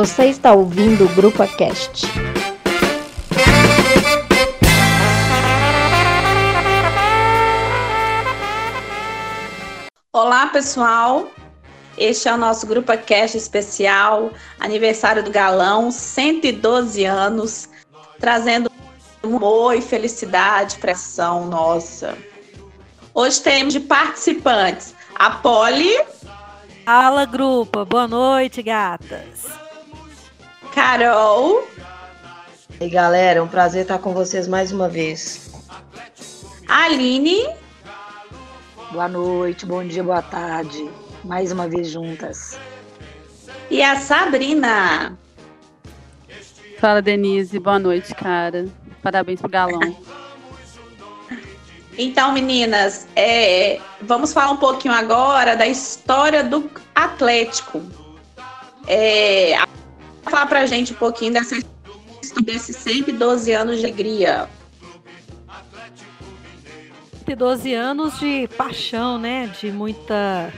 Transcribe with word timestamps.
Você 0.00 0.28
está 0.28 0.54
ouvindo 0.54 1.04
o 1.04 1.08
Grupo 1.10 1.46
Cast. 1.58 2.06
Olá, 10.10 10.46
pessoal. 10.46 11.30
Este 11.98 12.30
é 12.30 12.32
o 12.32 12.38
nosso 12.38 12.66
Grupo 12.66 12.96
Cast 12.96 13.36
especial, 13.36 14.32
aniversário 14.58 15.22
do 15.22 15.30
Galão, 15.30 15.90
112 15.90 17.04
anos, 17.04 17.68
trazendo 18.18 18.70
humor 19.22 19.76
e 19.76 19.82
felicidade 19.82 20.78
para 20.78 20.92
a 20.92 20.94
ação 20.94 21.44
nossa. 21.44 22.16
Hoje 23.12 23.38
temos 23.42 23.74
de 23.74 23.80
participantes 23.80 24.94
a 25.14 25.30
Polly. 25.30 25.94
Fala, 26.86 27.26
grupo. 27.26 27.84
Boa 27.84 28.08
noite, 28.08 28.62
gatas. 28.62 29.59
Carol. 30.74 31.66
E 32.80 32.84
aí, 32.84 32.90
galera, 32.90 33.40
é 33.40 33.42
um 33.42 33.48
prazer 33.48 33.82
estar 33.82 33.98
com 33.98 34.12
vocês 34.12 34.48
mais 34.48 34.72
uma 34.72 34.88
vez. 34.88 35.50
Aline. 36.68 37.46
Boa 38.92 39.08
noite, 39.08 39.66
bom 39.66 39.84
dia, 39.84 40.02
boa 40.02 40.22
tarde. 40.22 40.90
Mais 41.24 41.52
uma 41.52 41.68
vez 41.68 41.90
juntas. 41.90 42.58
E 43.70 43.82
a 43.82 43.96
Sabrina. 43.96 45.16
Fala, 46.78 47.02
Denise. 47.02 47.58
Boa 47.58 47.78
noite, 47.78 48.14
cara. 48.14 48.66
Parabéns 49.02 49.40
pro 49.40 49.50
galão. 49.50 49.80
Então, 51.98 52.32
meninas, 52.32 53.06
é, 53.14 53.78
vamos 54.00 54.32
falar 54.32 54.52
um 54.52 54.56
pouquinho 54.56 54.94
agora 54.94 55.54
da 55.54 55.66
história 55.66 56.42
do 56.42 56.70
Atlético. 56.94 57.82
É, 58.86 59.54
falar 60.22 60.46
pra 60.46 60.66
gente 60.66 60.92
um 60.92 60.96
pouquinho 60.96 61.32
dessa 61.32 61.56
desses 62.44 62.76
112 62.76 63.52
anos 63.52 63.78
de 63.80 63.86
alegria. 63.86 64.48
112 67.24 67.74
anos 67.74 68.18
de 68.18 68.48
paixão, 68.56 69.18
né? 69.18 69.50
De 69.60 69.70
muita, 69.72 70.52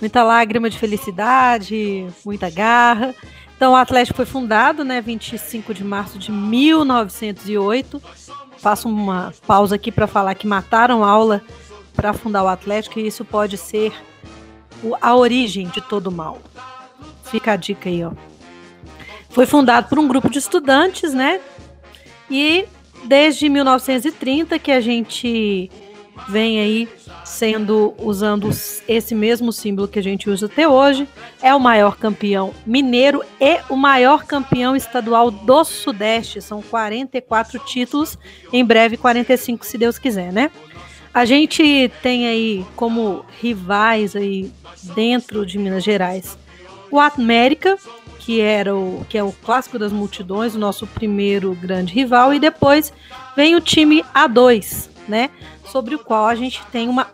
muita 0.00 0.22
lágrima 0.22 0.70
de 0.70 0.78
felicidade, 0.78 2.06
muita 2.24 2.48
garra. 2.50 3.14
Então, 3.56 3.72
o 3.72 3.76
Atlético 3.76 4.16
foi 4.16 4.26
fundado, 4.26 4.84
né? 4.84 5.00
25 5.00 5.72
de 5.72 5.84
março 5.84 6.18
de 6.18 6.30
1908 6.30 8.02
faço 8.58 8.88
uma 8.88 9.32
pausa 9.46 9.76
aqui 9.76 9.92
para 9.92 10.06
falar 10.06 10.34
que 10.34 10.46
mataram 10.46 11.04
aula 11.04 11.42
para 11.94 12.12
fundar 12.12 12.42
o 12.42 12.48
Atlético 12.48 12.98
e 12.98 13.06
isso 13.06 13.24
pode 13.24 13.56
ser 13.56 13.92
a 15.00 15.14
origem 15.14 15.68
de 15.68 15.80
todo 15.80 16.10
mal. 16.10 16.40
Fica 17.24 17.52
a 17.52 17.56
dica 17.56 17.88
aí, 17.88 18.04
ó. 18.04 18.12
Foi 19.36 19.44
fundado 19.44 19.86
por 19.86 19.98
um 19.98 20.08
grupo 20.08 20.30
de 20.30 20.38
estudantes, 20.38 21.12
né? 21.12 21.42
E 22.30 22.64
desde 23.04 23.50
1930 23.50 24.58
que 24.58 24.72
a 24.72 24.80
gente 24.80 25.70
vem 26.26 26.58
aí 26.58 26.88
sendo 27.22 27.92
usando 27.98 28.48
esse 28.88 29.14
mesmo 29.14 29.52
símbolo 29.52 29.88
que 29.88 29.98
a 29.98 30.02
gente 30.02 30.30
usa 30.30 30.46
até 30.46 30.66
hoje. 30.66 31.06
É 31.42 31.54
o 31.54 31.60
maior 31.60 31.98
campeão 31.98 32.54
mineiro 32.64 33.22
e 33.38 33.58
o 33.68 33.76
maior 33.76 34.24
campeão 34.24 34.74
estadual 34.74 35.30
do 35.30 35.64
Sudeste. 35.64 36.40
São 36.40 36.62
44 36.62 37.58
títulos, 37.58 38.18
em 38.50 38.64
breve 38.64 38.96
45 38.96 39.66
se 39.66 39.76
Deus 39.76 39.98
quiser, 39.98 40.32
né? 40.32 40.50
A 41.12 41.26
gente 41.26 41.92
tem 42.02 42.26
aí 42.26 42.64
como 42.74 43.22
rivais 43.38 44.16
aí 44.16 44.50
dentro 44.94 45.44
de 45.44 45.58
Minas 45.58 45.84
Gerais 45.84 46.38
o 46.90 47.00
América, 47.00 47.76
que 48.26 48.40
era 48.40 48.74
o 48.74 49.06
que 49.08 49.16
é 49.16 49.22
o 49.22 49.30
clássico 49.30 49.78
das 49.78 49.92
multidões, 49.92 50.56
o 50.56 50.58
nosso 50.58 50.84
primeiro 50.84 51.54
grande 51.54 51.94
rival, 51.94 52.34
e 52.34 52.40
depois 52.40 52.92
vem 53.36 53.54
o 53.54 53.60
time 53.60 54.04
A2, 54.12 54.88
né? 55.06 55.30
Sobre 55.70 55.94
o 55.94 55.98
qual 56.00 56.26
a 56.26 56.34
gente 56.34 56.60
tem 56.72 56.88
uma 56.88 57.06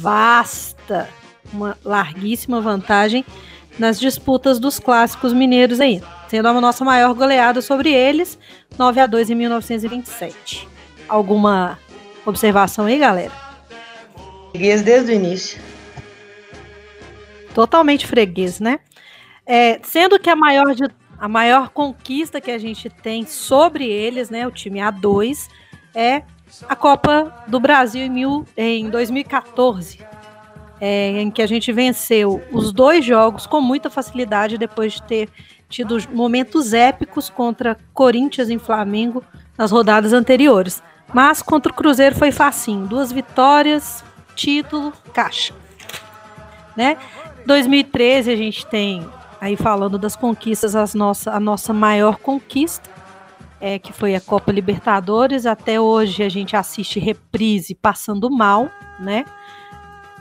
vasta, 0.00 1.08
uma 1.52 1.78
larguíssima 1.84 2.60
vantagem 2.60 3.24
nas 3.78 4.00
disputas 4.00 4.58
dos 4.58 4.80
clássicos 4.80 5.32
mineiros 5.32 5.78
aí, 5.78 6.02
sendo 6.26 6.48
a 6.48 6.60
nossa 6.60 6.84
maior 6.84 7.14
goleada 7.14 7.62
sobre 7.62 7.92
eles, 7.92 8.36
9 8.76 9.00
a 9.00 9.06
2 9.06 9.30
em 9.30 9.36
1927. 9.36 10.66
Alguma 11.08 11.78
observação 12.24 12.86
aí, 12.86 12.98
galera? 12.98 13.32
Freguês 14.50 14.82
desde 14.82 15.12
o 15.12 15.14
início. 15.14 15.60
Totalmente 17.54 18.04
freguês, 18.04 18.58
né? 18.58 18.80
É, 19.46 19.78
sendo 19.82 20.18
que 20.18 20.28
a 20.28 20.34
maior, 20.34 20.74
de, 20.74 20.84
a 21.18 21.28
maior 21.28 21.68
conquista 21.68 22.40
que 22.40 22.50
a 22.50 22.58
gente 22.58 22.90
tem 22.90 23.24
sobre 23.24 23.88
eles, 23.88 24.28
né, 24.28 24.46
o 24.46 24.50
time 24.50 24.80
A2, 24.80 25.48
é 25.94 26.22
a 26.68 26.74
Copa 26.74 27.44
do 27.46 27.60
Brasil 27.60 28.02
em, 28.02 28.10
mil, 28.10 28.46
em 28.56 28.90
2014, 28.90 30.00
é, 30.80 31.20
em 31.20 31.30
que 31.30 31.40
a 31.40 31.46
gente 31.46 31.72
venceu 31.72 32.42
os 32.50 32.72
dois 32.72 33.04
jogos 33.04 33.46
com 33.46 33.60
muita 33.60 33.88
facilidade 33.88 34.58
depois 34.58 34.94
de 34.94 35.02
ter 35.04 35.28
tido 35.68 35.96
momentos 36.12 36.72
épicos 36.72 37.30
contra 37.30 37.76
Corinthians 37.92 38.50
e 38.50 38.58
Flamengo 38.58 39.24
nas 39.56 39.70
rodadas 39.70 40.12
anteriores. 40.12 40.82
Mas 41.12 41.40
contra 41.40 41.72
o 41.72 41.74
Cruzeiro 41.74 42.16
foi 42.16 42.32
facinho, 42.32 42.86
duas 42.86 43.12
vitórias, 43.12 44.04
título, 44.34 44.92
caixa. 45.12 45.54
Né? 46.76 46.96
2013 47.46 48.30
a 48.30 48.36
gente 48.36 48.66
tem 48.66 49.08
aí 49.40 49.56
falando 49.56 49.98
das 49.98 50.16
conquistas, 50.16 50.74
as 50.74 50.94
nossa, 50.94 51.32
a 51.32 51.40
nossa 51.40 51.72
maior 51.72 52.16
conquista 52.18 52.96
é, 53.60 53.78
que 53.78 53.92
foi 53.92 54.14
a 54.14 54.20
Copa 54.20 54.52
Libertadores. 54.52 55.46
Até 55.46 55.80
hoje 55.80 56.22
a 56.22 56.28
gente 56.28 56.56
assiste 56.56 56.98
reprise 56.98 57.74
passando 57.74 58.30
mal, 58.30 58.70
né? 58.98 59.24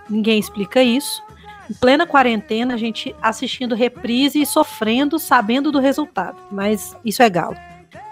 Ninguém 0.09 0.39
explica 0.39 0.81
isso. 0.81 1.23
Em 1.69 1.73
plena 1.73 2.05
quarentena, 2.05 2.75
a 2.75 2.77
gente 2.77 3.15
assistindo 3.21 3.75
reprise 3.75 4.41
e 4.41 4.45
sofrendo, 4.45 5.17
sabendo 5.17 5.71
do 5.71 5.79
resultado. 5.79 6.37
Mas 6.51 6.95
isso 7.03 7.23
é 7.23 7.29
Galo. 7.29 7.55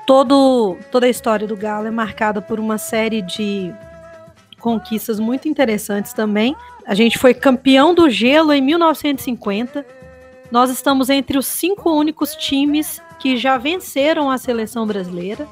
Todo, 0.07 0.75
toda 0.91 1.05
a 1.05 1.09
história 1.09 1.47
do 1.47 1.55
Galo 1.55 1.87
é 1.87 1.91
marcada 1.91 2.41
por 2.41 2.59
uma 2.59 2.77
série 2.77 3.21
de 3.21 3.73
conquistas 4.59 5.19
muito 5.19 5.47
interessantes 5.47 6.13
também. 6.13 6.55
A 6.85 6.95
gente 6.95 7.17
foi 7.17 7.33
campeão 7.33 7.93
do 7.93 8.09
gelo 8.09 8.51
em 8.51 8.61
1950. 8.61 9.85
Nós 10.53 10.69
estamos 10.69 11.09
entre 11.09 11.35
os 11.35 11.47
cinco 11.47 11.89
únicos 11.89 12.35
times 12.35 13.01
que 13.17 13.37
já 13.37 13.57
venceram 13.57 14.29
a 14.29 14.37
seleção 14.37 14.85
brasileira. 14.85 15.47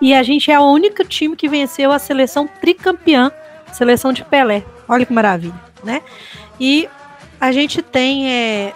E 0.00 0.14
a 0.14 0.22
gente 0.22 0.52
é 0.52 0.60
o 0.60 0.62
único 0.62 1.02
time 1.04 1.34
que 1.34 1.48
venceu 1.48 1.90
a 1.90 1.98
seleção 1.98 2.46
tricampeã, 2.46 3.32
seleção 3.72 4.12
de 4.12 4.24
Pelé. 4.24 4.64
Olha 4.88 5.04
que 5.04 5.12
maravilha, 5.12 5.60
né? 5.82 6.00
E 6.60 6.88
a 7.40 7.50
gente 7.50 7.82
tem 7.82 8.30
é, 8.30 8.72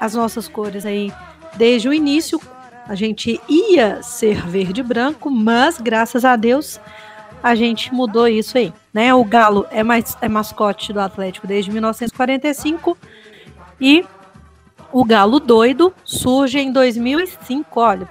as 0.00 0.14
nossas 0.14 0.48
cores 0.48 0.86
aí 0.86 1.12
desde 1.56 1.86
o 1.86 1.92
início. 1.92 2.40
A 2.88 2.94
gente 2.94 3.38
ia 3.46 4.02
ser 4.02 4.46
verde 4.46 4.80
e 4.80 4.82
branco, 4.82 5.30
mas 5.30 5.78
graças 5.78 6.24
a 6.24 6.36
Deus 6.36 6.80
a 7.42 7.54
gente 7.54 7.92
mudou 7.92 8.26
isso 8.26 8.56
aí, 8.56 8.72
né? 8.94 9.12
O 9.12 9.24
Galo 9.24 9.66
é, 9.70 9.82
mais, 9.82 10.16
é 10.22 10.28
mascote 10.28 10.90
do 10.90 11.00
Atlético 11.00 11.46
desde 11.46 11.70
1945 11.70 12.96
e 13.78 14.06
o 14.92 15.04
Galo 15.04 15.38
Doido 15.38 15.94
surge 16.04 16.58
em 16.58 16.72
2005, 16.72 17.80
olha, 17.80 18.08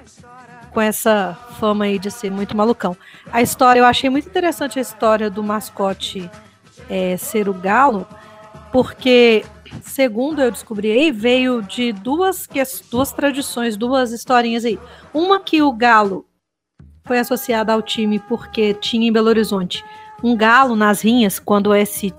com 0.71 0.81
essa 0.81 1.37
fama 1.59 1.85
aí 1.85 1.99
de 1.99 2.11
ser 2.11 2.31
muito 2.31 2.55
malucão. 2.55 2.95
A 3.31 3.41
história, 3.41 3.79
eu 3.79 3.85
achei 3.85 4.09
muito 4.09 4.27
interessante 4.27 4.79
a 4.79 4.81
história 4.81 5.29
do 5.29 5.43
mascote 5.43 6.29
é, 6.89 7.17
ser 7.17 7.49
o 7.49 7.53
Galo, 7.53 8.07
porque, 8.71 9.43
segundo 9.81 10.41
eu 10.41 10.51
descobri 10.51 10.91
aí, 10.91 11.11
veio 11.11 11.61
de 11.61 11.91
duas, 11.91 12.47
duas 12.89 13.11
tradições, 13.11 13.75
duas 13.75 14.11
historinhas 14.11 14.63
aí. 14.63 14.79
Uma 15.13 15.39
que 15.39 15.61
o 15.61 15.71
Galo 15.71 16.25
foi 17.05 17.19
associado 17.19 17.71
ao 17.71 17.81
time 17.81 18.19
porque 18.19 18.73
tinha 18.75 19.07
em 19.07 19.11
Belo 19.11 19.29
Horizonte 19.29 19.83
um 20.23 20.35
galo 20.35 20.75
nas 20.75 21.01
rinhas, 21.01 21.39
quando 21.39 21.73
esse 21.73 22.13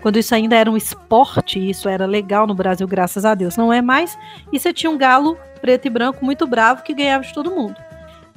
quando 0.00 0.18
isso 0.18 0.34
ainda 0.34 0.56
era 0.56 0.70
um 0.70 0.76
esporte, 0.76 1.58
isso 1.58 1.88
era 1.88 2.06
legal 2.06 2.46
no 2.46 2.54
Brasil, 2.54 2.86
graças 2.86 3.24
a 3.24 3.34
Deus. 3.34 3.56
Não 3.56 3.72
é 3.72 3.80
mais. 3.80 4.18
E 4.52 4.58
você 4.58 4.72
tinha 4.72 4.90
um 4.90 4.98
galo 4.98 5.38
preto 5.60 5.86
e 5.86 5.90
branco 5.90 6.24
muito 6.24 6.46
bravo 6.46 6.82
que 6.82 6.94
ganhava 6.94 7.24
de 7.24 7.32
todo 7.32 7.50
mundo. 7.50 7.76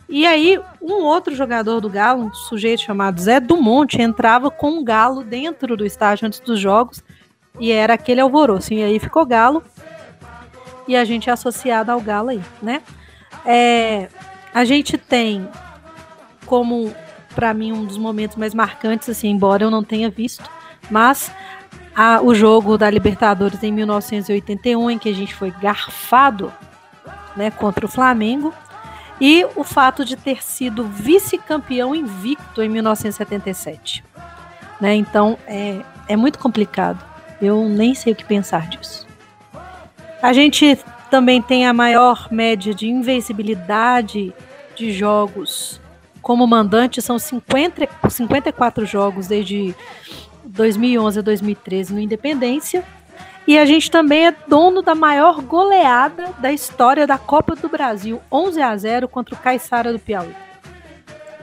E 0.10 0.26
aí, 0.26 0.58
um 0.82 1.04
outro 1.04 1.36
jogador 1.36 1.82
do 1.82 1.90
Galo, 1.90 2.24
um 2.24 2.34
sujeito 2.34 2.82
chamado 2.82 3.20
Zé 3.20 3.42
Dumont, 3.42 4.02
entrava 4.02 4.50
com 4.50 4.70
um 4.70 4.84
galo 4.84 5.22
dentro 5.22 5.76
do 5.76 5.86
estádio 5.86 6.26
antes 6.26 6.40
dos 6.40 6.60
jogos. 6.60 7.04
E 7.60 7.72
era 7.72 7.96
aquele 7.96 8.22
alvoroço. 8.22 8.74
E 8.74 8.82
aí 8.82 9.00
ficou 9.00 9.26
Galo. 9.26 9.62
E 10.88 10.96
a 10.96 11.04
gente 11.04 11.30
é 11.30 11.34
associado 11.34 11.92
ao 11.92 12.00
Galo 12.00 12.30
aí, 12.30 12.42
né? 12.62 12.82
É, 13.46 14.08
a 14.54 14.64
gente 14.64 14.98
tem 14.98 15.48
como, 16.46 16.94
para 17.36 17.54
mim, 17.54 17.74
um 17.74 17.84
dos 17.84 17.98
momentos 17.98 18.38
mais 18.38 18.54
marcantes, 18.54 19.10
assim, 19.10 19.30
embora 19.30 19.64
eu 19.64 19.70
não 19.70 19.84
tenha 19.84 20.10
visto, 20.10 20.50
mas 20.90 21.32
a, 21.96 22.22
o 22.22 22.34
jogo 22.36 22.78
da 22.78 22.90
Libertadores 22.90 23.64
em 23.64 23.72
1981, 23.72 24.92
em 24.92 24.98
que 24.98 25.10
a 25.10 25.14
gente 25.14 25.34
foi 25.34 25.52
garfado 25.52 26.54
né, 27.36 27.52
contra 27.52 27.86
o 27.86 27.90
Flamengo, 27.90 28.54
e 29.20 29.46
o 29.56 29.64
fato 29.64 30.06
de 30.06 30.16
ter 30.16 30.44
sido 30.44 30.84
vice-campeão 30.84 31.96
invicto 31.96 32.62
em 32.62 32.70
1977. 32.70 34.04
Né? 34.80 34.96
Então 34.96 35.38
é, 35.48 35.82
é 36.08 36.16
muito 36.16 36.38
complicado. 36.38 37.04
Eu 37.42 37.68
nem 37.68 37.96
sei 37.96 38.14
o 38.14 38.16
que 38.16 38.26
pensar 38.26 38.68
disso. 38.68 39.08
A 40.22 40.34
gente 40.34 40.78
também 41.10 41.42
tem 41.42 41.66
a 41.66 41.74
maior 41.74 42.28
média 42.32 42.74
de 42.74 42.88
invencibilidade 42.88 44.34
de 44.76 44.92
jogos 44.92 45.82
como 46.22 46.46
mandante, 46.46 47.02
são 47.02 47.18
50, 47.18 47.88
54 48.10 48.86
jogos 48.86 49.28
desde 49.28 49.74
2011 50.48 51.20
a 51.20 51.22
2013 51.22 51.94
no 51.94 52.00
Independência. 52.00 52.84
E 53.48 53.58
a 53.58 53.66
gente 53.66 53.90
também 53.90 54.28
é 54.28 54.36
dono 54.48 54.82
da 54.82 54.94
maior 54.94 55.42
goleada 55.42 56.34
da 56.40 56.52
história 56.52 57.08
da 57.08 57.18
Copa 57.18 57.56
do 57.56 57.70
Brasil, 57.70 58.22
11 58.32 58.62
a 58.62 58.76
0 58.76 59.08
contra 59.08 59.36
o 59.36 59.38
Caiçara 59.38 59.94
do 59.94 60.00
Piauí. 60.00 60.36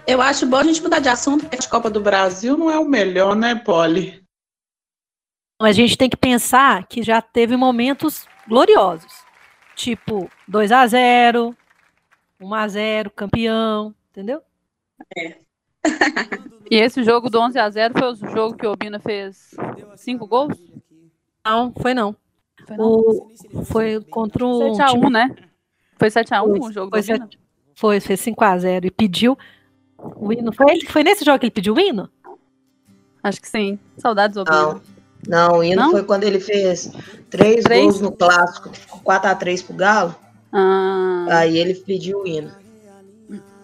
Eu 0.07 0.21
acho 0.21 0.47
bom 0.47 0.59
a 0.59 0.65
gente 0.65 0.83
mudar 0.83 0.99
de 0.99 1.09
assunto, 1.09 1.47
porque 1.47 1.65
a 1.65 1.71
Copa 1.71 1.89
do 1.89 2.01
Brasil 2.01 2.59
não 2.59 2.71
é 2.71 2.79
o 2.79 2.85
melhor, 2.85 3.35
né, 3.35 3.55
Polly? 3.55 4.23
A 5.61 5.73
gente 5.73 5.97
tem 5.97 6.11
que 6.11 6.17
pensar 6.17 6.87
que 6.87 7.03
já 7.03 7.23
teve 7.23 7.57
momentos 7.57 8.27
gloriosos, 8.47 9.25
tipo 9.75 10.31
2 10.47 10.73
a 10.73 10.87
0 10.87 11.57
1 12.39 12.55
a 12.55 12.69
0 12.69 13.11
campeão, 13.11 13.95
entendeu? 14.11 14.43
É. 15.17 15.39
e 16.71 16.77
esse 16.77 17.03
jogo 17.03 17.29
do 17.29 17.41
11 17.41 17.59
a 17.59 17.71
0 17.71 17.95
foi 17.99 18.13
o 18.13 18.17
jogo 18.35 18.57
que 18.57 18.67
o 18.67 18.73
Obina 18.73 18.99
fez 18.99 19.51
cinco 19.97 20.27
gols? 20.27 20.57
Não, 21.45 21.73
foi 21.73 21.95
não. 21.95 22.17
Foi, 22.67 22.77
não? 22.77 22.87
O, 22.87 23.31
foi 23.65 24.01
contra 24.11 24.45
o. 24.45 24.73
7x1, 24.73 25.11
né? 25.11 25.37
Foi 25.99 26.09
7x1 26.09 26.43
o 26.43 26.73
jogo 26.73 26.91
foi 26.91 27.03
do 27.03 27.13
Obina? 27.13 27.29
Foi, 27.75 28.01
fez 28.01 28.21
5x0 28.21 28.87
e 28.87 28.91
pediu 28.91 29.37
o 29.99 30.33
hino. 30.33 30.53
Foi, 30.53 30.67
ele, 30.71 30.87
foi 30.87 31.03
nesse 31.03 31.25
jogo 31.25 31.39
que 31.39 31.47
ele 31.47 31.51
pediu 31.51 31.75
o 31.75 31.81
hino? 31.81 32.09
Acho 33.23 33.41
que 33.41 33.49
sim. 33.49 33.79
Saudades 33.99 34.35
do 34.35 34.43
Obina. 34.43 34.57
Não, 34.57 34.81
não 35.29 35.59
o 35.59 35.65
hino 35.65 35.83
não? 35.83 35.91
foi 35.91 36.05
quando 36.05 36.25
ele 36.25 36.41
fez 36.41 36.93
três, 37.29 37.65
três? 37.65 37.85
gols 37.85 38.01
no 38.01 38.13
clássico, 38.13 38.71
4x3 39.05 39.67
pro 39.67 39.75
Galo. 39.75 40.15
Ah. 40.53 41.27
Aí 41.31 41.59
ele 41.59 41.75
pediu 41.75 42.21
o 42.21 42.27
hino. 42.27 42.53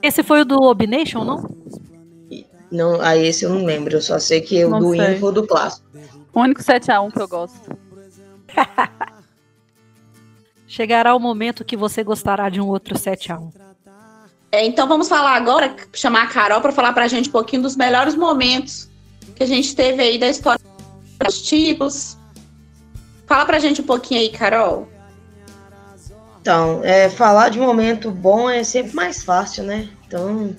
Esse 0.03 0.23
foi 0.23 0.41
o 0.41 0.45
do 0.45 0.63
Obnation, 0.63 1.25
não? 1.25 1.49
Não, 2.71 3.01
aí 3.01 3.27
esse 3.27 3.45
eu 3.45 3.51
não 3.51 3.65
lembro. 3.65 3.97
Eu 3.97 4.03
só 4.03 4.19
sei 4.19 4.41
que 4.41 4.65
o 4.65 4.79
do 4.79 4.95
hino 4.95 5.19
foi 5.19 5.29
o 5.29 5.33
do 5.33 5.47
clássico. 5.47 5.87
O 6.33 6.41
único 6.41 6.63
7x1 6.63 7.13
que 7.13 7.21
eu 7.21 7.29
gosto. 7.29 7.79
Chegará 10.67 11.15
o 11.15 11.19
momento 11.19 11.65
que 11.65 11.77
você 11.77 12.05
gostará 12.05 12.49
de 12.49 12.61
um 12.61 12.69
outro 12.69 12.95
7x1. 12.95 13.53
É, 14.53 14.65
então 14.65 14.87
vamos 14.89 15.09
falar 15.09 15.35
agora, 15.35 15.75
chamar 15.93 16.25
a 16.25 16.27
Carol 16.27 16.61
para 16.61 16.73
falar 16.73 16.93
para 16.93 17.05
a 17.05 17.09
gente 17.09 17.29
um 17.29 17.33
pouquinho 17.33 17.63
dos 17.63 17.77
melhores 17.77 18.15
momentos 18.15 18.89
que 19.37 19.43
a 19.43 19.47
gente 19.47 19.75
teve 19.75 20.03
aí 20.03 20.19
da 20.19 20.29
história 20.29 20.61
dos 21.25 21.43
tipos. 21.43 22.17
Fala 23.27 23.45
para 23.47 23.57
a 23.57 23.61
gente 23.61 23.81
um 23.81 23.87
pouquinho 23.87 24.21
aí, 24.21 24.29
Carol. 24.29 24.89
Então, 26.41 26.81
é, 26.83 27.09
falar 27.09 27.49
de 27.51 27.59
momento 27.59 28.11
bom 28.11 28.49
é 28.49 28.65
sempre 28.65 28.95
mais 28.95 29.23
fácil, 29.23 29.65
né? 29.65 29.89
Então, 30.07 30.57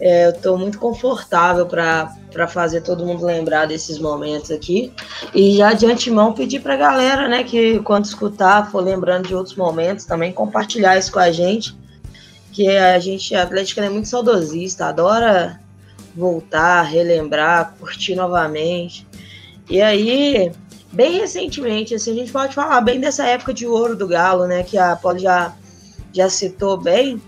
é, 0.00 0.24
eu 0.24 0.30
estou 0.30 0.56
muito 0.56 0.78
confortável 0.78 1.66
para 1.66 2.48
fazer 2.48 2.80
todo 2.80 3.04
mundo 3.04 3.26
lembrar 3.26 3.66
desses 3.66 3.98
momentos 3.98 4.50
aqui. 4.50 4.90
E 5.34 5.58
já 5.58 5.74
de 5.74 5.84
antemão 5.84 6.32
pedir 6.32 6.60
para 6.60 6.72
a 6.72 6.78
galera, 6.78 7.28
né, 7.28 7.44
que 7.44 7.78
quando 7.80 8.06
escutar, 8.06 8.70
for 8.70 8.82
lembrando 8.82 9.28
de 9.28 9.34
outros 9.34 9.54
momentos, 9.54 10.06
também 10.06 10.32
compartilhar 10.32 10.96
isso 10.96 11.12
com 11.12 11.18
a 11.18 11.30
gente. 11.30 11.78
Que 12.50 12.66
a 12.68 12.98
gente, 12.98 13.34
a 13.34 13.42
Atlética, 13.42 13.84
é 13.84 13.90
muito 13.90 14.08
saudosista, 14.08 14.86
adora 14.86 15.60
voltar, 16.16 16.82
relembrar, 16.82 17.74
curtir 17.78 18.14
novamente. 18.14 19.06
E 19.68 19.82
aí, 19.82 20.50
bem 20.90 21.18
recentemente, 21.18 21.94
assim, 21.94 22.12
a 22.12 22.14
gente 22.14 22.32
pode 22.32 22.54
falar 22.54 22.80
bem 22.80 22.98
dessa 22.98 23.26
época 23.26 23.52
de 23.52 23.66
ouro 23.66 23.94
do 23.94 24.08
Galo, 24.08 24.46
né, 24.46 24.62
que 24.62 24.78
a 24.78 24.96
Paulo 24.96 25.18
já, 25.18 25.54
já 26.10 26.30
citou 26.30 26.78
bem 26.78 27.20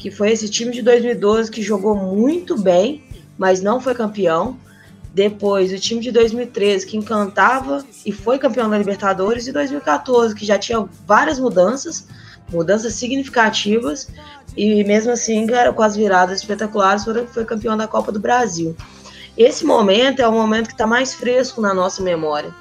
que 0.00 0.10
foi 0.10 0.32
esse 0.32 0.48
time 0.48 0.72
de 0.72 0.80
2012 0.80 1.50
que 1.50 1.60
jogou 1.60 1.94
muito 1.94 2.58
bem, 2.58 3.04
mas 3.36 3.60
não 3.60 3.78
foi 3.78 3.94
campeão. 3.94 4.56
Depois, 5.12 5.70
o 5.72 5.78
time 5.78 6.00
de 6.00 6.10
2013 6.10 6.86
que 6.86 6.96
encantava 6.96 7.84
e 8.06 8.10
foi 8.10 8.38
campeão 8.38 8.70
da 8.70 8.78
Libertadores, 8.78 9.46
e 9.46 9.52
2014 9.52 10.34
que 10.34 10.46
já 10.46 10.58
tinha 10.58 10.88
várias 11.06 11.38
mudanças, 11.38 12.08
mudanças 12.50 12.94
significativas, 12.94 14.08
e 14.56 14.82
mesmo 14.84 15.12
assim, 15.12 15.46
com 15.76 15.82
as 15.82 15.96
viradas 15.96 16.40
espetaculares, 16.40 17.04
foi, 17.04 17.26
foi 17.26 17.44
campeão 17.44 17.76
da 17.76 17.86
Copa 17.86 18.10
do 18.10 18.18
Brasil. 18.18 18.74
Esse 19.36 19.66
momento 19.66 20.20
é 20.20 20.26
o 20.26 20.32
momento 20.32 20.68
que 20.68 20.72
está 20.72 20.86
mais 20.86 21.12
fresco 21.12 21.60
na 21.60 21.74
nossa 21.74 22.02
memória. 22.02 22.54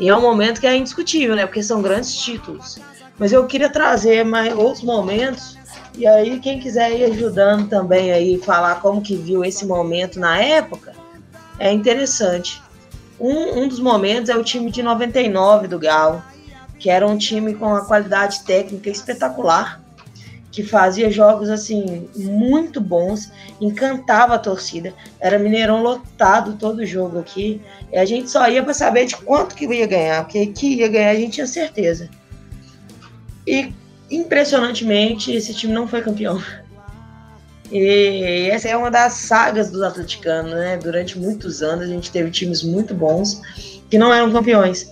E 0.00 0.08
é 0.08 0.16
um 0.16 0.20
momento 0.20 0.60
que 0.60 0.66
é 0.66 0.76
indiscutível, 0.76 1.36
né? 1.36 1.46
Porque 1.46 1.62
são 1.62 1.80
grandes 1.80 2.12
títulos. 2.16 2.80
Mas 3.18 3.32
eu 3.32 3.46
queria 3.46 3.68
trazer 3.68 4.24
mais 4.24 4.52
outros 4.52 4.82
momentos 4.82 5.61
e 5.94 6.06
aí, 6.06 6.40
quem 6.40 6.58
quiser 6.58 6.92
ir 6.92 7.04
ajudando 7.04 7.68
também 7.68 8.12
aí, 8.12 8.38
falar 8.38 8.80
como 8.80 9.02
que 9.02 9.14
viu 9.14 9.44
esse 9.44 9.66
momento 9.66 10.18
na 10.18 10.40
época, 10.40 10.94
é 11.58 11.70
interessante. 11.70 12.62
Um, 13.20 13.62
um 13.62 13.68
dos 13.68 13.78
momentos 13.78 14.30
é 14.30 14.36
o 14.36 14.42
time 14.42 14.70
de 14.70 14.82
99 14.82 15.68
do 15.68 15.78
Galo, 15.78 16.22
que 16.78 16.90
era 16.90 17.06
um 17.06 17.16
time 17.16 17.54
com 17.54 17.66
uma 17.66 17.84
qualidade 17.84 18.42
técnica 18.42 18.90
espetacular, 18.90 19.80
que 20.50 20.62
fazia 20.62 21.10
jogos 21.10 21.48
assim 21.48 22.08
muito 22.16 22.80
bons, 22.80 23.30
encantava 23.60 24.34
a 24.34 24.38
torcida. 24.38 24.92
Era 25.20 25.38
Mineirão 25.38 25.82
lotado 25.82 26.56
todo 26.58 26.84
jogo 26.84 27.18
aqui. 27.18 27.60
E 27.90 27.96
a 27.96 28.04
gente 28.04 28.30
só 28.30 28.48
ia 28.48 28.62
para 28.62 28.74
saber 28.74 29.06
de 29.06 29.16
quanto 29.16 29.54
que 29.54 29.64
ia 29.66 29.86
ganhar, 29.86 30.24
porque 30.24 30.46
que 30.46 30.76
ia 30.76 30.88
ganhar 30.88 31.10
a 31.10 31.14
gente 31.14 31.34
tinha 31.34 31.46
certeza. 31.46 32.10
E 33.46 33.72
impressionantemente, 34.12 35.32
esse 35.32 35.54
time 35.54 35.72
não 35.72 35.88
foi 35.88 36.02
campeão. 36.02 36.42
E 37.70 38.50
essa 38.50 38.68
é 38.68 38.76
uma 38.76 38.90
das 38.90 39.14
sagas 39.14 39.70
dos 39.70 39.80
atleticanos, 39.80 40.52
né? 40.52 40.76
Durante 40.76 41.18
muitos 41.18 41.62
anos 41.62 41.86
a 41.86 41.88
gente 41.88 42.10
teve 42.10 42.30
times 42.30 42.62
muito 42.62 42.94
bons 42.94 43.40
que 43.88 43.96
não 43.96 44.12
eram 44.12 44.30
campeões. 44.30 44.90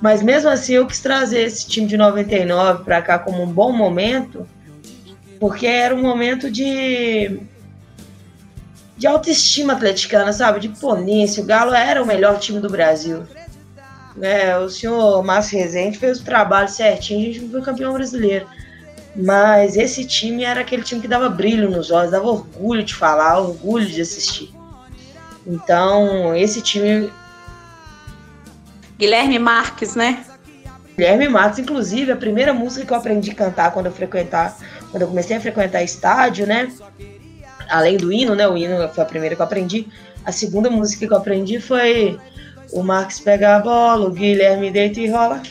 Mas 0.00 0.22
mesmo 0.22 0.48
assim 0.48 0.74
eu 0.74 0.86
quis 0.86 1.00
trazer 1.00 1.42
esse 1.42 1.68
time 1.68 1.86
de 1.86 1.96
99 1.96 2.84
para 2.84 3.02
cá 3.02 3.18
como 3.18 3.42
um 3.42 3.46
bom 3.46 3.70
momento, 3.70 4.48
porque 5.38 5.66
era 5.66 5.94
um 5.94 6.00
momento 6.00 6.50
de 6.50 7.40
de 8.96 9.06
autoestima 9.06 9.72
atleticana, 9.72 10.32
sabe? 10.32 10.60
De 10.60 10.68
ponência. 10.68 11.42
O 11.42 11.46
Galo 11.46 11.74
era 11.74 12.02
o 12.02 12.06
melhor 12.06 12.38
time 12.38 12.60
do 12.60 12.70
Brasil. 12.70 13.24
É, 14.20 14.56
o 14.56 14.68
senhor 14.68 15.22
Márcio 15.24 15.58
Rezende 15.58 15.98
fez 15.98 16.20
o 16.20 16.24
trabalho 16.24 16.68
certinho, 16.68 17.30
a 17.30 17.32
gente 17.32 17.50
foi 17.50 17.62
campeão 17.62 17.92
brasileiro. 17.92 18.46
Mas 19.14 19.76
esse 19.76 20.04
time 20.04 20.44
era 20.44 20.60
aquele 20.60 20.82
time 20.82 21.00
que 21.00 21.08
dava 21.08 21.28
brilho 21.28 21.70
nos 21.70 21.90
olhos, 21.90 22.10
dava 22.10 22.26
orgulho 22.26 22.82
de 22.82 22.94
falar, 22.94 23.38
orgulho 23.38 23.86
de 23.86 24.00
assistir. 24.00 24.54
Então, 25.46 26.34
esse 26.34 26.62
time. 26.62 27.12
Guilherme 28.98 29.38
Marques, 29.38 29.94
né? 29.94 30.24
Guilherme 30.96 31.28
Marques, 31.28 31.58
inclusive, 31.58 32.12
a 32.12 32.16
primeira 32.16 32.54
música 32.54 32.86
que 32.86 32.92
eu 32.92 32.96
aprendi 32.96 33.30
a 33.32 33.34
cantar 33.34 33.72
quando 33.72 33.86
eu 33.86 33.92
frequentar, 33.92 34.56
quando 34.90 35.02
eu 35.02 35.08
comecei 35.08 35.36
a 35.36 35.40
frequentar 35.40 35.82
estádio, 35.82 36.46
né? 36.46 36.72
Além 37.68 37.96
do 37.96 38.12
hino, 38.12 38.34
né? 38.34 38.48
O 38.48 38.56
hino 38.56 38.88
foi 38.88 39.02
a 39.02 39.06
primeira 39.06 39.34
que 39.34 39.42
eu 39.42 39.46
aprendi. 39.46 39.88
A 40.24 40.32
segunda 40.32 40.70
música 40.70 41.06
que 41.06 41.12
eu 41.12 41.18
aprendi 41.18 41.60
foi 41.60 42.18
o 42.72 42.82
Marques 42.82 43.20
pega 43.20 43.56
a 43.56 43.58
bola, 43.58 44.06
o 44.06 44.10
Guilherme 44.10 44.70
deita 44.70 45.00
e 45.00 45.10
rola. 45.10 45.42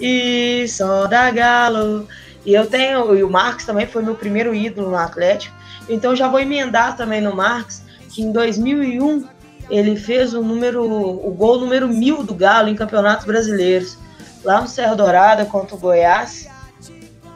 E 0.00 0.66
só 0.68 1.06
da 1.06 1.30
galo. 1.30 2.06
E 2.44 2.54
eu 2.54 2.66
tenho, 2.66 3.16
e 3.16 3.22
o 3.22 3.30
Marques 3.30 3.66
também 3.66 3.86
foi 3.86 4.02
meu 4.02 4.14
primeiro 4.14 4.54
ídolo 4.54 4.90
no 4.90 4.96
Atlético. 4.96 5.54
Então 5.88 6.16
já 6.16 6.28
vou 6.28 6.40
emendar 6.40 6.96
também 6.96 7.20
no 7.20 7.34
Marques, 7.34 7.82
que 8.08 8.22
em 8.22 8.32
2001 8.32 9.24
ele 9.68 9.96
fez 9.96 10.34
o 10.34 10.42
número, 10.42 10.84
o 10.84 11.30
gol 11.32 11.60
número 11.60 11.86
mil 11.88 12.22
do 12.22 12.34
Galo 12.34 12.68
em 12.68 12.74
campeonatos 12.74 13.24
brasileiros, 13.24 13.96
lá 14.42 14.60
no 14.60 14.68
Serra 14.68 14.94
Dourada 14.94 15.44
contra 15.44 15.76
o 15.76 15.78
Goiás, 15.78 16.48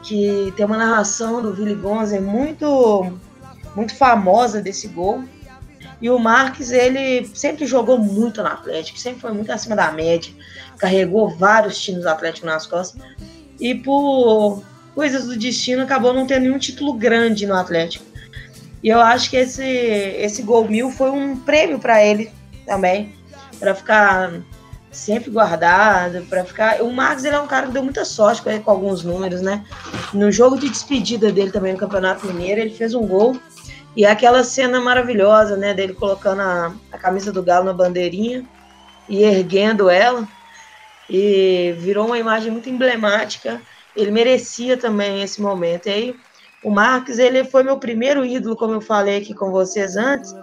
que 0.02 0.52
tem 0.56 0.66
uma 0.66 0.76
narração 0.76 1.40
do 1.40 1.50
Willy 1.50 1.74
Gonza 1.74 2.20
muito, 2.20 3.12
muito 3.76 3.94
famosa 3.94 4.60
desse 4.60 4.88
gol. 4.88 5.22
E 6.00 6.10
o 6.10 6.18
Marques, 6.18 6.70
ele 6.70 7.26
sempre 7.34 7.66
jogou 7.66 7.96
muito 7.98 8.42
no 8.42 8.48
Atlético, 8.48 8.98
sempre 8.98 9.20
foi 9.20 9.32
muito 9.32 9.50
acima 9.50 9.76
da 9.76 9.90
média, 9.92 10.32
carregou 10.76 11.30
vários 11.30 11.80
times 11.80 12.02
do 12.02 12.08
Atlético 12.08 12.46
nas 12.46 12.66
costas. 12.66 13.00
E 13.60 13.74
por 13.74 14.62
coisas 14.94 15.26
do 15.26 15.36
destino, 15.36 15.82
acabou 15.82 16.12
não 16.12 16.26
tendo 16.26 16.42
nenhum 16.42 16.58
título 16.58 16.94
grande 16.94 17.46
no 17.46 17.54
Atlético. 17.54 18.04
E 18.82 18.88
eu 18.88 19.00
acho 19.00 19.30
que 19.30 19.36
esse, 19.36 19.64
esse 19.64 20.42
gol 20.42 20.68
mil 20.68 20.90
foi 20.90 21.10
um 21.10 21.36
prêmio 21.36 21.78
para 21.78 22.04
ele 22.04 22.30
também, 22.66 23.14
para 23.58 23.74
ficar 23.74 24.30
sempre 24.94 25.30
guardado 25.30 26.22
para 26.30 26.44
ficar. 26.44 26.80
O 26.80 26.92
Marcos 26.92 27.24
ele 27.24 27.34
é 27.34 27.40
um 27.40 27.46
cara 27.46 27.66
que 27.66 27.72
deu 27.72 27.82
muita 27.82 28.04
sorte 28.04 28.40
com, 28.40 28.62
com 28.62 28.70
alguns 28.70 29.02
números, 29.02 29.42
né? 29.42 29.64
No 30.12 30.30
jogo 30.30 30.56
de 30.56 30.68
despedida 30.68 31.32
dele 31.32 31.50
também 31.50 31.72
no 31.72 31.78
Campeonato 31.78 32.26
Mineiro, 32.26 32.60
ele 32.60 32.70
fez 32.70 32.94
um 32.94 33.06
gol. 33.06 33.36
E 33.96 34.04
é 34.04 34.10
aquela 34.10 34.42
cena 34.42 34.80
maravilhosa, 34.80 35.56
né, 35.56 35.72
dele 35.72 35.92
colocando 35.92 36.40
a, 36.40 36.74
a 36.90 36.98
camisa 36.98 37.30
do 37.30 37.44
Galo 37.44 37.64
na 37.64 37.72
bandeirinha 37.72 38.44
e 39.08 39.22
erguendo 39.22 39.88
ela. 39.88 40.26
E 41.08 41.74
virou 41.78 42.06
uma 42.06 42.18
imagem 42.18 42.50
muito 42.50 42.68
emblemática. 42.68 43.60
Ele 43.96 44.10
merecia 44.10 44.76
também 44.76 45.22
esse 45.22 45.40
momento. 45.40 45.86
E 45.86 45.90
aí, 45.90 46.16
o 46.62 46.70
Marques, 46.70 47.18
ele 47.18 47.44
foi 47.44 47.62
meu 47.62 47.78
primeiro 47.78 48.24
ídolo, 48.24 48.56
como 48.56 48.74
eu 48.74 48.80
falei 48.80 49.18
aqui 49.18 49.34
com 49.34 49.50
vocês 49.50 49.96
antes, 49.96 50.34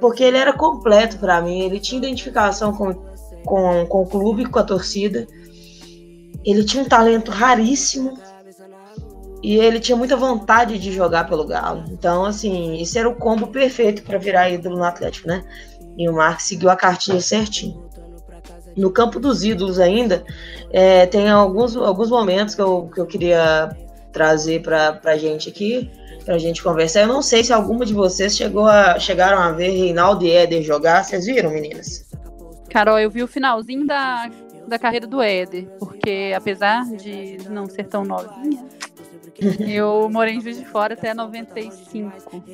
porque 0.00 0.22
ele 0.22 0.36
era 0.36 0.52
completo 0.52 1.18
para 1.18 1.40
mim. 1.40 1.60
Ele 1.60 1.80
tinha 1.80 1.98
identificação 1.98 2.72
com, 2.72 2.94
com, 3.44 3.86
com 3.86 4.02
o 4.02 4.06
clube, 4.06 4.46
com 4.46 4.58
a 4.58 4.64
torcida. 4.64 5.26
Ele 6.44 6.64
tinha 6.64 6.82
um 6.82 6.88
talento 6.88 7.30
raríssimo 7.30 8.18
e 9.42 9.56
ele 9.56 9.80
tinha 9.80 9.96
muita 9.96 10.16
vontade 10.16 10.78
de 10.78 10.92
jogar 10.92 11.28
pelo 11.28 11.44
Galo. 11.44 11.84
Então, 11.90 12.24
assim, 12.24 12.74
isso 12.80 12.96
era 12.96 13.08
o 13.08 13.16
combo 13.16 13.48
perfeito 13.48 14.02
para 14.04 14.18
virar 14.18 14.48
ídolo 14.48 14.76
no 14.76 14.84
Atlético, 14.84 15.26
né? 15.26 15.42
E 15.98 16.08
o 16.08 16.12
Marcos 16.14 16.44
seguiu 16.44 16.70
a 16.70 16.76
cartinha 16.76 17.20
certinho. 17.20 17.90
No 18.76 18.90
campo 18.90 19.20
dos 19.20 19.44
ídolos 19.44 19.78
ainda, 19.78 20.24
é, 20.70 21.06
tem 21.06 21.28
alguns, 21.28 21.76
alguns 21.76 22.10
momentos 22.10 22.54
que 22.54 22.62
eu, 22.62 22.90
que 22.92 23.00
eu 23.00 23.06
queria 23.06 23.76
trazer 24.12 24.62
para 24.62 25.00
a 25.04 25.16
gente 25.16 25.48
aqui, 25.48 25.90
para 26.24 26.34
a 26.34 26.38
gente 26.38 26.62
conversar. 26.62 27.00
Eu 27.00 27.08
não 27.08 27.22
sei 27.22 27.42
se 27.42 27.52
alguma 27.52 27.84
de 27.84 27.94
vocês 27.94 28.36
chegou 28.36 28.66
a, 28.66 28.98
chegaram 28.98 29.38
a 29.38 29.52
ver 29.52 29.70
Reinaldo 29.70 30.24
e 30.24 30.30
Éder 30.30 30.62
jogar. 30.62 31.04
Vocês 31.04 31.26
viram, 31.26 31.50
meninas? 31.50 32.06
Carol, 32.68 32.98
eu 32.98 33.10
vi 33.10 33.22
o 33.22 33.28
finalzinho 33.28 33.86
da, 33.86 34.30
da 34.66 34.78
carreira 34.78 35.06
do 35.06 35.20
Éder, 35.20 35.66
porque 35.78 36.32
apesar 36.34 36.84
de 36.84 37.38
não 37.50 37.66
ser 37.66 37.84
tão 37.84 38.04
novinha, 38.04 38.64
eu 39.68 40.08
morei 40.10 40.34
em 40.34 40.40
Juiz 40.40 40.58
de 40.58 40.64
Fora 40.64 40.94
até 40.94 41.12
95. 41.12 42.12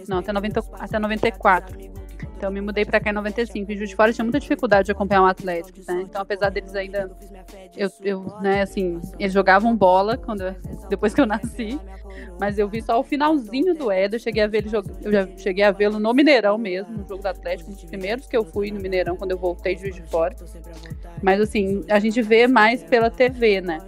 Não, 0.09 0.19
até, 0.19 0.33
90, 0.33 0.65
até 0.73 0.99
94. 0.99 1.79
Então, 2.37 2.51
me 2.51 2.61
mudei 2.61 2.85
para 2.85 3.01
cá 3.01 3.11
em 3.11 3.13
95. 3.13 3.73
Em 3.73 3.77
Juiz 3.77 3.91
de 3.91 3.97
Fora 3.97 4.13
tinha 4.13 4.25
muita 4.25 4.41
dificuldade 4.41 4.87
de 4.87 4.93
acompanhar 4.93 5.23
o 5.23 5.27
Atlético, 5.27 5.79
né? 5.87 6.03
Então, 6.03 6.23
apesar 6.23 6.51
deles 6.51 6.75
ainda. 6.75 7.11
Eu, 7.77 7.91
eu 8.03 8.27
né, 8.41 8.63
assim, 8.63 9.01
eles 9.19 9.33
jogavam 9.33 9.77
bola 9.77 10.17
quando 10.17 10.43
eu, 10.43 10.55
depois 10.89 11.15
que 11.15 11.21
eu 11.21 11.27
nasci. 11.27 11.79
Mas 12.41 12.59
eu 12.59 12.69
vi 12.69 12.83
só 12.83 12.99
o 12.99 13.05
finalzinho 13.05 13.75
do 13.75 13.91
Éder. 13.91 14.21
Cheguei 14.21 14.43
a 14.43 14.47
ver 14.47 14.59
ele 14.59 14.71
Eu 15.03 15.13
já 15.13 15.29
cheguei 15.37 15.65
a 15.65 15.71
vê-lo 15.71 15.99
no 15.99 16.13
Mineirão 16.13 16.57
mesmo, 16.57 16.99
no 16.99 17.09
jogo 17.09 17.23
do 17.23 17.27
Atlético, 17.27 17.71
um 17.71 17.75
dos 17.75 17.85
primeiros 17.85 18.27
que 18.27 18.37
eu 18.37 18.45
fui 18.45 18.71
no 18.71 18.81
Mineirão 18.81 19.17
quando 19.17 19.33
eu 19.33 19.39
voltei 19.39 19.75
de 19.75 19.83
Juiz 19.83 19.95
de 19.97 20.03
Fora. 20.03 20.35
Mas 21.23 21.41
assim, 21.41 21.85
a 21.89 21.99
gente 21.99 22.21
vê 22.23 22.47
mais 22.47 22.83
pela 22.83 23.11
TV, 23.11 23.61
né? 23.61 23.79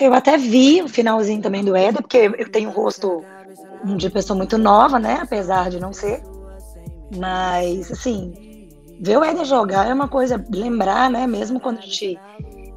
Eu 0.00 0.12
até 0.12 0.36
vi 0.36 0.82
o 0.82 0.88
finalzinho 0.88 1.40
também 1.40 1.64
do 1.64 1.76
Éder, 1.76 2.02
porque 2.02 2.30
eu 2.36 2.50
tenho 2.50 2.70
um 2.70 2.72
rosto 2.72 3.22
de 3.96 4.10
pessoa 4.10 4.36
muito 4.36 4.58
nova, 4.58 4.98
né? 4.98 5.20
Apesar 5.22 5.70
de 5.70 5.78
não 5.78 5.92
ser. 5.92 6.20
Mas, 7.14 7.90
assim, 7.90 8.68
ver 9.00 9.18
o 9.18 9.24
Éder 9.24 9.44
jogar 9.44 9.86
é 9.86 9.94
uma 9.94 10.08
coisa, 10.08 10.42
lembrar, 10.50 11.10
né? 11.10 11.26
Mesmo 11.26 11.60
quando 11.60 11.78
a 11.78 11.82
gente 11.82 12.18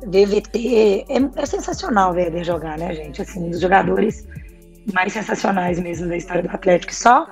vê 0.08 0.26
VT, 0.26 1.06
é, 1.10 1.42
é 1.42 1.46
sensacional 1.46 2.14
ver 2.14 2.26
o 2.26 2.28
Éder 2.28 2.44
jogar, 2.44 2.78
né, 2.78 2.94
gente? 2.94 3.22
Assim, 3.22 3.46
um 3.46 3.50
dos 3.50 3.62
jogadores 3.62 4.28
mais 4.94 5.14
sensacionais 5.14 5.80
mesmo 5.80 6.08
da 6.08 6.18
história 6.18 6.44
do 6.44 6.50
Atlético. 6.50 6.94
Só 6.94 7.28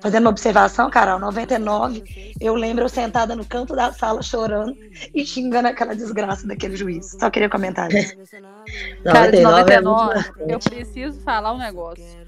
fazendo 0.00 0.24
uma 0.24 0.30
observação, 0.30 0.90
Carol, 0.90 1.18
99, 1.18 2.34
eu 2.40 2.54
lembro 2.54 2.84
eu 2.84 2.88
sentada 2.88 3.34
no 3.34 3.44
canto 3.44 3.74
da 3.74 3.92
sala 3.92 4.22
chorando 4.22 4.76
e 5.14 5.24
xingando 5.24 5.68
aquela 5.68 5.94
desgraça 5.94 6.46
daquele 6.46 6.76
juiz. 6.76 7.16
Só 7.18 7.30
queria 7.30 7.48
comentar 7.48 7.92
isso. 7.92 8.14
Cara, 9.04 9.30
de 9.30 9.40
99, 9.40 10.18
é 10.18 10.54
eu 10.54 10.58
preciso 10.58 11.20
falar 11.22 11.52
um 11.52 11.58
negócio. 11.58 12.19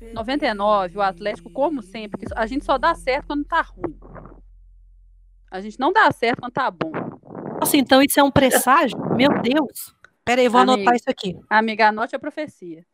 99, 0.00 0.98
o 0.98 1.02
Atlético, 1.02 1.50
como 1.50 1.82
sempre, 1.82 2.26
a 2.34 2.46
gente 2.46 2.64
só 2.64 2.78
dá 2.78 2.94
certo 2.94 3.26
quando 3.26 3.44
tá 3.44 3.60
ruim. 3.62 3.98
A 5.50 5.60
gente 5.60 5.78
não 5.78 5.92
dá 5.92 6.10
certo 6.12 6.40
quando 6.40 6.52
tá 6.52 6.70
bom. 6.70 6.92
Nossa, 7.60 7.76
então 7.76 8.00
isso 8.02 8.20
é 8.20 8.22
um 8.22 8.30
presságio? 8.30 8.98
Meu 9.16 9.30
Deus. 9.40 9.94
Pera 10.24 10.40
aí, 10.40 10.46
eu 10.46 10.50
vou 10.50 10.60
amiga, 10.60 10.74
anotar 10.74 10.94
isso 10.94 11.10
aqui. 11.10 11.36
Amiga, 11.48 11.88
anote 11.88 12.14
a 12.14 12.18
profecia. 12.18 12.84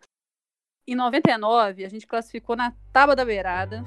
Em 0.87 0.95
99, 0.95 1.85
a 1.85 1.89
gente 1.89 2.07
classificou 2.07 2.55
na 2.57 2.73
tábua 2.93 3.17
da 3.17 3.25
beirada. 3.25 3.85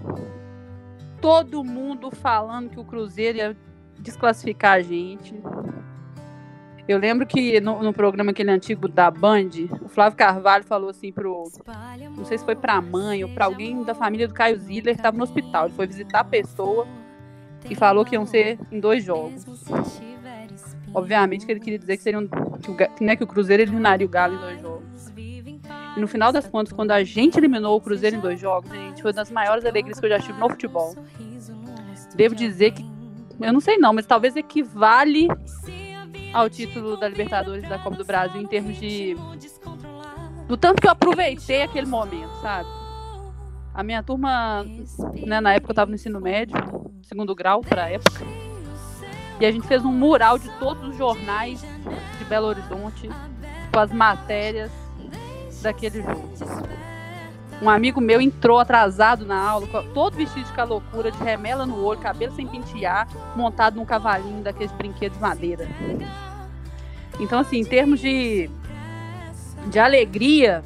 Todo 1.21 1.63
mundo 1.63 2.12
falando 2.12 2.69
que 2.69 2.79
o 2.79 2.86
Cruzeiro 2.86 3.38
ia 3.38 3.57
desclassificar 4.00 4.74
a 4.74 4.81
gente. 4.81 5.33
Eu 6.88 6.98
lembro 6.98 7.27
que 7.27 7.60
no, 7.60 7.84
no, 7.84 7.91
programa 7.91 8.32
aquele 8.32 8.50
antigo 8.50 8.88
da 8.88 9.12
Band, 9.12 9.50
o 9.82 9.89
Flávio 9.89 10.17
Carvalho 10.17 10.63
falou 10.63 10.89
assim 10.89 11.12
pro. 11.12 11.44
Não 12.15 12.24
sei 12.24 12.38
se 12.38 12.46
foi 12.46 12.56
pra 12.56 12.82
mãe 12.82 13.24
ou 13.24 13.29
pra 13.29 13.46
alguém 13.46 13.84
da 13.84 13.94
família 13.94 14.27
do 14.27 14.34
Caio 14.34 14.58
Ziller 14.58 14.96
que 14.96 15.01
tava 15.01 15.17
no 15.17 15.24
hospital. 15.24 15.65
Ele 15.65 15.75
foi 15.75 15.86
visitar 15.86 16.22
a 16.22 16.24
pessoa 16.24 16.88
e 17.70 17.75
falou 17.75 18.06
que 18.06 18.15
iam 18.15 18.25
ser 18.25 18.58
em 18.72 18.79
dois 18.79 19.03
jogos. 19.03 19.46
Obviamente 20.94 21.46
que 21.46 21.51
ele 21.51 21.60
queria 21.60 21.77
dizer 21.77 21.98
que 21.98 22.03
seriam. 22.03 22.25
Que 22.25 22.72
o, 22.72 22.77
né, 23.01 23.17
que 23.17 23.24
o 23.24 23.27
Cruzeiro 23.27 23.63
eliminaria 23.63 24.08
o 24.08 24.10
Galo 24.10 24.36
em 24.36 24.39
dois 24.39 24.62
jogos. 24.62 25.13
E 25.17 26.00
no 26.00 26.08
final 26.08 26.32
das 26.32 26.48
contas, 26.48 26.72
quando 26.72 26.91
a 26.91 27.03
gente 27.03 27.38
eliminou 27.38 27.75
o 27.75 27.82
Cruzeiro 27.82 28.15
em 28.15 28.20
dois 28.20 28.39
jogos, 28.39 28.70
gente, 28.72 29.01
foi 29.01 29.12
uma 29.12 29.15
das 29.15 29.32
maiores 29.32 29.65
alegrias 29.65 30.00
que 30.00 30.06
eu 30.06 30.10
já 30.10 30.20
tive 30.20 30.39
no 30.39 30.50
futebol. 30.50 30.96
Devo 32.15 32.34
dizer 32.34 32.72
que. 32.72 32.86
Eu 33.41 33.51
não 33.51 33.60
sei 33.60 33.77
não, 33.77 33.94
mas 33.94 34.06
talvez 34.06 34.36
equivale 34.36 35.27
ao 36.38 36.48
título 36.48 36.96
da 36.96 37.10
Libertadores 37.10 37.67
da 37.67 37.79
Copa 37.79 37.98
do 37.98 38.06
Brasil 38.06 38.39
em 38.39 38.46
termos 38.46 38.79
de. 38.79 39.17
Do 40.48 40.56
tanto 40.56 40.79
que 40.79 40.88
eu 40.88 40.91
aproveitei 40.91 41.63
aquele 41.63 41.88
momento, 41.88 42.32
sabe? 42.44 42.70
A 43.74 43.82
minha 43.84 44.03
turma, 44.03 44.63
né, 45.25 45.41
na 45.41 45.56
época 45.56 45.72
eu 45.72 45.74
estava 45.74 45.89
no 45.89 45.96
ensino 45.96 46.22
médio, 46.22 46.56
segundo 47.01 47.34
grau 47.34 47.62
para 47.62 47.86
a 47.86 47.91
época. 47.91 48.24
E 49.39 49.46
a 49.48 49.51
gente 49.51 49.67
fez 49.67 49.84
um 49.84 49.91
mural 49.91 50.38
de 50.38 50.50
todos 50.60 50.88
os 50.89 50.96
jornais 50.96 51.62
de 52.20 52.25
Belo 52.25 52.48
Horizonte, 52.48 53.10
com 53.74 53.79
as 53.79 53.91
matérias 53.91 54.72
daquele 55.63 56.03
jogo. 56.03 56.29
Um 57.60 57.70
amigo 57.70 58.00
meu 58.00 58.22
entrou 58.22 58.60
atrasado 58.60 59.25
na 59.25 59.39
aula, 59.39 59.67
todo 59.91 60.15
vestido 60.15 60.46
de 60.46 60.53
calocura, 60.53 61.12
de 61.12 61.17
remela 61.17 61.65
no 61.65 61.84
olho, 61.84 62.00
cabelo 62.00 62.34
sem 62.36 62.46
pentear, 62.46 63.08
montado 63.36 63.75
num 63.75 63.86
cavalinho 63.86 64.44
daqueles 64.44 64.72
brinquedos 64.74 65.17
de 65.17 65.22
madeira. 65.24 65.67
Então, 67.19 67.39
assim, 67.39 67.57
em 67.57 67.65
termos 67.65 68.00
de, 68.00 68.50
de 69.69 69.79
alegria, 69.79 70.63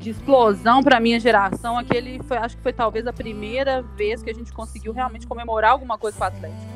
de 0.00 0.10
explosão 0.10 0.82
para 0.82 0.98
minha 0.98 1.20
geração, 1.20 1.78
aquele 1.78 2.20
foi, 2.24 2.36
acho 2.38 2.56
que 2.56 2.62
foi 2.62 2.72
talvez 2.72 3.06
a 3.06 3.12
primeira 3.12 3.82
vez 3.96 4.22
que 4.22 4.30
a 4.30 4.34
gente 4.34 4.52
conseguiu 4.52 4.92
realmente 4.92 5.26
comemorar 5.26 5.72
alguma 5.72 5.98
coisa 5.98 6.16
com 6.16 6.24
o 6.24 6.26
Atlético. 6.26 6.70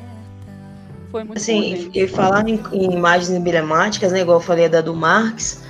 Foi 1.11 1.25
muito 1.25 1.39
Assim, 1.39 1.91
e 1.95 2.09
falar 2.09 2.49
em, 2.49 2.61
em, 2.73 2.93
imagens 2.93 3.31
emblemáticas, 3.31 4.13
né, 4.13 4.21
igual 4.21 4.39
eu 4.39 4.45
falei 4.45 4.69
da 4.69 4.81
do 4.81 4.95
Marx, 4.95 5.63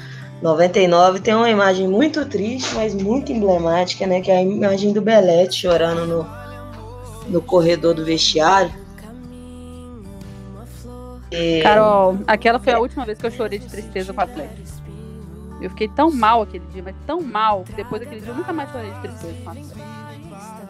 99 0.42 1.20
tem 1.20 1.34
uma 1.34 1.48
imagem 1.48 1.88
muito 1.88 2.26
triste, 2.26 2.74
mas 2.74 2.94
muito 2.94 3.32
emblemática, 3.32 4.06
né? 4.06 4.20
Que 4.20 4.30
é 4.30 4.36
a 4.36 4.42
imagem 4.42 4.92
do 4.92 5.00
Belete 5.00 5.62
chorando 5.62 6.06
no, 6.06 6.26
no 7.30 7.40
corredor 7.40 7.94
do 7.94 8.04
vestiário. 8.04 8.70
E... 11.34 11.60
Carol, 11.62 12.18
aquela 12.26 12.58
foi 12.58 12.72
a 12.72 12.78
última 12.78 13.04
vez 13.04 13.18
que 13.18 13.26
eu 13.26 13.30
chorei 13.30 13.58
de 13.58 13.66
tristeza 13.66 14.12
com 14.12 14.20
o 14.20 14.24
Atlético. 14.24 14.84
Eu 15.60 15.70
fiquei 15.70 15.88
tão 15.88 16.10
mal 16.10 16.42
aquele 16.42 16.64
dia, 16.72 16.82
mas 16.82 16.94
tão 17.06 17.20
mal, 17.20 17.64
que 17.64 17.72
depois 17.72 18.02
daquele 18.02 18.20
dia 18.20 18.30
eu 18.30 18.36
nunca 18.36 18.52
mais 18.52 18.70
chorei 18.70 18.90
de 18.90 19.00
tristeza 19.00 19.34
com 19.42 19.46
o 19.46 19.50
Atlético. 19.50 19.80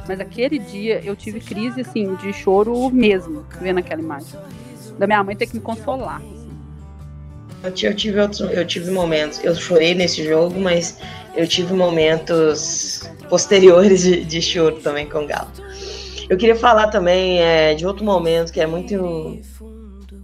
Mas 0.06 0.20
aquele 0.20 0.58
dia 0.58 1.00
eu 1.04 1.16
tive 1.16 1.40
crise, 1.40 1.80
assim, 1.80 2.14
de 2.16 2.32
choro 2.32 2.90
mesmo, 2.90 3.44
vendo 3.60 3.78
aquela 3.78 4.00
imagem. 4.00 4.38
Da 4.98 5.06
minha 5.06 5.22
mãe 5.22 5.36
ter 5.36 5.46
que 5.46 5.54
me 5.56 5.60
consolar. 5.60 6.22
Eu, 7.62 7.70
eu 7.82 7.96
tive 7.96 8.20
outros, 8.20 8.40
eu 8.40 8.66
tive 8.66 8.90
momentos, 8.90 9.42
eu 9.42 9.54
chorei 9.54 9.94
nesse 9.94 10.22
jogo, 10.22 10.60
mas 10.60 10.98
eu 11.34 11.46
tive 11.48 11.72
momentos 11.74 13.10
posteriores 13.28 14.02
de, 14.02 14.24
de 14.24 14.40
choro 14.40 14.76
também 14.76 15.08
com 15.08 15.24
o 15.24 15.26
Galo. 15.26 15.50
Eu 16.28 16.36
queria 16.36 16.56
falar 16.56 16.88
também 16.88 17.40
é, 17.40 17.74
de 17.74 17.86
outro 17.86 18.04
momento 18.04 18.52
que 18.52 18.60
é 18.60 18.66
muito 18.66 19.40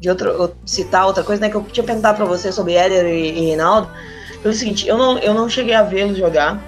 de 0.00 0.08
outro 0.08 0.56
citar 0.64 1.06
outra 1.06 1.22
coisa, 1.22 1.42
né? 1.42 1.50
Que 1.50 1.56
eu 1.56 1.62
tinha 1.62 1.84
perguntado 1.84 2.16
para 2.16 2.24
você 2.24 2.50
sobre 2.50 2.74
Éder 2.74 3.04
e, 3.04 3.38
e 3.38 3.44
Reinaldo. 3.46 3.88
Foi 4.42 4.50
o 4.50 4.54
seguinte, 4.54 4.88
eu 4.88 4.96
não, 4.96 5.18
eu 5.18 5.34
não 5.34 5.48
cheguei 5.48 5.74
a 5.74 5.82
vê-los 5.82 6.16
jogar. 6.16 6.58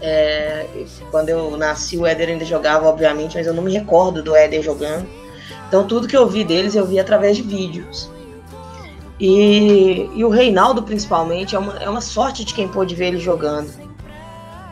É, 0.00 0.66
quando 1.10 1.28
eu 1.28 1.56
nasci, 1.56 1.98
o 1.98 2.06
Éder 2.06 2.28
ainda 2.28 2.44
jogava, 2.44 2.88
obviamente, 2.88 3.36
mas 3.36 3.46
eu 3.46 3.52
não 3.52 3.62
me 3.62 3.72
recordo 3.72 4.22
do 4.22 4.36
Éder 4.36 4.62
jogando. 4.62 5.06
Então 5.66 5.86
tudo 5.86 6.06
que 6.06 6.16
eu 6.16 6.28
vi 6.28 6.44
deles 6.44 6.76
eu 6.76 6.86
vi 6.86 7.00
através 7.00 7.36
de 7.36 7.42
vídeos. 7.42 8.08
E, 9.18 10.08
e 10.14 10.24
o 10.24 10.28
Reinaldo, 10.28 10.82
principalmente, 10.82 11.56
é 11.56 11.58
uma, 11.58 11.76
é 11.78 11.88
uma 11.88 12.00
sorte 12.00 12.44
de 12.44 12.54
quem 12.54 12.68
pôde 12.68 12.94
ver 12.94 13.08
ele 13.08 13.18
jogando. 13.18 13.70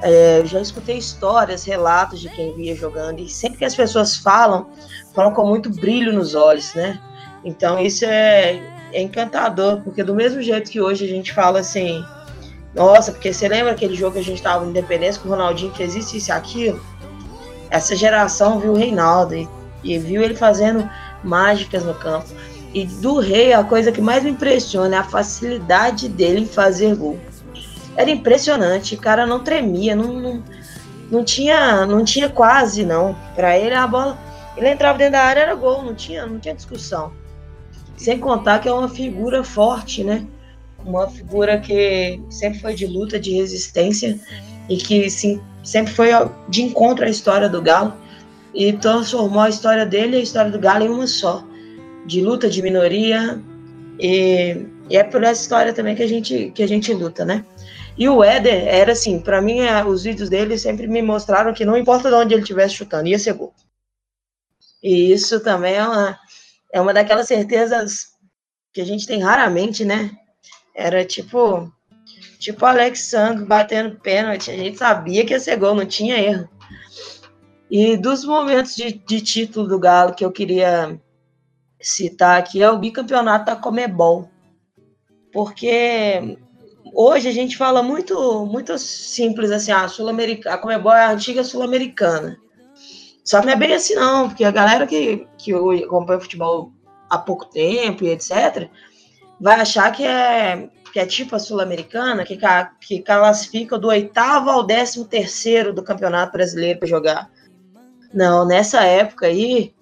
É, 0.02 0.42
já 0.44 0.60
escutei 0.60 0.96
histórias, 0.96 1.64
relatos 1.64 2.20
de 2.20 2.28
quem 2.30 2.54
via 2.54 2.74
jogando, 2.74 3.20
e 3.20 3.28
sempre 3.28 3.58
que 3.58 3.64
as 3.64 3.74
pessoas 3.74 4.16
falam, 4.16 4.70
falam 5.14 5.32
com 5.32 5.46
muito 5.46 5.68
brilho 5.68 6.12
nos 6.12 6.34
olhos, 6.34 6.74
né? 6.74 6.98
Então 7.44 7.78
isso 7.80 8.04
é, 8.04 8.60
é 8.92 9.02
encantador, 9.02 9.80
porque 9.82 10.02
do 10.02 10.14
mesmo 10.14 10.42
jeito 10.42 10.70
que 10.70 10.80
hoje 10.80 11.04
a 11.04 11.08
gente 11.08 11.32
fala 11.32 11.60
assim, 11.60 12.04
nossa, 12.74 13.12
porque 13.12 13.32
você 13.32 13.48
lembra 13.48 13.72
aquele 13.72 13.94
jogo 13.94 14.12
que 14.12 14.20
a 14.20 14.24
gente 14.24 14.42
tava 14.42 14.64
no 14.64 14.70
Independência 14.70 15.20
que 15.20 15.26
o 15.26 15.30
Ronaldinho 15.30 15.74
fez 15.74 15.94
isso, 15.94 16.16
isso 16.16 16.30
e 16.30 16.32
aquilo? 16.32 16.80
Essa 17.70 17.96
geração 17.96 18.60
viu 18.60 18.72
o 18.72 18.76
Reinaldo 18.76 19.34
e, 19.34 19.48
e 19.82 19.98
viu 19.98 20.22
ele 20.22 20.34
fazendo 20.34 20.88
mágicas 21.22 21.84
no 21.84 21.94
campo. 21.94 22.28
E 22.72 22.84
do 22.84 23.18
Rei, 23.18 23.52
a 23.52 23.64
coisa 23.64 23.90
que 23.90 24.00
mais 24.00 24.22
me 24.22 24.30
impressiona 24.30 24.96
é 24.96 24.98
a 24.98 25.04
facilidade 25.04 26.08
dele 26.08 26.40
em 26.40 26.46
fazer 26.46 26.94
gol. 26.94 27.18
Era 27.96 28.10
impressionante, 28.10 28.94
o 28.94 28.98
cara 28.98 29.26
não 29.26 29.40
tremia, 29.40 29.96
não, 29.96 30.12
não, 30.12 30.44
não 31.10 31.24
tinha, 31.24 31.84
não 31.86 32.04
tinha 32.04 32.28
quase 32.28 32.84
não. 32.84 33.16
Para 33.34 33.58
ele 33.58 33.74
a 33.74 33.86
bola, 33.86 34.16
ele 34.56 34.68
entrava 34.68 34.96
dentro 34.98 35.14
da 35.14 35.22
área 35.22 35.40
era 35.40 35.54
gol, 35.54 35.82
não 35.82 35.94
tinha, 35.94 36.24
não 36.26 36.38
tinha 36.38 36.54
discussão. 36.54 37.12
Sem 38.00 38.18
contar 38.18 38.60
que 38.60 38.68
é 38.68 38.72
uma 38.72 38.88
figura 38.88 39.44
forte, 39.44 40.02
né? 40.02 40.26
Uma 40.82 41.06
figura 41.10 41.60
que 41.60 42.18
sempre 42.30 42.58
foi 42.58 42.74
de 42.74 42.86
luta, 42.86 43.20
de 43.20 43.32
resistência 43.32 44.18
e 44.70 44.78
que 44.78 45.10
sim, 45.10 45.38
sempre 45.62 45.92
foi 45.92 46.08
de 46.48 46.62
encontro 46.62 47.04
à 47.04 47.10
história 47.10 47.46
do 47.46 47.60
Galo 47.60 47.92
e 48.54 48.72
transformou 48.72 49.42
a 49.42 49.50
história 49.50 49.84
dele 49.84 50.16
e 50.16 50.20
a 50.20 50.22
história 50.22 50.50
do 50.50 50.58
Galo 50.58 50.82
em 50.82 50.88
uma 50.88 51.06
só, 51.06 51.44
de 52.06 52.22
luta 52.22 52.48
de 52.48 52.62
minoria 52.62 53.38
e, 53.98 54.64
e 54.88 54.96
é 54.96 55.04
por 55.04 55.22
essa 55.22 55.42
história 55.42 55.74
também 55.74 55.94
que 55.94 56.02
a 56.02 56.08
gente 56.08 56.52
que 56.54 56.62
a 56.62 56.66
gente 56.66 56.94
luta, 56.94 57.22
né? 57.22 57.44
E 57.98 58.08
o 58.08 58.24
Éder 58.24 58.66
era 58.66 58.92
assim, 58.92 59.20
para 59.20 59.42
mim, 59.42 59.60
é, 59.60 59.84
os 59.84 60.04
vídeos 60.04 60.30
dele 60.30 60.56
sempre 60.56 60.86
me 60.86 61.02
mostraram 61.02 61.52
que 61.52 61.66
não 61.66 61.76
importa 61.76 62.08
de 62.08 62.14
onde 62.14 62.32
ele 62.32 62.40
estivesse 62.40 62.76
chutando, 62.76 63.08
ia 63.08 63.18
ser 63.18 63.34
gol. 63.34 63.52
E 64.82 65.12
isso 65.12 65.38
também 65.40 65.74
é 65.74 65.84
uma, 65.84 66.18
é 66.72 66.80
uma 66.80 66.94
daquelas 66.94 67.26
certezas 67.26 68.10
que 68.72 68.80
a 68.80 68.84
gente 68.84 69.06
tem 69.06 69.20
raramente, 69.20 69.84
né? 69.84 70.10
Era 70.74 71.04
tipo, 71.04 71.70
tipo 72.38 72.64
Alex 72.64 73.06
Sang 73.06 73.44
batendo 73.44 73.98
pênalti, 74.00 74.50
a 74.50 74.56
gente 74.56 74.78
sabia 74.78 75.24
que 75.24 75.32
ia 75.32 75.40
ser 75.40 75.56
gol, 75.56 75.74
não 75.74 75.86
tinha 75.86 76.18
erro. 76.18 76.48
E 77.70 77.96
dos 77.96 78.24
momentos 78.24 78.74
de, 78.74 78.92
de 78.92 79.20
título 79.20 79.68
do 79.68 79.78
Galo 79.78 80.14
que 80.14 80.24
eu 80.24 80.32
queria 80.32 81.00
citar 81.80 82.38
aqui 82.38 82.62
é 82.62 82.70
o 82.70 82.78
bicampeonato 82.78 83.46
da 83.46 83.56
Comebol. 83.56 84.28
Porque 85.32 86.36
hoje 86.92 87.28
a 87.28 87.32
gente 87.32 87.56
fala 87.56 87.82
muito 87.82 88.44
muito 88.46 88.76
simples 88.78 89.50
assim, 89.50 89.70
a 89.70 89.86
Sul-Americana, 89.86 90.56
a 90.56 90.58
Comebol 90.58 90.92
é 90.92 91.04
a 91.04 91.10
antiga 91.10 91.44
Sul-Americana. 91.44 92.36
Só 93.24 93.40
que 93.40 93.46
não 93.46 93.52
é 93.52 93.56
bem 93.56 93.74
assim 93.74 93.94
não, 93.94 94.28
porque 94.28 94.44
a 94.44 94.50
galera 94.50 94.86
que, 94.86 95.26
que 95.38 95.52
acompanha 95.84 96.20
futebol 96.20 96.72
há 97.08 97.18
pouco 97.18 97.44
tempo 97.46 98.04
e 98.04 98.08
etc, 98.08 98.68
vai 99.40 99.60
achar 99.60 99.90
que 99.92 100.04
é, 100.04 100.68
que 100.92 101.00
é 101.00 101.06
tipo 101.06 101.34
a 101.34 101.38
Sul-Americana, 101.38 102.24
que, 102.24 102.38
que 102.80 103.00
classifica 103.02 103.78
do 103.78 103.88
oitavo 103.88 104.50
ao 104.50 104.62
décimo 104.62 105.04
terceiro 105.04 105.72
do 105.72 105.82
Campeonato 105.82 106.32
Brasileiro 106.32 106.78
para 106.78 106.88
jogar. 106.88 107.30
Não, 108.12 108.44
nessa 108.44 108.82
época 108.84 109.26
aí, 109.26 109.72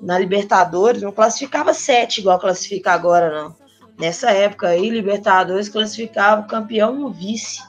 na 0.00 0.18
Libertadores, 0.18 1.02
não 1.02 1.12
classificava 1.12 1.72
sete 1.74 2.20
igual 2.20 2.38
classifica 2.38 2.92
agora, 2.92 3.30
não. 3.30 3.56
Nessa 3.98 4.30
época 4.30 4.68
aí, 4.68 4.90
Libertadores 4.90 5.68
classificava 5.68 6.42
o 6.42 6.46
campeão 6.46 6.98
e 6.98 7.04
o 7.04 7.10
vice. 7.10 7.62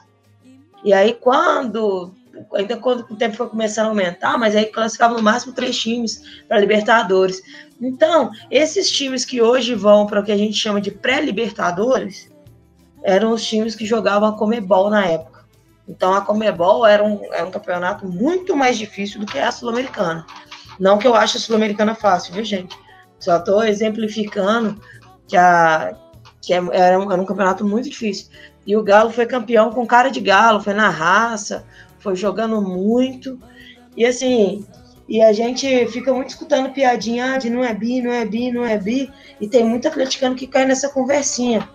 E 0.84 0.92
aí, 0.92 1.14
quando. 1.14 2.12
Ainda 2.54 2.76
quando 2.76 3.06
o 3.10 3.16
tempo 3.16 3.36
foi 3.36 3.48
começando 3.48 3.86
a 3.86 3.88
aumentar, 3.90 4.38
mas 4.38 4.54
aí 4.54 4.66
classificava 4.66 5.14
no 5.14 5.22
máximo 5.22 5.52
três 5.52 5.78
times 5.78 6.22
para 6.48 6.58
Libertadores. 6.58 7.42
Então, 7.80 8.30
esses 8.50 8.90
times 8.90 9.24
que 9.24 9.42
hoje 9.42 9.74
vão 9.74 10.06
para 10.06 10.20
o 10.20 10.24
que 10.24 10.32
a 10.32 10.36
gente 10.36 10.54
chama 10.54 10.80
de 10.80 10.90
pré-Libertadores 10.90 12.30
eram 13.02 13.32
os 13.32 13.44
times 13.44 13.74
que 13.74 13.86
jogavam 13.86 14.28
a 14.28 14.36
Comebol 14.36 14.90
na 14.90 15.06
época. 15.06 15.44
Então, 15.88 16.12
a 16.12 16.20
Comebol 16.20 16.84
era 16.84 17.04
um, 17.04 17.32
era 17.32 17.46
um 17.46 17.50
campeonato 17.50 18.06
muito 18.08 18.56
mais 18.56 18.76
difícil 18.76 19.20
do 19.20 19.26
que 19.26 19.38
a 19.38 19.52
Sul-Americana. 19.52 20.26
Não 20.80 20.98
que 20.98 21.06
eu 21.06 21.14
ache 21.14 21.36
a 21.36 21.40
Sul-Americana 21.40 21.94
fácil, 21.94 22.34
viu, 22.34 22.44
gente? 22.44 22.76
Só 23.20 23.36
estou 23.36 23.62
exemplificando 23.62 24.80
que, 25.28 25.36
a, 25.36 25.96
que 26.42 26.52
é, 26.52 26.56
era, 26.72 26.98
um, 26.98 27.12
era 27.12 27.22
um 27.22 27.24
campeonato 27.24 27.64
muito 27.64 27.88
difícil. 27.88 28.28
E 28.66 28.76
o 28.76 28.82
Galo 28.82 29.10
foi 29.10 29.26
campeão 29.26 29.70
com 29.70 29.86
cara 29.86 30.10
de 30.10 30.20
Galo, 30.20 30.60
foi 30.60 30.74
na 30.74 30.88
raça, 30.88 31.64
foi 32.06 32.14
jogando 32.14 32.62
muito. 32.62 33.36
E 33.96 34.06
assim, 34.06 34.64
e 35.08 35.20
a 35.20 35.32
gente 35.32 35.86
fica 35.88 36.14
muito 36.14 36.28
escutando 36.28 36.72
piadinha 36.72 37.36
de 37.36 37.50
não 37.50 37.64
é 37.64 37.74
bi, 37.74 38.00
não 38.00 38.12
é 38.12 38.24
bi, 38.24 38.52
não 38.52 38.64
é 38.64 38.78
bi. 38.78 39.10
E 39.40 39.48
tem 39.48 39.64
muito 39.64 39.88
atleticano 39.88 40.36
que 40.36 40.46
cai 40.46 40.64
nessa 40.64 40.88
conversinha. 40.88 41.68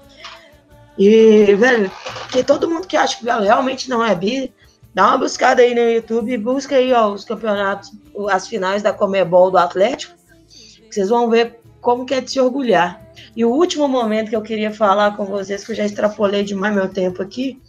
E, 0.97 1.53
velho, 1.55 1.91
que 2.31 2.43
todo 2.43 2.69
mundo 2.69 2.87
que 2.87 2.95
acha 2.95 3.17
que 3.17 3.23
o 3.23 3.25
Galo 3.25 3.43
realmente 3.43 3.89
não 3.89 4.05
é 4.05 4.15
bi, 4.15 4.53
dá 4.93 5.07
uma 5.07 5.17
buscada 5.17 5.61
aí 5.61 5.75
no 5.75 5.81
YouTube, 5.81 6.37
busca 6.37 6.75
aí 6.77 6.93
ó, 6.93 7.11
os 7.11 7.25
campeonatos, 7.25 7.91
as 8.29 8.47
finais 8.47 8.81
da 8.81 8.93
Comebol 8.93 9.51
do 9.51 9.57
Atlético, 9.57 10.13
que 10.47 10.93
vocês 10.95 11.09
vão 11.09 11.29
ver 11.29 11.59
como 11.81 12.05
que 12.05 12.13
é 12.13 12.21
de 12.21 12.31
se 12.31 12.39
orgulhar. 12.39 13.01
E 13.35 13.43
o 13.43 13.49
último 13.49 13.87
momento 13.87 14.29
que 14.29 14.35
eu 14.35 14.41
queria 14.41 14.71
falar 14.71 15.17
com 15.17 15.25
vocês, 15.25 15.65
que 15.65 15.71
eu 15.71 15.75
já 15.75 15.85
extrapolei 15.85 16.43
demais 16.43 16.73
meu 16.73 16.87
tempo 16.87 17.21
aqui, 17.21 17.61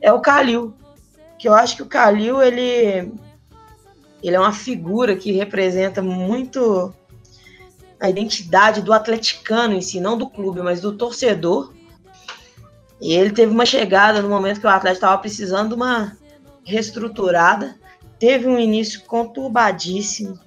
é 0.00 0.12
o 0.12 0.20
Calil. 0.20 0.74
Que 1.44 1.48
eu 1.48 1.52
acho 1.52 1.76
que 1.76 1.82
o 1.82 1.86
Calil, 1.86 2.42
ele, 2.42 3.12
ele 4.22 4.34
é 4.34 4.40
uma 4.40 4.50
figura 4.50 5.14
que 5.14 5.30
representa 5.30 6.00
muito 6.00 6.90
a 8.00 8.08
identidade 8.08 8.80
do 8.80 8.94
atleticano 8.94 9.74
em 9.74 9.82
si, 9.82 10.00
não 10.00 10.16
do 10.16 10.26
clube, 10.26 10.62
mas 10.62 10.80
do 10.80 10.96
torcedor. 10.96 11.74
E 12.98 13.12
ele 13.12 13.30
teve 13.30 13.52
uma 13.52 13.66
chegada 13.66 14.22
no 14.22 14.28
momento 14.30 14.58
que 14.58 14.66
o 14.66 14.70
Atlético 14.70 15.04
estava 15.04 15.18
precisando 15.20 15.68
de 15.68 15.74
uma 15.74 16.16
reestruturada. 16.64 17.76
Teve 18.18 18.46
um 18.46 18.58
início 18.58 19.02
conturbadíssimo. 19.02 20.40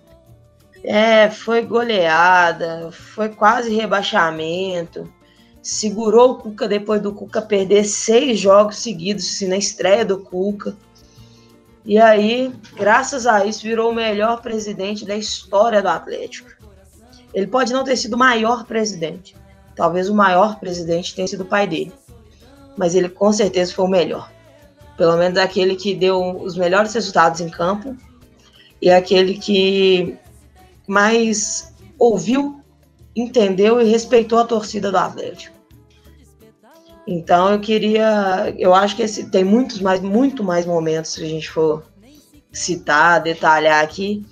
É, 0.84 1.30
foi 1.30 1.62
goleada, 1.62 2.90
foi 2.92 3.30
quase 3.30 3.72
rebaixamento. 3.72 5.14
Segurou 5.62 6.32
o 6.32 6.36
Cuca 6.40 6.68
depois 6.68 7.00
do 7.00 7.14
Cuca 7.14 7.40
perder 7.40 7.84
seis 7.84 8.40
jogos 8.40 8.78
seguidos 8.78 9.28
assim, 9.28 9.48
na 9.48 9.58
estreia 9.58 10.04
do 10.04 10.18
Cuca. 10.18 10.76
E 11.88 11.98
aí, 11.98 12.54
graças 12.76 13.26
a 13.26 13.46
isso, 13.46 13.64
virou 13.64 13.92
o 13.92 13.96
melhor 13.96 14.42
presidente 14.42 15.06
da 15.06 15.16
história 15.16 15.82
do 15.82 15.88
Atlético. 15.88 16.52
Ele 17.34 17.48
pode 17.48 17.72
não 17.72 17.86
ter 17.86 17.96
sido 17.96 18.16
o 18.16 18.20
maior 18.20 18.66
presidente. 18.66 19.38
Talvez 19.74 20.10
o 20.10 20.14
maior 20.14 20.60
presidente 20.60 21.16
tenha 21.16 21.30
sido 21.30 21.44
o 21.44 21.46
pai 21.46 21.66
dele. 21.66 21.94
Mas 22.76 22.94
ele 22.94 23.08
com 23.08 23.32
certeza 23.32 23.74
foi 23.74 23.86
o 23.86 23.88
melhor. 23.88 24.30
Pelo 24.98 25.16
menos 25.16 25.38
aquele 25.38 25.78
que 25.78 25.96
deu 25.96 26.42
os 26.42 26.58
melhores 26.58 26.94
resultados 26.94 27.40
em 27.40 27.48
campo 27.48 27.96
e 28.82 28.90
aquele 28.90 29.36
que 29.36 30.18
mais 30.86 31.74
ouviu, 31.98 32.62
entendeu 33.16 33.80
e 33.80 33.90
respeitou 33.90 34.40
a 34.40 34.46
torcida 34.46 34.92
do 34.92 34.98
Atlético. 34.98 35.57
Então 37.08 37.54
eu 37.54 37.60
queria, 37.60 38.54
eu 38.58 38.74
acho 38.74 38.96
que 38.96 39.02
esse, 39.02 39.30
tem 39.30 39.44
muitos 39.44 39.80
mais, 39.80 40.02
muito 40.02 40.44
mais 40.44 40.66
momentos 40.66 41.12
se 41.12 41.24
a 41.24 41.28
gente 41.28 41.50
for 41.50 41.84
citar, 42.52 43.22
detalhar 43.22 43.82
aqui, 43.82 44.26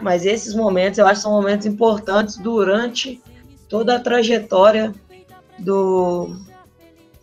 mas 0.00 0.24
esses 0.24 0.54
momentos 0.54 0.98
eu 0.98 1.06
acho 1.06 1.16
que 1.16 1.22
são 1.22 1.32
momentos 1.32 1.66
importantes 1.66 2.38
durante 2.38 3.20
toda 3.68 3.96
a 3.96 4.00
trajetória 4.00 4.94
do, 5.58 6.34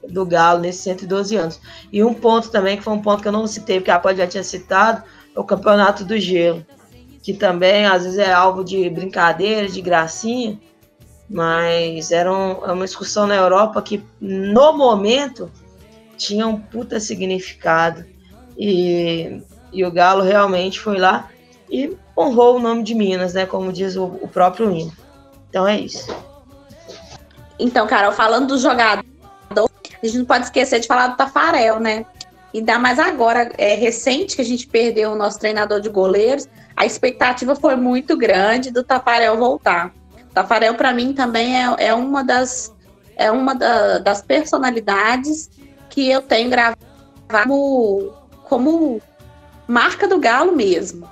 do 0.07 0.25
Galo 0.25 0.59
nesses 0.59 0.83
112 0.83 1.35
anos. 1.35 1.59
E 1.91 2.03
um 2.03 2.13
ponto 2.13 2.51
também, 2.51 2.77
que 2.77 2.83
foi 2.83 2.93
um 2.93 3.01
ponto 3.01 3.23
que 3.23 3.27
eu 3.27 3.31
não 3.31 3.47
citei, 3.47 3.79
porque 3.79 3.89
a 3.89 3.99
Pode 3.99 4.19
já 4.19 4.27
tinha 4.27 4.43
citado, 4.43 5.03
é 5.35 5.39
o 5.39 5.43
Campeonato 5.43 6.05
do 6.05 6.19
Gelo 6.19 6.63
que 7.21 7.33
também 7.33 7.85
às 7.85 8.03
vezes 8.03 8.17
é 8.17 8.31
alvo 8.31 8.63
de 8.63 8.89
brincadeira, 8.89 9.67
de 9.67 9.81
gracinha, 9.81 10.59
mas 11.29 12.11
era 12.11 12.31
um, 12.31 12.65
é 12.65 12.71
uma 12.71 12.85
excursão 12.85 13.27
na 13.27 13.35
Europa 13.35 13.81
que 13.81 14.03
no 14.19 14.73
momento 14.73 15.51
tinha 16.17 16.47
um 16.47 16.59
puta 16.59 16.99
significado. 16.99 18.03
E, 18.57 19.41
e 19.71 19.85
o 19.85 19.91
Galo 19.91 20.23
realmente 20.23 20.79
foi 20.79 20.97
lá 20.97 21.29
e 21.69 21.95
honrou 22.17 22.57
o 22.57 22.59
nome 22.59 22.83
de 22.83 22.95
Minas, 22.95 23.33
né? 23.33 23.45
Como 23.45 23.71
diz 23.71 23.95
o, 23.95 24.05
o 24.05 24.27
próprio 24.27 24.71
hino. 24.71 24.91
Então 25.49 25.67
é 25.67 25.79
isso. 25.79 26.13
Então, 27.57 27.85
Carol, 27.87 28.11
falando 28.11 28.47
do 28.47 28.57
jogador, 28.57 29.03
a 30.01 30.05
gente 30.05 30.17
não 30.17 30.25
pode 30.25 30.45
esquecer 30.45 30.79
de 30.79 30.87
falar 30.87 31.09
do 31.09 31.17
Tafarel, 31.17 31.79
né? 31.79 32.05
Ainda 32.53 32.79
mais 32.79 32.97
agora, 32.97 33.51
é 33.57 33.75
recente 33.75 34.35
que 34.35 34.41
a 34.41 34.45
gente 34.45 34.65
perdeu 34.65 35.11
o 35.11 35.15
nosso 35.15 35.39
treinador 35.39 35.79
de 35.79 35.89
goleiros, 35.89 36.47
a 36.75 36.85
expectativa 36.85 37.55
foi 37.55 37.75
muito 37.75 38.17
grande 38.17 38.71
do 38.71 38.83
Tafarel 38.83 39.37
voltar. 39.37 39.93
Tafarel, 40.41 40.75
para 40.75 40.93
mim, 40.93 41.13
também 41.13 41.61
é, 41.61 41.87
é 41.87 41.93
uma 41.93 42.23
das 42.23 42.73
é 43.15 43.29
uma 43.29 43.53
da, 43.53 43.99
das 43.99 44.21
personalidades 44.21 45.49
que 45.89 46.09
eu 46.09 46.21
tenho 46.21 46.49
gravado 46.49 46.79
como, 47.29 48.13
como 48.45 49.01
marca 49.67 50.07
do 50.07 50.17
Galo 50.17 50.55
mesmo. 50.55 51.09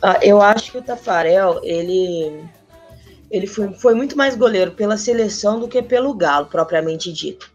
Ah, 0.00 0.18
eu 0.22 0.40
acho 0.40 0.72
que 0.72 0.78
o 0.78 0.82
Tafarel, 0.82 1.60
ele, 1.62 2.42
Ele 3.30 3.46
foi, 3.46 3.74
foi 3.74 3.94
muito 3.94 4.16
mais 4.16 4.34
goleiro 4.34 4.72
pela 4.72 4.96
seleção 4.96 5.60
do 5.60 5.68
que 5.68 5.82
pelo 5.82 6.14
Galo, 6.14 6.46
propriamente 6.46 7.12
dito. 7.12 7.50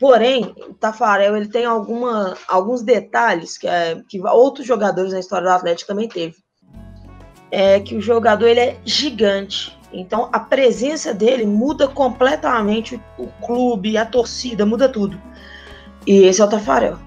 Porém, 0.00 0.54
o 0.68 0.74
Tafarel 0.74 1.36
ele 1.36 1.48
tem 1.48 1.64
alguma, 1.64 2.36
alguns 2.48 2.82
detalhes 2.82 3.56
que, 3.56 3.68
é, 3.68 4.02
que 4.08 4.20
outros 4.20 4.66
jogadores 4.66 5.12
na 5.12 5.20
história 5.20 5.48
do 5.48 5.54
Atlético 5.54 5.88
também 5.88 6.08
teve. 6.08 6.36
É 7.50 7.80
que 7.80 7.96
o 7.96 8.00
jogador 8.00 8.46
ele 8.46 8.60
é 8.60 8.76
gigante. 8.84 9.76
Então 9.92 10.28
a 10.32 10.40
presença 10.40 11.14
dele 11.14 11.46
muda 11.46 11.88
completamente 11.88 13.00
o 13.18 13.26
clube, 13.44 13.96
a 13.96 14.04
torcida, 14.04 14.66
muda 14.66 14.88
tudo. 14.88 15.20
E 16.06 16.24
esse 16.24 16.40
é 16.40 16.44
o 16.44 16.48
Tafarel. 16.48 16.98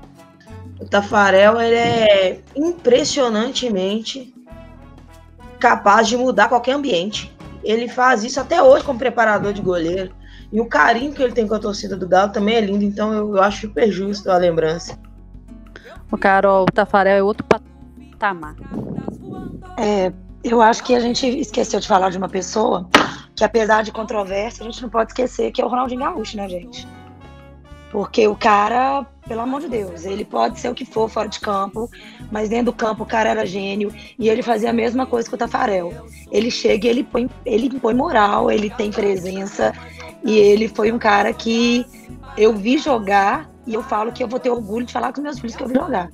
O 0.79 0.85
Tafarel 0.85 1.61
ele 1.61 1.75
é 1.75 2.41
impressionantemente 2.55 4.33
capaz 5.59 6.07
de 6.07 6.17
mudar 6.17 6.49
qualquer 6.49 6.73
ambiente. 6.73 7.31
Ele 7.63 7.87
faz 7.87 8.23
isso 8.23 8.39
até 8.39 8.61
hoje 8.63 8.83
como 8.83 8.97
preparador 8.97 9.53
de 9.53 9.61
goleiro. 9.61 10.11
E 10.51 10.59
o 10.59 10.65
carinho 10.65 11.13
que 11.13 11.21
ele 11.21 11.33
tem 11.33 11.47
com 11.47 11.53
a 11.53 11.59
torcida 11.59 11.95
do 11.95 12.07
Galo 12.07 12.31
também 12.31 12.55
é 12.55 12.61
lindo, 12.61 12.83
então 12.83 13.13
eu, 13.13 13.37
eu 13.37 13.41
acho 13.41 13.61
super 13.61 13.89
justo 13.89 14.29
a 14.29 14.37
lembrança. 14.37 14.99
O 16.11 16.17
Carol, 16.17 16.63
o 16.63 16.71
Tafarel 16.71 17.17
é 17.17 17.23
outro 17.23 17.45
patamar. 17.45 18.55
É, 19.77 20.11
eu 20.43 20.61
acho 20.61 20.83
que 20.83 20.95
a 20.95 20.99
gente 20.99 21.27
esqueceu 21.27 21.79
de 21.79 21.87
falar 21.87 22.09
de 22.09 22.17
uma 22.17 22.29
pessoa 22.29 22.87
que, 23.35 23.43
apesar 23.43 23.83
de 23.83 23.91
controvérsia, 23.91 24.63
a 24.63 24.69
gente 24.69 24.81
não 24.81 24.89
pode 24.89 25.11
esquecer 25.11 25.51
que 25.51 25.61
é 25.61 25.65
o 25.65 25.67
Ronaldinho 25.67 26.01
Gaúcho, 26.01 26.37
né, 26.37 26.49
gente? 26.49 26.87
Porque 27.91 28.25
o 28.27 28.35
cara, 28.35 29.05
pelo 29.27 29.41
amor 29.41 29.61
de 29.61 29.67
Deus, 29.67 30.05
ele 30.05 30.23
pode 30.23 30.59
ser 30.59 30.69
o 30.69 30.73
que 30.73 30.85
for 30.85 31.09
fora 31.09 31.27
de 31.27 31.39
campo, 31.39 31.89
mas 32.31 32.49
dentro 32.49 32.65
do 32.65 32.73
campo 32.73 33.03
o 33.03 33.05
cara 33.05 33.29
era 33.29 33.45
gênio 33.45 33.93
e 34.17 34.29
ele 34.29 34.41
fazia 34.41 34.69
a 34.69 34.73
mesma 34.73 35.05
coisa 35.05 35.27
que 35.27 35.35
o 35.35 35.37
Tafarel. 35.37 35.93
Ele 36.31 36.49
chega 36.49 36.87
e 36.87 36.89
ele 36.89 37.03
põe, 37.03 37.29
ele 37.45 37.69
põe 37.79 37.93
moral, 37.93 38.49
ele 38.49 38.69
tem 38.69 38.91
presença 38.91 39.73
e 40.23 40.37
ele 40.37 40.69
foi 40.69 40.91
um 40.91 40.97
cara 40.97 41.33
que 41.33 41.85
eu 42.37 42.55
vi 42.55 42.77
jogar 42.77 43.49
e 43.67 43.73
eu 43.73 43.83
falo 43.83 44.11
que 44.11 44.23
eu 44.23 44.27
vou 44.27 44.39
ter 44.39 44.49
orgulho 44.49 44.85
de 44.85 44.93
falar 44.93 45.11
com 45.11 45.21
meus 45.21 45.37
filhos 45.37 45.55
que 45.55 45.63
eu 45.63 45.67
vi 45.67 45.75
jogar. 45.75 46.09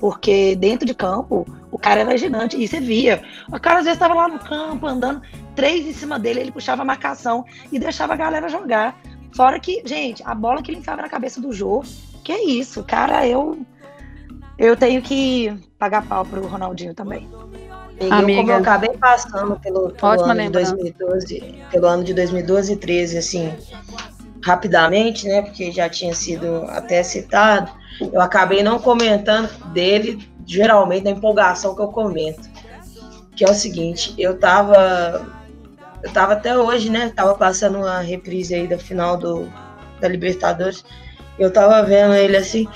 Porque 0.00 0.56
dentro 0.56 0.86
de 0.86 0.94
campo, 0.94 1.46
o 1.70 1.78
cara 1.78 2.00
era 2.00 2.16
gigante 2.16 2.56
e 2.56 2.66
você 2.66 2.80
via. 2.80 3.22
O 3.48 3.60
cara 3.60 3.80
às 3.80 3.84
vezes 3.84 3.96
estava 3.96 4.14
lá 4.14 4.28
no 4.28 4.38
campo 4.38 4.86
andando, 4.86 5.20
três 5.54 5.86
em 5.86 5.92
cima 5.92 6.18
dele, 6.18 6.40
ele 6.40 6.52
puxava 6.52 6.82
a 6.82 6.84
marcação 6.84 7.44
e 7.70 7.78
deixava 7.78 8.14
a 8.14 8.16
galera 8.16 8.48
jogar. 8.48 8.98
Fora 9.34 9.60
que, 9.60 9.82
gente, 9.84 10.22
a 10.24 10.34
bola 10.34 10.62
que 10.62 10.70
ele 10.70 10.78
enfiava 10.78 11.02
na 11.02 11.08
cabeça 11.08 11.40
do 11.40 11.52
Jô, 11.52 11.84
que 12.24 12.32
é 12.32 12.42
isso, 12.44 12.82
cara, 12.82 13.26
eu 13.26 13.58
eu 14.58 14.76
tenho 14.76 15.00
que 15.00 15.56
pagar 15.78 16.06
pau 16.06 16.24
pro 16.24 16.46
Ronaldinho 16.46 16.94
também. 16.94 17.26
Amiga. 18.10 18.32
Eu, 18.32 18.36
como 18.36 18.52
eu 18.52 18.56
acabei 18.56 18.90
passando 18.96 19.58
pelo, 19.60 19.90
pelo 19.90 20.22
ano 20.22 20.42
de 20.42 20.50
2012, 20.50 21.64
pelo 21.70 21.86
ano 21.86 22.04
de 22.04 22.14
2012 22.14 22.72
e 22.72 22.76
13, 22.76 23.18
assim, 23.18 23.54
rapidamente, 24.42 25.26
né? 25.26 25.42
Porque 25.42 25.70
já 25.70 25.88
tinha 25.88 26.14
sido 26.14 26.64
até 26.68 27.02
citado, 27.02 27.70
eu 28.00 28.20
acabei 28.20 28.62
não 28.62 28.78
comentando 28.78 29.50
dele, 29.72 30.28
geralmente 30.46 31.04
na 31.04 31.10
empolgação 31.10 31.74
que 31.74 31.82
eu 31.82 31.88
comento. 31.88 32.48
Que 33.36 33.44
é 33.44 33.50
o 33.50 33.54
seguinte, 33.54 34.14
eu 34.18 34.38
tava 34.38 35.40
eu 36.02 36.10
tava 36.12 36.32
até 36.32 36.56
hoje, 36.56 36.90
né? 36.90 37.12
Tava 37.14 37.34
passando 37.34 37.78
uma 37.78 38.00
reprise 38.00 38.54
aí 38.54 38.66
da 38.66 38.78
final 38.78 39.16
do, 39.16 39.46
da 40.00 40.08
Libertadores. 40.08 40.84
Eu 41.38 41.52
tava 41.52 41.82
vendo 41.82 42.14
ele 42.14 42.36
assim. 42.36 42.66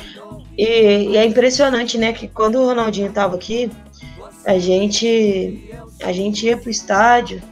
E, 0.57 1.11
e, 1.11 1.16
é 1.16 1.24
impressionante, 1.24 1.96
né? 1.96 2.12
Que 2.12 2.29
quando 2.29 2.57
o 2.57 2.66
Ronaldinho 2.66 3.11
tava 3.12 3.35
aqui, 3.37 3.70
a 4.44 4.59
gente, 4.59 5.70
a 6.03 6.12
gente 6.12 6.46
ia 6.46 6.57
pro 6.57 6.70
estádio 6.70 7.42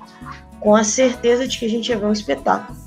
com 0.61 0.77
a 0.77 0.85
certeza 0.85 1.49
de 1.49 1.59
que 1.59 1.65
a 1.65 1.71
gente 1.71 1.89
ia 1.89 1.99
ver 1.99 2.07
um 2.07 2.13
espetáculo. 2.13 2.79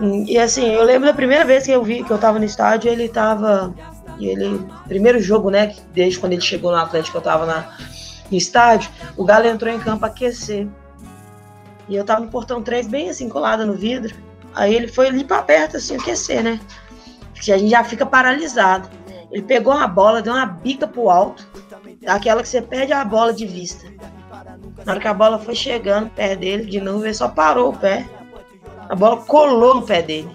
E, 0.00 0.38
assim, 0.38 0.66
eu 0.66 0.82
lembro 0.82 1.06
da 1.06 1.14
primeira 1.14 1.44
vez 1.44 1.64
que 1.64 1.70
eu 1.70 1.82
vi 1.82 2.02
que 2.02 2.10
eu 2.10 2.18
tava 2.18 2.38
no 2.38 2.44
estádio, 2.44 2.90
ele 2.90 3.08
tava. 3.08 3.74
Ele. 4.18 4.60
Primeiro 4.88 5.20
jogo, 5.20 5.50
né? 5.50 5.74
Desde 5.92 6.18
quando 6.18 6.32
ele 6.32 6.42
chegou 6.42 6.70
no 6.70 6.78
Atlético, 6.78 7.18
eu 7.18 7.22
tava 7.22 7.46
na, 7.46 7.76
no 8.30 8.36
estádio, 8.36 8.90
o 9.16 9.24
Galo 9.24 9.46
entrou 9.46 9.72
em 9.72 9.78
campo 9.78 10.06
aquecer. 10.06 10.66
E 11.88 11.96
eu 11.96 12.04
tava 12.04 12.20
no 12.20 12.28
portão 12.28 12.62
3, 12.62 12.86
bem 12.86 13.10
assim, 13.10 13.28
colada 13.28 13.66
no 13.66 13.74
vidro. 13.74 14.14
Aí 14.54 14.74
ele 14.74 14.88
foi 14.88 15.08
ali 15.08 15.24
pra 15.24 15.42
perto, 15.42 15.76
assim, 15.76 15.96
aquecer, 15.96 16.42
né? 16.42 16.60
Porque 17.34 17.52
a 17.52 17.58
gente 17.58 17.70
já 17.70 17.82
fica 17.82 18.06
paralisado. 18.06 18.88
Ele 19.30 19.42
pegou 19.42 19.74
uma 19.74 19.86
bola, 19.86 20.22
deu 20.22 20.32
uma 20.32 20.46
bica 20.46 20.86
pro 20.86 21.10
alto. 21.10 21.46
Aquela 22.06 22.42
que 22.42 22.48
você 22.48 22.62
perde 22.62 22.92
a 22.92 23.04
bola 23.04 23.32
de 23.32 23.46
vista. 23.46 23.86
Na 24.84 24.92
hora 24.92 25.00
que 25.00 25.08
a 25.08 25.14
bola 25.14 25.38
foi 25.38 25.54
chegando 25.54 26.10
perto 26.10 26.40
dele, 26.40 26.64
de 26.64 26.80
novo, 26.80 27.04
ele 27.04 27.14
só 27.14 27.28
parou 27.28 27.70
o 27.70 27.76
pé. 27.76 28.06
A 28.90 28.96
bola 28.96 29.18
colou 29.18 29.76
no 29.76 29.82
pé 29.82 30.02
dele. 30.02 30.28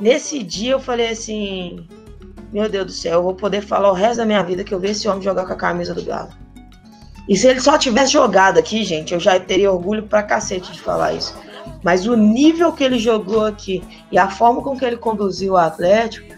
Nesse 0.00 0.42
dia 0.42 0.72
eu 0.72 0.80
falei 0.80 1.10
assim: 1.10 1.86
Meu 2.50 2.66
Deus 2.66 2.86
do 2.86 2.92
céu, 2.92 3.18
eu 3.18 3.22
vou 3.22 3.34
poder 3.34 3.60
falar 3.60 3.90
o 3.90 3.94
resto 3.94 4.16
da 4.16 4.24
minha 4.24 4.42
vida 4.42 4.64
que 4.64 4.72
eu 4.72 4.80
vi 4.80 4.88
esse 4.88 5.06
homem 5.06 5.22
jogar 5.22 5.44
com 5.44 5.52
a 5.52 5.56
camisa 5.56 5.92
do 5.92 6.02
Galo. 6.02 6.30
E 7.28 7.36
se 7.36 7.46
ele 7.46 7.60
só 7.60 7.76
tivesse 7.76 8.12
jogado 8.12 8.56
aqui, 8.56 8.82
gente, 8.84 9.12
eu 9.12 9.20
já 9.20 9.38
teria 9.38 9.70
orgulho 9.70 10.04
pra 10.04 10.22
cacete 10.22 10.72
de 10.72 10.80
falar 10.80 11.12
isso. 11.12 11.36
Mas 11.82 12.06
o 12.06 12.16
nível 12.16 12.72
que 12.72 12.82
ele 12.82 12.98
jogou 12.98 13.44
aqui 13.44 13.84
e 14.10 14.16
a 14.16 14.30
forma 14.30 14.62
com 14.62 14.74
que 14.74 14.84
ele 14.84 14.96
conduziu 14.96 15.52
o 15.52 15.56
Atlético, 15.58 16.34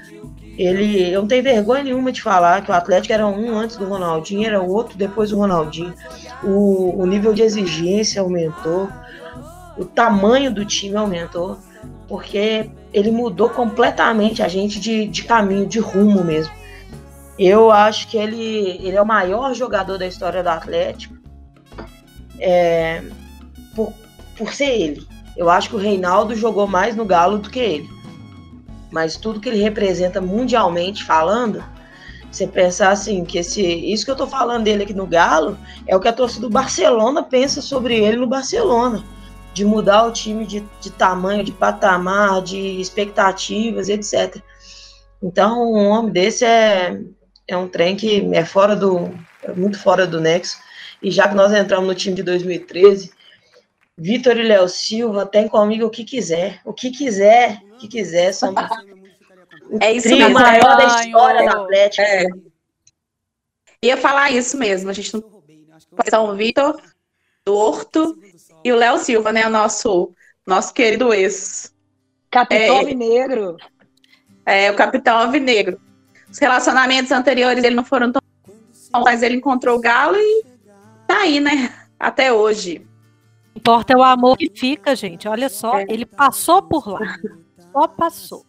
ele, 0.56 1.14
eu 1.14 1.20
não 1.20 1.28
tenho 1.28 1.44
vergonha 1.44 1.84
nenhuma 1.84 2.10
de 2.10 2.20
falar 2.20 2.64
que 2.64 2.72
o 2.72 2.74
Atlético 2.74 3.12
era 3.12 3.24
um 3.24 3.56
antes 3.56 3.76
do 3.76 3.84
Ronaldinho, 3.84 4.48
era 4.48 4.60
outro 4.60 4.98
depois 4.98 5.30
do 5.30 5.36
Ronaldinho. 5.36 5.94
O, 6.42 7.00
o 7.00 7.06
nível 7.06 7.32
de 7.32 7.42
exigência 7.42 8.20
aumentou, 8.20 8.88
o 9.78 9.84
tamanho 9.84 10.52
do 10.52 10.64
time 10.64 10.96
aumentou, 10.96 11.58
porque 12.08 12.70
ele 12.92 13.10
mudou 13.10 13.48
completamente 13.48 14.42
a 14.42 14.48
gente 14.48 14.80
de, 14.80 15.06
de 15.06 15.24
caminho, 15.24 15.66
de 15.66 15.78
rumo 15.78 16.24
mesmo. 16.24 16.52
Eu 17.38 17.70
acho 17.70 18.08
que 18.08 18.16
ele, 18.16 18.78
ele 18.82 18.96
é 18.96 19.00
o 19.00 19.06
maior 19.06 19.54
jogador 19.54 19.96
da 19.96 20.06
história 20.06 20.42
do 20.42 20.48
Atlético. 20.48 21.16
É, 22.40 23.02
por, 23.74 23.92
por 24.36 24.52
ser 24.52 24.70
ele. 24.70 25.06
Eu 25.36 25.48
acho 25.48 25.68
que 25.68 25.76
o 25.76 25.78
Reinaldo 25.78 26.34
jogou 26.34 26.66
mais 26.66 26.96
no 26.96 27.04
Galo 27.04 27.38
do 27.38 27.48
que 27.48 27.60
ele. 27.60 27.88
Mas 28.90 29.16
tudo 29.16 29.40
que 29.40 29.48
ele 29.48 29.62
representa 29.62 30.20
mundialmente 30.20 31.04
falando, 31.04 31.62
você 32.30 32.46
pensar 32.46 32.90
assim, 32.90 33.24
que 33.24 33.38
esse, 33.38 33.62
isso 33.62 34.04
que 34.04 34.10
eu 34.10 34.16
tô 34.16 34.26
falando 34.26 34.64
dele 34.64 34.82
aqui 34.82 34.94
no 34.94 35.06
Galo 35.06 35.56
é 35.86 35.94
o 35.94 36.00
que 36.00 36.08
a 36.08 36.12
torcida 36.12 36.46
do 36.46 36.50
Barcelona 36.52 37.22
pensa 37.22 37.62
sobre 37.62 37.98
ele 37.98 38.16
no 38.16 38.26
Barcelona. 38.26 39.04
De 39.58 39.64
mudar 39.64 40.06
o 40.06 40.12
time 40.12 40.46
de, 40.46 40.60
de 40.80 40.88
tamanho, 40.88 41.42
de 41.42 41.50
patamar, 41.50 42.40
de 42.42 42.80
expectativas, 42.80 43.88
etc. 43.88 44.40
Então, 45.20 45.72
um 45.72 45.88
homem 45.88 46.12
desse 46.12 46.44
é, 46.44 46.96
é 47.48 47.56
um 47.56 47.66
trem 47.66 47.96
que 47.96 48.20
é 48.32 48.44
fora 48.44 48.76
do. 48.76 49.12
É 49.42 49.52
muito 49.52 49.76
fora 49.76 50.06
do 50.06 50.20
nexo. 50.20 50.58
E 51.02 51.10
já 51.10 51.26
que 51.26 51.34
nós 51.34 51.52
entramos 51.52 51.88
no 51.88 51.94
time 51.96 52.14
de 52.14 52.22
2013, 52.22 53.10
Vitor 53.96 54.36
e 54.36 54.44
Léo 54.44 54.68
Silva 54.68 55.26
tem 55.26 55.48
comigo 55.48 55.86
o 55.86 55.90
que 55.90 56.04
quiser. 56.04 56.60
O 56.64 56.72
que 56.72 56.92
quiser, 56.92 57.60
o 57.72 57.78
que 57.78 57.88
quiser. 57.88 58.32
Somos 58.32 58.62
é 59.82 59.92
isso 59.92 60.08
mesmo. 60.08 60.34
maior 60.34 60.76
da 60.76 60.84
história 60.84 61.44
da 61.46 61.62
Atlético. 61.62 62.02
É. 62.02 62.26
Ia 63.82 63.96
falar 63.96 64.30
isso 64.30 64.56
mesmo. 64.56 64.88
A 64.88 64.92
gente 64.92 65.12
não 65.14 65.20
pode 65.20 66.14
o 66.16 66.36
Vitor, 66.36 66.80
Torto 67.44 68.16
e 68.64 68.72
o 68.72 68.76
Léo 68.76 68.98
Silva, 68.98 69.32
né? 69.32 69.46
O 69.46 69.50
nosso, 69.50 70.12
nosso 70.46 70.72
querido 70.72 71.12
ex. 71.12 71.74
Capitão 72.30 72.80
é, 72.80 72.94
Negro. 72.94 73.56
É, 74.44 74.70
o 74.70 74.76
Capitão 74.76 75.18
Alvinegro 75.18 75.80
os 76.30 76.38
relacionamentos 76.38 77.10
anteriores 77.10 77.64
ele 77.64 77.74
não 77.74 77.84
foram 77.84 78.12
tão 78.12 78.20
bons, 78.46 78.90
mas 79.04 79.22
ele 79.22 79.36
encontrou 79.36 79.76
o 79.76 79.80
Galo 79.80 80.16
e 80.16 80.44
tá 81.06 81.22
aí, 81.22 81.40
né? 81.40 81.72
Até 81.98 82.32
hoje. 82.32 82.86
Importa 83.56 83.92
é 83.92 83.96
o 83.96 84.02
amor 84.02 84.36
que 84.36 84.50
fica, 84.54 84.94
gente. 84.94 85.26
Olha 85.26 85.48
só, 85.48 85.78
é. 85.78 85.86
ele 85.88 86.06
passou 86.06 86.62
por 86.62 86.88
lá. 86.88 87.00
Só 87.72 87.88
passou. 87.88 88.46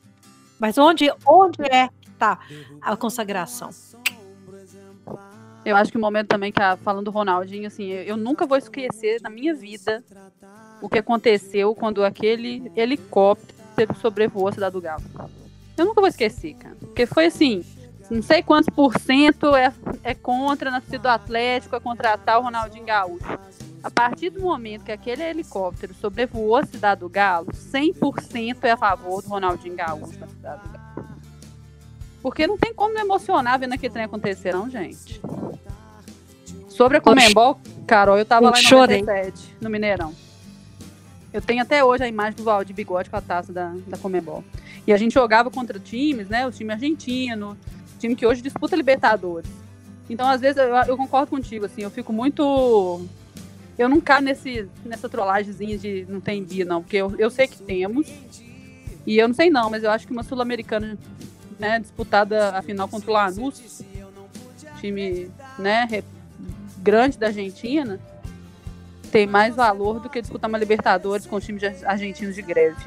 Mas 0.59 0.77
onde, 0.77 1.11
onde 1.25 1.63
é 1.63 1.87
que 2.01 2.11
tá 2.11 2.37
a 2.81 2.95
consagração? 2.95 3.69
Eu 5.69 5.75
acho 5.75 5.91
que 5.91 5.97
o 5.97 6.01
momento 6.01 6.29
também 6.29 6.51
que 6.51 6.59
falando 6.83 7.05
do 7.05 7.11
Ronaldinho, 7.11 7.67
assim, 7.67 7.85
eu, 7.85 8.01
eu 8.03 8.17
nunca 8.17 8.47
vou 8.47 8.57
esquecer 8.57 9.21
na 9.21 9.29
minha 9.29 9.53
vida 9.53 10.03
o 10.81 10.89
que 10.89 10.97
aconteceu 10.97 11.75
quando 11.75 12.03
aquele 12.03 12.71
helicóptero 12.75 13.95
sobrevoou 14.01 14.47
a 14.47 14.51
cidade 14.51 14.73
do 14.73 14.81
Galo. 14.81 15.03
Eu 15.77 15.85
nunca 15.85 16.01
vou 16.01 16.07
esquecer, 16.07 16.55
cara. 16.55 16.75
Porque 16.79 17.05
foi 17.05 17.27
assim, 17.27 17.63
não 18.09 18.23
sei 18.23 18.41
quantos 18.41 18.73
por 18.73 18.99
cento 18.99 19.55
é, 19.55 19.71
é 20.03 20.15
contra 20.15 20.71
na 20.71 20.79
do 20.79 21.07
Atlético 21.07 21.75
a 21.75 21.79
contratar 21.79 22.39
o 22.39 22.43
Ronaldinho 22.43 22.85
Gaúcho. 22.85 23.39
A 23.83 23.91
partir 23.91 24.31
do 24.31 24.41
momento 24.41 24.83
que 24.83 24.91
aquele 24.91 25.21
helicóptero 25.21 25.93
sobrevoou 25.93 26.55
a 26.55 26.65
cidade 26.65 27.01
do 27.01 27.09
Galo, 27.09 27.47
100% 27.53 28.63
é 28.63 28.71
a 28.71 28.77
favor 28.77 29.21
do 29.21 29.29
Ronaldinho 29.29 29.75
Gaúcho 29.75 30.19
na 30.19 30.27
cidade 30.27 30.63
do 30.63 30.69
Galo. 30.69 30.78
Porque 32.21 32.45
não 32.45 32.57
tem 32.57 32.73
como 32.73 32.93
me 32.93 32.99
emocionar 32.99 33.59
vendo 33.59 33.73
aquele 33.73 33.93
trem 33.93 34.05
acontecer, 34.05 34.53
não, 34.53 34.69
gente. 34.69 35.21
Sobre 36.67 36.97
a 36.97 37.01
Comembol, 37.01 37.59
Carol, 37.87 38.17
eu 38.17 38.25
tava 38.25 38.47
eu 38.47 38.51
lá 38.51 38.59
em 38.59 38.63
97, 38.63 39.55
no 39.61 39.69
Mineirão. 39.69 40.13
Eu 41.31 41.41
tenho 41.41 41.61
até 41.61 41.83
hoje 41.83 42.03
a 42.03 42.07
imagem 42.07 42.35
do 42.35 42.43
Valdir 42.43 42.75
Bigode 42.75 43.09
com 43.09 43.15
a 43.15 43.21
taça 43.21 43.53
da, 43.53 43.73
da 43.87 43.97
Comebol. 43.97 44.43
E 44.87 44.91
a 44.93 44.97
gente 44.97 45.13
jogava 45.13 45.51
contra 45.51 45.79
times, 45.79 46.27
né? 46.27 46.47
O 46.47 46.51
time 46.51 46.73
argentino, 46.73 47.57
time 47.99 48.15
que 48.15 48.25
hoje 48.25 48.41
disputa 48.41 48.75
Libertadores. 48.75 49.49
Então, 50.09 50.27
às 50.27 50.41
vezes, 50.41 50.57
eu, 50.57 50.75
eu 50.87 50.97
concordo 50.97 51.27
contigo, 51.27 51.65
assim, 51.65 51.83
eu 51.83 51.91
fico 51.91 52.11
muito. 52.11 53.05
Eu 53.77 53.87
não 53.87 54.01
caio 54.01 54.23
nesse, 54.23 54.67
nessa 54.83 55.07
trollagemzinha 55.07 55.77
de 55.77 56.05
não 56.09 56.19
tem 56.19 56.43
dia, 56.43 56.65
não, 56.65 56.81
porque 56.81 56.97
eu, 56.97 57.13
eu 57.17 57.29
sei 57.29 57.47
que 57.47 57.61
temos. 57.61 58.07
E 59.05 59.17
eu 59.17 59.27
não 59.27 59.35
sei 59.35 59.49
não, 59.49 59.69
mas 59.69 59.83
eu 59.83 59.91
acho 59.91 60.05
que 60.05 60.11
uma 60.11 60.23
Sul-Americana, 60.23 60.97
né, 61.59 61.79
disputada 61.79 62.57
a 62.57 62.61
final 62.61 62.87
contra 62.87 63.09
o 63.09 63.13
Lanús, 63.13 63.83
time, 64.79 65.29
né, 65.57 66.03
grande 66.77 67.17
da 67.17 67.27
Argentina, 67.27 67.99
tem 69.11 69.27
mais 69.27 69.55
valor 69.55 69.99
do 69.99 70.09
que 70.09 70.21
disputar 70.21 70.49
uma 70.49 70.57
Libertadores 70.57 71.25
com 71.25 71.39
times 71.39 71.63
argentinos 71.83 72.35
de 72.35 72.41
greve. 72.41 72.85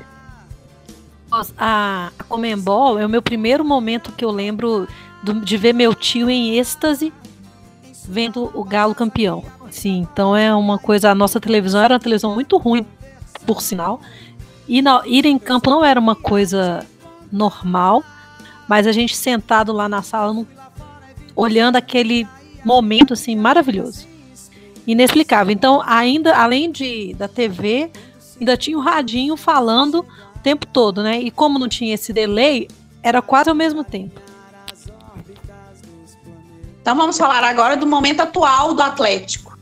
A, 1.59 2.11
Comembol 2.29 2.99
é 2.99 3.07
o 3.07 3.09
meu 3.09 3.23
primeiro 3.23 3.65
momento 3.65 4.13
que 4.13 4.25
eu 4.25 4.31
lembro 4.31 4.87
do, 5.23 5.41
de 5.41 5.57
ver 5.57 5.73
meu 5.73 5.95
tio 5.95 6.29
em 6.29 6.59
êxtase 6.59 7.13
vendo 8.07 8.51
o 8.55 8.65
Galo 8.65 8.95
campeão. 8.95 9.45
Assim, 9.69 9.99
então 9.99 10.37
é 10.37 10.55
uma 10.55 10.79
coisa. 10.79 11.11
A 11.11 11.15
nossa 11.15 11.41
televisão 11.41 11.83
era 11.83 11.95
uma 11.95 12.01
televisão 12.01 12.35
muito 12.35 12.59
ruim, 12.59 12.87
por 13.47 13.63
sinal. 13.63 14.01
E 14.69 14.83
na, 14.83 15.03
ir 15.07 15.25
em 15.25 15.39
campo 15.39 15.71
não 15.71 15.85
era 15.85 15.99
uma 15.99 16.15
coisa 16.15 16.85
normal, 17.31 18.05
mas 18.73 18.87
a 18.87 18.93
gente 18.93 19.15
sentado 19.15 19.71
lá 19.71 19.87
na 19.87 20.01
sala, 20.01 20.33
no, 20.33 20.49
olhando 21.37 21.77
aquele 21.77 22.27
momento 22.65 23.13
assim 23.13 23.37
maravilhoso, 23.37 24.09
inexplicável. 24.87 25.53
Então, 25.53 25.83
ainda 25.85 26.35
além 26.35 26.73
de 26.73 27.13
da 27.13 27.29
TV, 27.29 27.91
ainda 28.41 28.57
tinha 28.57 28.79
o 28.79 28.81
radinho 28.81 29.37
falando 29.37 30.07
o 30.35 30.39
tempo 30.39 30.67
todo, 30.67 31.03
né? 31.03 31.21
E 31.21 31.31
como 31.31 31.59
não 31.59 31.69
tinha 31.69 31.93
esse 31.93 32.15
delay, 32.15 32.67
era 33.03 33.21
quase 33.21 33.51
ao 33.51 33.55
mesmo 33.55 33.85
tempo. 33.85 34.19
Então 36.81 36.97
vamos 36.97 37.19
falar 37.19 37.45
agora 37.45 37.77
do 37.77 37.87
momento 37.87 38.21
atual 38.21 38.73
do 38.73 38.81
Atlético. 38.81 39.55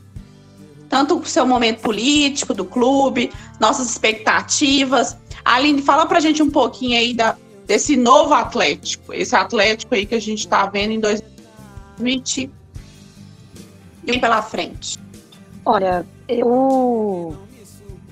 Tanto 0.87 1.17
o 1.17 1.25
seu 1.25 1.45
momento 1.45 1.81
político, 1.81 2.53
do 2.53 2.63
clube, 2.63 3.29
nossas 3.59 3.89
expectativas. 3.89 5.17
Aline, 5.43 5.81
fala 5.81 6.05
pra 6.05 6.21
gente 6.21 6.41
um 6.41 6.49
pouquinho 6.49 6.97
aí 6.97 7.13
da, 7.13 7.35
desse 7.71 7.95
novo 7.95 8.33
Atlético, 8.33 9.13
esse 9.13 9.33
Atlético 9.33 9.95
aí 9.95 10.05
que 10.05 10.13
a 10.13 10.19
gente 10.19 10.39
está 10.39 10.65
vendo 10.65 10.91
em 10.91 10.99
2020 10.99 12.51
e 14.05 14.19
pela 14.19 14.41
frente. 14.41 14.99
Olha, 15.63 16.05
eu 16.27 17.33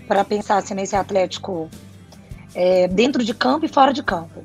para 0.07 0.23
pensar 0.23 0.59
assim, 0.59 0.73
nesse 0.73 0.95
Atlético 0.95 1.69
é, 2.55 2.87
dentro 2.87 3.21
de 3.21 3.33
campo 3.33 3.65
e 3.65 3.67
fora 3.67 3.91
de 3.91 4.01
campo. 4.01 4.41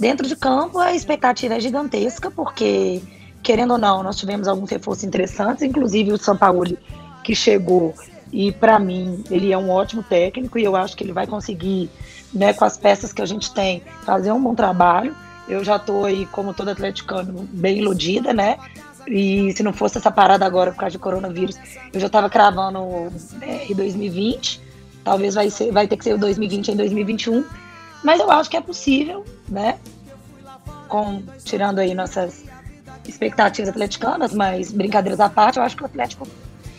Dentro 0.00 0.26
de 0.26 0.34
campo 0.34 0.78
a 0.78 0.94
expectativa 0.94 1.56
é 1.56 1.60
gigantesca 1.60 2.30
porque 2.30 3.02
querendo 3.42 3.72
ou 3.72 3.78
não, 3.78 4.02
nós 4.02 4.16
tivemos 4.16 4.48
alguns 4.48 4.70
reforços 4.70 5.04
interessantes, 5.04 5.62
inclusive 5.64 6.12
o 6.12 6.16
Sampaoli, 6.16 6.78
que 7.22 7.34
chegou 7.34 7.92
e 8.32 8.52
para 8.52 8.78
mim 8.78 9.22
ele 9.30 9.52
é 9.52 9.58
um 9.58 9.70
ótimo 9.70 10.02
técnico 10.02 10.58
e 10.58 10.64
eu 10.64 10.74
acho 10.76 10.96
que 10.96 11.04
ele 11.04 11.12
vai 11.12 11.26
conseguir, 11.26 11.90
né, 12.32 12.52
com 12.52 12.64
as 12.64 12.76
peças 12.76 13.12
que 13.12 13.22
a 13.22 13.26
gente 13.26 13.52
tem, 13.52 13.82
fazer 14.04 14.32
um 14.32 14.42
bom 14.42 14.54
trabalho. 14.54 15.14
Eu 15.48 15.62
já 15.62 15.76
estou 15.76 16.04
aí, 16.04 16.26
como 16.26 16.52
todo 16.52 16.70
atleticano, 16.70 17.48
bem 17.52 17.78
iludida, 17.78 18.32
né? 18.32 18.58
E 19.06 19.52
se 19.52 19.62
não 19.62 19.72
fosse 19.72 19.98
essa 19.98 20.10
parada 20.10 20.44
agora 20.44 20.72
por 20.72 20.78
causa 20.78 20.92
de 20.92 20.98
coronavírus, 20.98 21.56
eu 21.92 22.00
já 22.00 22.08
estava 22.08 22.28
cravando 22.28 22.80
né, 23.34 23.66
em 23.68 23.74
2020. 23.74 24.60
Talvez 25.04 25.36
vai, 25.36 25.48
ser, 25.48 25.70
vai 25.70 25.86
ter 25.86 25.96
que 25.96 26.02
ser 26.02 26.14
o 26.14 26.18
2020 26.18 26.72
em 26.72 26.76
2021. 26.76 27.44
Mas 28.02 28.18
eu 28.18 28.28
acho 28.28 28.50
que 28.50 28.56
é 28.56 28.60
possível, 28.60 29.24
né? 29.48 29.78
Com, 30.88 31.22
tirando 31.44 31.78
aí 31.78 31.94
nossas 31.94 32.44
expectativas 33.06 33.68
atleticanas, 33.68 34.34
mas 34.34 34.72
brincadeiras 34.72 35.20
à 35.20 35.28
parte, 35.28 35.58
eu 35.58 35.62
acho 35.62 35.76
que 35.76 35.82
o 35.84 35.86
Atlético 35.86 36.26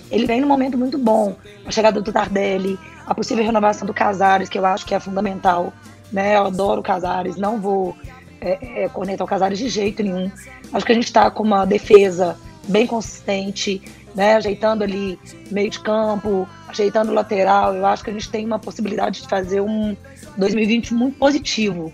ele 0.09 0.25
vem 0.25 0.41
num 0.41 0.47
momento 0.47 0.77
muito 0.77 0.97
bom. 0.97 1.35
A 1.65 1.71
chegada 1.71 2.01
do 2.01 2.11
Tardelli, 2.11 2.79
a 3.05 3.13
possível 3.13 3.43
renovação 3.43 3.85
do 3.85 3.93
Casares, 3.93 4.49
que 4.49 4.57
eu 4.57 4.65
acho 4.65 4.85
que 4.85 4.95
é 4.95 4.99
fundamental. 4.99 5.73
Né? 6.11 6.37
Eu 6.37 6.45
adoro 6.45 6.81
o 6.81 6.83
Casares, 6.83 7.35
não 7.35 7.59
vou 7.59 7.95
é, 8.39 8.83
é, 8.83 8.89
conectar 8.89 9.23
o 9.23 9.27
Casares 9.27 9.59
de 9.59 9.69
jeito 9.69 10.03
nenhum. 10.03 10.31
Acho 10.71 10.85
que 10.85 10.91
a 10.91 10.95
gente 10.95 11.05
está 11.05 11.29
com 11.29 11.43
uma 11.43 11.65
defesa 11.65 12.37
bem 12.67 12.87
consistente, 12.87 13.81
né? 14.15 14.35
ajeitando 14.35 14.83
ali 14.83 15.19
meio 15.51 15.69
de 15.69 15.79
campo, 15.79 16.47
ajeitando 16.67 17.13
lateral. 17.13 17.75
Eu 17.75 17.85
acho 17.85 18.03
que 18.03 18.09
a 18.09 18.13
gente 18.13 18.29
tem 18.29 18.45
uma 18.45 18.59
possibilidade 18.59 19.21
de 19.21 19.27
fazer 19.27 19.61
um 19.61 19.95
2020 20.37 20.93
muito 20.93 21.17
positivo. 21.17 21.91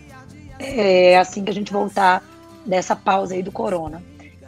É 0.60 1.18
assim 1.18 1.44
que 1.44 1.50
a 1.50 1.54
gente 1.54 1.74
voltar 1.74 2.24
dessa 2.66 2.96
pausa 2.96 3.34
aí 3.34 3.44
do 3.44 3.52
corona. 3.52 4.02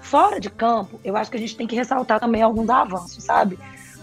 Fora 0.06 0.40
de 0.40 0.52
campo, 0.52 1.00
eu 1.04 1.18
acho 1.18 1.32
que 1.32 1.38
a 1.38 1.40
gente 1.40 1.58
tem 1.58 1.66
que 1.66 1.76
ressaltar 1.76 2.20
também 2.20 2.40
alguns 2.40 2.70
avanços, 2.70 3.24
sabe? 3.24 3.58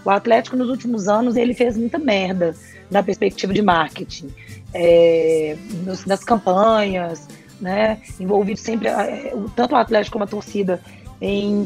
O 0.05 0.11
Atlético 0.11 0.57
nos 0.57 0.69
últimos 0.69 1.07
anos 1.07 1.37
ele 1.37 1.55
fez 1.55 1.77
muita 1.77 1.97
merda 1.97 2.57
na 2.91 3.05
perspectiva 3.05 3.55
de 3.55 3.62
marketing, 3.62 4.29
é, 4.75 5.57
nos, 5.85 6.05
nas 6.05 6.25
campanhas, 6.25 7.29
né? 7.61 8.01
Envolvido 8.19 8.59
sempre 8.59 8.88
é, 8.88 9.33
tanto 9.55 9.77
o 9.77 9.79
Atlético 9.79 10.15
como 10.15 10.25
a 10.25 10.27
torcida 10.27 10.83
em, 11.21 11.62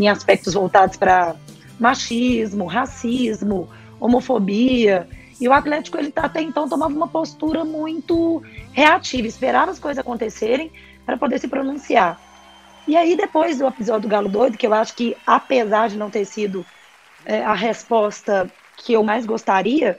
em 0.00 0.08
aspectos 0.08 0.54
voltados 0.54 0.96
para 0.96 1.36
machismo, 1.78 2.64
racismo, 2.64 3.68
homofobia. 4.00 5.06
E 5.38 5.46
o 5.46 5.52
Atlético 5.52 5.98
ele 5.98 6.10
até 6.16 6.40
então 6.40 6.66
tomava 6.66 6.94
uma 6.94 7.08
postura 7.08 7.66
muito 7.66 8.42
reativa, 8.72 9.28
esperava 9.28 9.70
as 9.70 9.78
coisas 9.78 9.98
acontecerem 9.98 10.72
para 11.04 11.18
poder 11.18 11.38
se 11.38 11.48
pronunciar. 11.48 12.23
E 12.86 12.96
aí, 12.96 13.16
depois 13.16 13.58
do 13.58 13.66
episódio 13.66 14.02
do 14.02 14.08
Galo 14.08 14.28
Doido, 14.28 14.58
que 14.58 14.66
eu 14.66 14.74
acho 14.74 14.94
que, 14.94 15.16
apesar 15.26 15.88
de 15.88 15.96
não 15.96 16.10
ter 16.10 16.24
sido 16.24 16.64
é, 17.24 17.42
a 17.42 17.54
resposta 17.54 18.50
que 18.76 18.92
eu 18.92 19.02
mais 19.02 19.24
gostaria, 19.24 19.98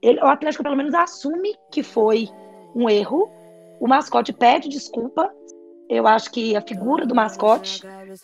ele, 0.00 0.20
o 0.20 0.26
Atlético 0.26 0.62
pelo 0.62 0.76
menos 0.76 0.94
assume 0.94 1.54
que 1.70 1.82
foi 1.82 2.28
um 2.74 2.88
erro. 2.88 3.28
O 3.80 3.88
mascote 3.88 4.32
pede 4.32 4.68
desculpa. 4.68 5.30
Eu 5.88 6.06
acho 6.06 6.30
que 6.30 6.56
a 6.56 6.62
figura 6.62 7.04
do 7.04 7.14
mascote, 7.14 7.82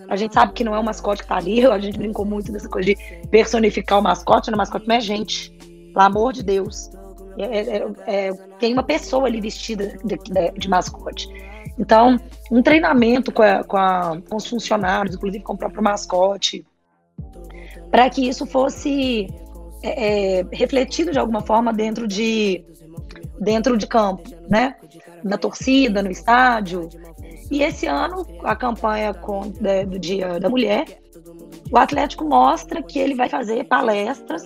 a 0.09 0.17
gente 0.17 0.33
sabe 0.33 0.53
que 0.53 0.65
não 0.65 0.75
é 0.75 0.79
o 0.79 0.85
mascote 0.85 1.23
que 1.23 1.29
tá 1.29 1.37
ali, 1.37 1.65
a 1.67 1.79
gente 1.79 1.99
brincou 1.99 2.25
muito 2.25 2.53
dessa 2.53 2.69
coisa 2.69 2.95
de 2.95 2.97
personificar 3.31 3.99
o 3.99 4.03
mascote, 4.03 4.51
né? 4.51 4.55
o 4.55 4.59
mascote 4.59 4.89
não 4.89 4.97
é 4.97 5.01
gente, 5.01 5.51
pelo 5.93 6.01
amor 6.01 6.33
de 6.33 6.43
Deus. 6.43 6.91
É, 7.37 7.45
é, 7.45 7.77
é, 8.07 8.29
é 8.29 8.33
tem 8.59 8.73
uma 8.73 8.83
pessoa 8.83 9.27
ali 9.27 9.41
vestida 9.41 9.99
de, 10.05 10.17
de, 10.17 10.51
de 10.53 10.69
mascote. 10.69 11.29
Então, 11.79 12.19
um 12.51 12.62
treinamento 12.62 13.31
com, 13.33 13.43
a, 13.43 13.62
com, 13.62 13.77
a, 13.77 14.21
com 14.29 14.37
os 14.37 14.47
funcionários, 14.47 15.14
inclusive 15.14 15.45
com 15.45 15.53
o 15.53 15.59
próprio 15.59 15.83
mascote, 15.83 16.67
para 17.91 18.09
que 18.11 18.29
isso 18.29 18.47
fosse 18.47 19.29
é, 19.83 20.41
é, 20.41 20.47
refletido 20.53 21.12
de 21.12 21.19
alguma 21.19 21.41
forma 21.41 21.73
dentro 21.73 22.07
de, 22.07 22.64
dentro 23.41 23.77
de 23.77 23.87
campo, 23.87 24.29
né? 24.49 24.77
Na 25.23 25.38
torcida, 25.38 26.03
no 26.03 26.11
estádio. 26.11 26.88
E 27.51 27.62
esse 27.62 27.87
ano, 27.87 28.27
a 28.45 28.55
campanha 28.55 29.14
com, 29.14 29.43
do 29.87 29.99
Dia 29.99 30.38
da 30.41 30.49
Mulher, 30.49 30.99
o 31.71 31.79
Atlético 31.79 32.25
mostra 32.25 32.83
que 32.83 32.99
ele 32.99 33.14
vai 33.14 33.29
fazer 33.29 33.64
palestras 33.64 34.43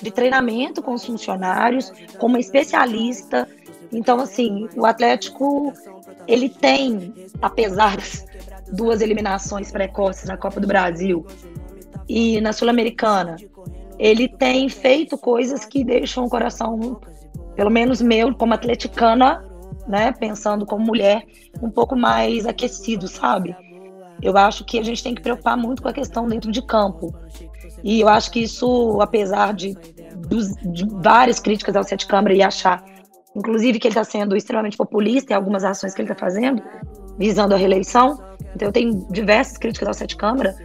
de 0.00 0.10
treinamento 0.10 0.82
com 0.82 0.94
os 0.94 1.04
funcionários, 1.04 1.92
como 2.18 2.36
especialista. 2.36 3.48
Então, 3.92 4.20
assim, 4.20 4.68
o 4.76 4.84
Atlético 4.84 5.72
ele 6.26 6.48
tem, 6.48 7.14
apesar 7.40 7.96
das 7.96 8.24
duas 8.72 9.00
eliminações 9.00 9.70
precoces 9.70 10.28
na 10.28 10.36
Copa 10.36 10.60
do 10.60 10.66
Brasil 10.66 11.26
e 12.08 12.40
na 12.40 12.52
Sul-Americana, 12.52 13.36
ele 13.98 14.28
tem 14.28 14.68
feito 14.68 15.18
coisas 15.18 15.64
que 15.64 15.82
deixam 15.82 16.24
o 16.24 16.28
coração, 16.28 17.00
pelo 17.56 17.70
menos 17.70 18.00
meu, 18.00 18.34
como 18.34 18.54
atleticana, 18.54 19.44
né, 19.86 20.12
pensando 20.12 20.66
como 20.66 20.84
mulher, 20.84 21.24
um 21.62 21.70
pouco 21.70 21.96
mais 21.96 22.46
aquecido, 22.46 23.08
sabe? 23.08 23.56
Eu 24.20 24.36
acho 24.36 24.64
que 24.64 24.78
a 24.78 24.82
gente 24.82 25.02
tem 25.02 25.14
que 25.14 25.22
preocupar 25.22 25.56
muito 25.56 25.82
com 25.82 25.88
a 25.88 25.92
questão 25.92 26.26
dentro 26.26 26.50
de 26.50 26.60
campo. 26.60 27.14
E 27.82 28.00
eu 28.00 28.08
acho 28.08 28.30
que 28.30 28.40
isso, 28.40 29.00
apesar 29.00 29.54
de, 29.54 29.74
de 29.74 30.86
várias 30.86 31.38
críticas 31.38 31.76
ao 31.76 31.84
Sete 31.84 32.06
Câmara 32.06 32.34
e 32.34 32.42
achar 32.42 32.84
inclusive 33.38 33.78
que 33.78 33.86
ele 33.86 33.92
está 33.92 34.04
sendo 34.04 34.36
extremamente 34.36 34.76
populista 34.76 35.32
em 35.32 35.36
algumas 35.36 35.64
ações 35.64 35.94
que 35.94 36.02
ele 36.02 36.10
está 36.10 36.18
fazendo, 36.18 36.62
visando 37.18 37.54
a 37.54 37.56
reeleição. 37.56 38.18
Então 38.54 38.68
eu 38.68 38.72
tenho 38.72 39.06
diversas 39.10 39.56
críticas 39.56 39.88
ao 39.88 39.94
Sete 39.94 40.16
Câmara, 40.16 40.56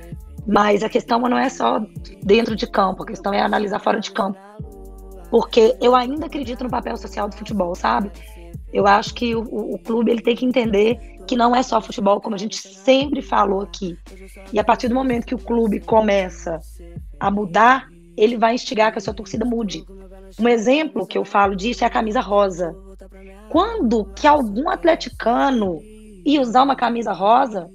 mas 0.46 0.84
a 0.84 0.90
questão 0.90 1.20
não 1.20 1.38
é 1.38 1.50
só 1.50 1.86
dentro 2.24 2.56
de 2.56 2.68
campo, 2.68 3.04
a 3.04 3.06
questão 3.06 3.34
é 3.34 3.42
analisar 3.42 3.80
fora 3.80 4.00
de 4.00 4.12
campo. 4.12 4.38
Porque 5.30 5.76
eu 5.82 5.96
ainda 5.96 6.28
acredito 6.28 6.64
no 6.64 6.70
papel 6.70 6.96
social 6.98 7.28
do 7.28 7.36
futebol, 7.36 7.74
sabe? 7.74 8.12
Eu 8.72 8.86
acho 8.88 9.14
que 9.14 9.36
o, 9.36 9.42
o, 9.42 9.80
clube 9.80 10.12
ele 10.12 10.22
tem 10.22 10.36
que 10.36 10.46
entender 10.46 11.00
que 11.28 11.36
não 11.36 11.56
é 11.56 11.64
só 11.64 11.82
futebol, 11.82 12.20
como 12.20 12.36
a 12.36 12.40
gente 12.40 12.56
sempre 12.56 13.22
falou 13.22 13.62
aqui. 13.62 13.98
E 14.52 14.60
a 14.60 14.64
partir 14.64 14.88
do 14.88 14.96
momento 14.96 15.26
que 15.26 15.36
o 15.36 15.40
clube 15.40 15.80
começa 15.80 16.60
a 17.20 17.32
mudar, 17.32 17.88
ele 18.18 18.38
vai 18.38 18.54
instigar 18.54 18.92
que 18.92 18.98
a 18.98 19.02
sua 19.02 19.14
torcida 19.14 19.46
mude. 19.46 19.86
Um 20.40 20.48
exemplo 20.48 21.06
que 21.06 21.18
eu 21.18 21.26
falo 21.26 21.56
disso 21.56 21.84
é 21.84 21.88
a 21.88 21.90
camisa 21.90 22.20
rosa. 22.20 22.76
Quando 23.50 24.06
que 24.14 24.26
algum 24.26 24.70
atleticano 24.70 25.80
ia 26.26 26.42
usar 26.42 26.64
uma 26.64 26.76
camisa 26.76 27.12
rosa, 27.12 27.70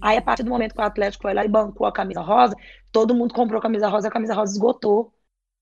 aí 0.00 0.16
a 0.16 0.22
partir 0.22 0.42
do 0.42 0.50
momento 0.50 0.74
que 0.74 0.80
o 0.80 0.84
Atlético 0.84 1.22
foi 1.22 1.34
lá 1.34 1.44
e 1.44 1.48
bancou 1.48 1.86
a 1.86 1.92
camisa 1.92 2.20
rosa, 2.20 2.56
todo 2.90 3.14
mundo 3.14 3.34
comprou 3.34 3.58
a 3.58 3.62
camisa 3.62 3.88
rosa, 3.88 4.08
a 4.08 4.10
camisa 4.10 4.34
rosa 4.34 4.52
esgotou. 4.52 5.12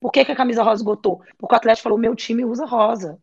Por 0.00 0.12
que, 0.12 0.24
que 0.24 0.32
a 0.32 0.37
camisa 0.37 0.62
rosa 0.62 0.82
esgotou? 0.82 1.20
Porque 1.38 1.54
o 1.54 1.56
Atlético 1.56 1.85
falou, 1.85 1.98
meu 1.98 2.14
time 2.14 2.44
usa 2.44 2.66
rosa. 2.66 3.18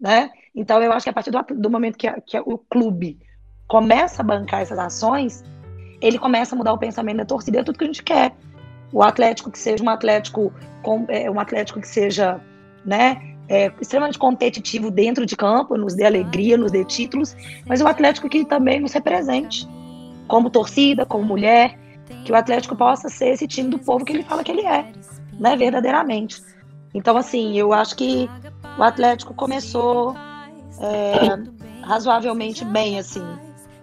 Né? 0.00 0.30
Então 0.54 0.80
eu 0.82 0.92
acho 0.92 1.04
que 1.04 1.10
a 1.10 1.12
partir 1.12 1.30
do, 1.30 1.42
do 1.42 1.70
momento 1.70 1.98
que, 1.98 2.06
a, 2.06 2.20
que 2.20 2.38
o 2.38 2.56
clube 2.56 3.18
começa 3.66 4.22
a 4.22 4.24
bancar 4.24 4.62
essas 4.62 4.78
ações, 4.78 5.44
ele 6.00 6.18
começa 6.18 6.54
a 6.54 6.58
mudar 6.58 6.72
o 6.72 6.78
pensamento 6.78 7.18
da 7.18 7.24
torcida, 7.24 7.58
é 7.58 7.64
tudo 7.64 7.78
que 7.78 7.84
a 7.84 7.88
gente 7.88 8.02
quer. 8.02 8.34
O 8.92 9.02
Atlético 9.02 9.50
que 9.50 9.58
seja 9.58 9.82
um 9.82 9.88
Atlético, 9.88 10.52
com, 10.82 11.04
é, 11.08 11.30
um 11.30 11.38
Atlético 11.38 11.80
que 11.80 11.88
seja, 11.88 12.40
né, 12.84 13.34
é, 13.48 13.72
extremamente 13.80 14.18
competitivo 14.18 14.90
dentro 14.90 15.24
de 15.24 15.36
campo, 15.36 15.76
nos 15.76 15.94
dê 15.94 16.04
alegria, 16.04 16.56
nos 16.56 16.72
dê 16.72 16.84
títulos, 16.84 17.36
mas 17.66 17.80
o 17.80 17.86
Atlético 17.86 18.28
que 18.28 18.44
também 18.44 18.80
nos 18.80 18.92
represente, 18.92 19.66
como 20.26 20.50
torcida, 20.50 21.06
como 21.06 21.24
mulher, 21.24 21.78
que 22.24 22.32
o 22.32 22.36
Atlético 22.36 22.76
possa 22.76 23.08
ser 23.08 23.30
esse 23.30 23.46
time 23.46 23.70
do 23.70 23.78
povo 23.78 24.04
que 24.04 24.12
ele 24.12 24.22
fala 24.22 24.44
que 24.44 24.52
ele 24.52 24.66
é, 24.66 24.86
né, 25.38 25.56
verdadeiramente. 25.56 26.42
Então, 26.94 27.16
assim, 27.16 27.56
eu 27.56 27.72
acho 27.72 27.96
que 27.96 28.28
o 28.78 28.82
Atlético 28.82 29.34
começou 29.34 30.14
é, 30.80 31.84
razoavelmente 31.86 32.64
bem, 32.64 32.98
assim. 32.98 33.24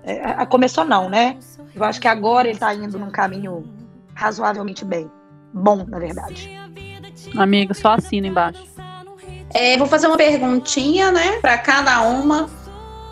É, 0.03 0.45
começou 0.45 0.85
não, 0.85 1.09
né? 1.09 1.37
Eu 1.73 1.83
acho 1.83 1.99
que 1.99 2.07
agora 2.07 2.47
ele 2.47 2.55
está 2.55 2.73
indo 2.73 2.97
num 2.99 3.09
caminho 3.09 3.65
razoavelmente 4.15 4.83
bem. 4.83 5.11
Bom, 5.53 5.85
na 5.87 5.99
verdade. 5.99 6.49
Amiga, 7.37 7.73
só 7.73 7.93
assina 7.93 8.27
embaixo. 8.27 8.63
É, 9.53 9.77
vou 9.77 9.87
fazer 9.87 10.07
uma 10.07 10.17
perguntinha, 10.17 11.11
né, 11.11 11.39
para 11.39 11.57
cada 11.57 12.01
uma. 12.01 12.49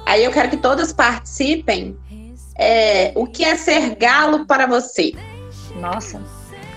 Aí 0.05 0.23
eu 0.23 0.31
quero 0.31 0.49
que 0.49 0.57
todas 0.57 0.91
participem. 0.91 1.97
É, 2.57 3.11
o 3.15 3.25
que 3.25 3.43
é 3.43 3.55
ser 3.55 3.95
galo 3.95 4.45
para 4.45 4.65
você? 4.67 5.13
Nossa, 5.79 6.19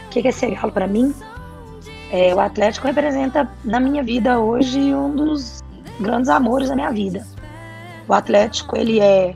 o 0.07 0.09
que 0.11 0.27
é 0.27 0.33
ser 0.33 0.53
galo 0.53 0.73
para 0.73 0.87
mim? 0.87 1.15
É, 2.11 2.35
o 2.35 2.41
Atlético 2.41 2.87
representa 2.87 3.51
na 3.65 3.81
minha 3.81 4.03
vida 4.03 4.39
hoje 4.39 4.95
um 4.95 5.15
dos 5.15 5.63
grandes 6.01 6.29
amores 6.29 6.69
da 6.69 6.77
minha 6.77 6.91
vida. 6.91 7.27
O 8.09 8.15
Atlético 8.15 8.77
ele 8.77 9.01
é 9.01 9.35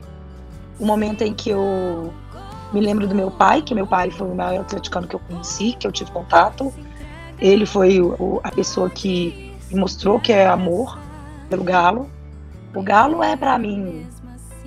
o 0.79 0.85
momento 0.85 1.23
em 1.23 1.33
que 1.33 1.49
eu 1.49 2.13
me 2.73 2.79
lembro 2.79 3.07
do 3.07 3.15
meu 3.15 3.29
pai, 3.29 3.61
que 3.61 3.75
meu 3.75 3.85
pai 3.85 4.09
foi 4.11 4.27
o 4.27 4.35
maior 4.35 4.61
atleticano 4.61 5.07
que 5.07 5.15
eu 5.15 5.19
conheci, 5.19 5.73
que 5.73 5.85
eu 5.85 5.91
tive 5.91 6.11
contato. 6.11 6.73
Ele 7.39 7.65
foi 7.65 7.99
o, 8.01 8.39
a 8.43 8.51
pessoa 8.51 8.89
que 8.89 9.53
me 9.71 9.79
mostrou 9.79 10.19
que 10.19 10.31
é 10.31 10.47
amor 10.47 10.97
pelo 11.49 11.63
Galo. 11.63 12.09
O 12.73 12.81
Galo 12.81 13.23
é 13.23 13.35
para 13.35 13.57
mim. 13.57 14.05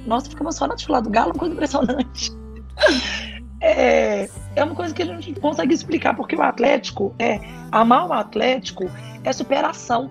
Nossa, 0.06 0.28
fica 0.28 0.42
emocionado 0.42 0.78
de 0.78 0.86
falar 0.86 1.00
do 1.00 1.10
Galo, 1.10 1.30
uma 1.30 1.38
coisa 1.38 1.54
impressionante. 1.54 2.32
É, 3.66 4.28
é 4.56 4.62
uma 4.62 4.74
coisa 4.74 4.92
que 4.92 5.02
a 5.02 5.06
gente 5.06 5.32
não 5.32 5.40
consegue 5.40 5.72
explicar, 5.72 6.14
porque 6.14 6.36
o 6.36 6.42
Atlético 6.42 7.14
é. 7.18 7.40
Amar 7.72 8.06
o 8.06 8.12
Atlético 8.12 8.84
é 9.24 9.32
superação. 9.32 10.10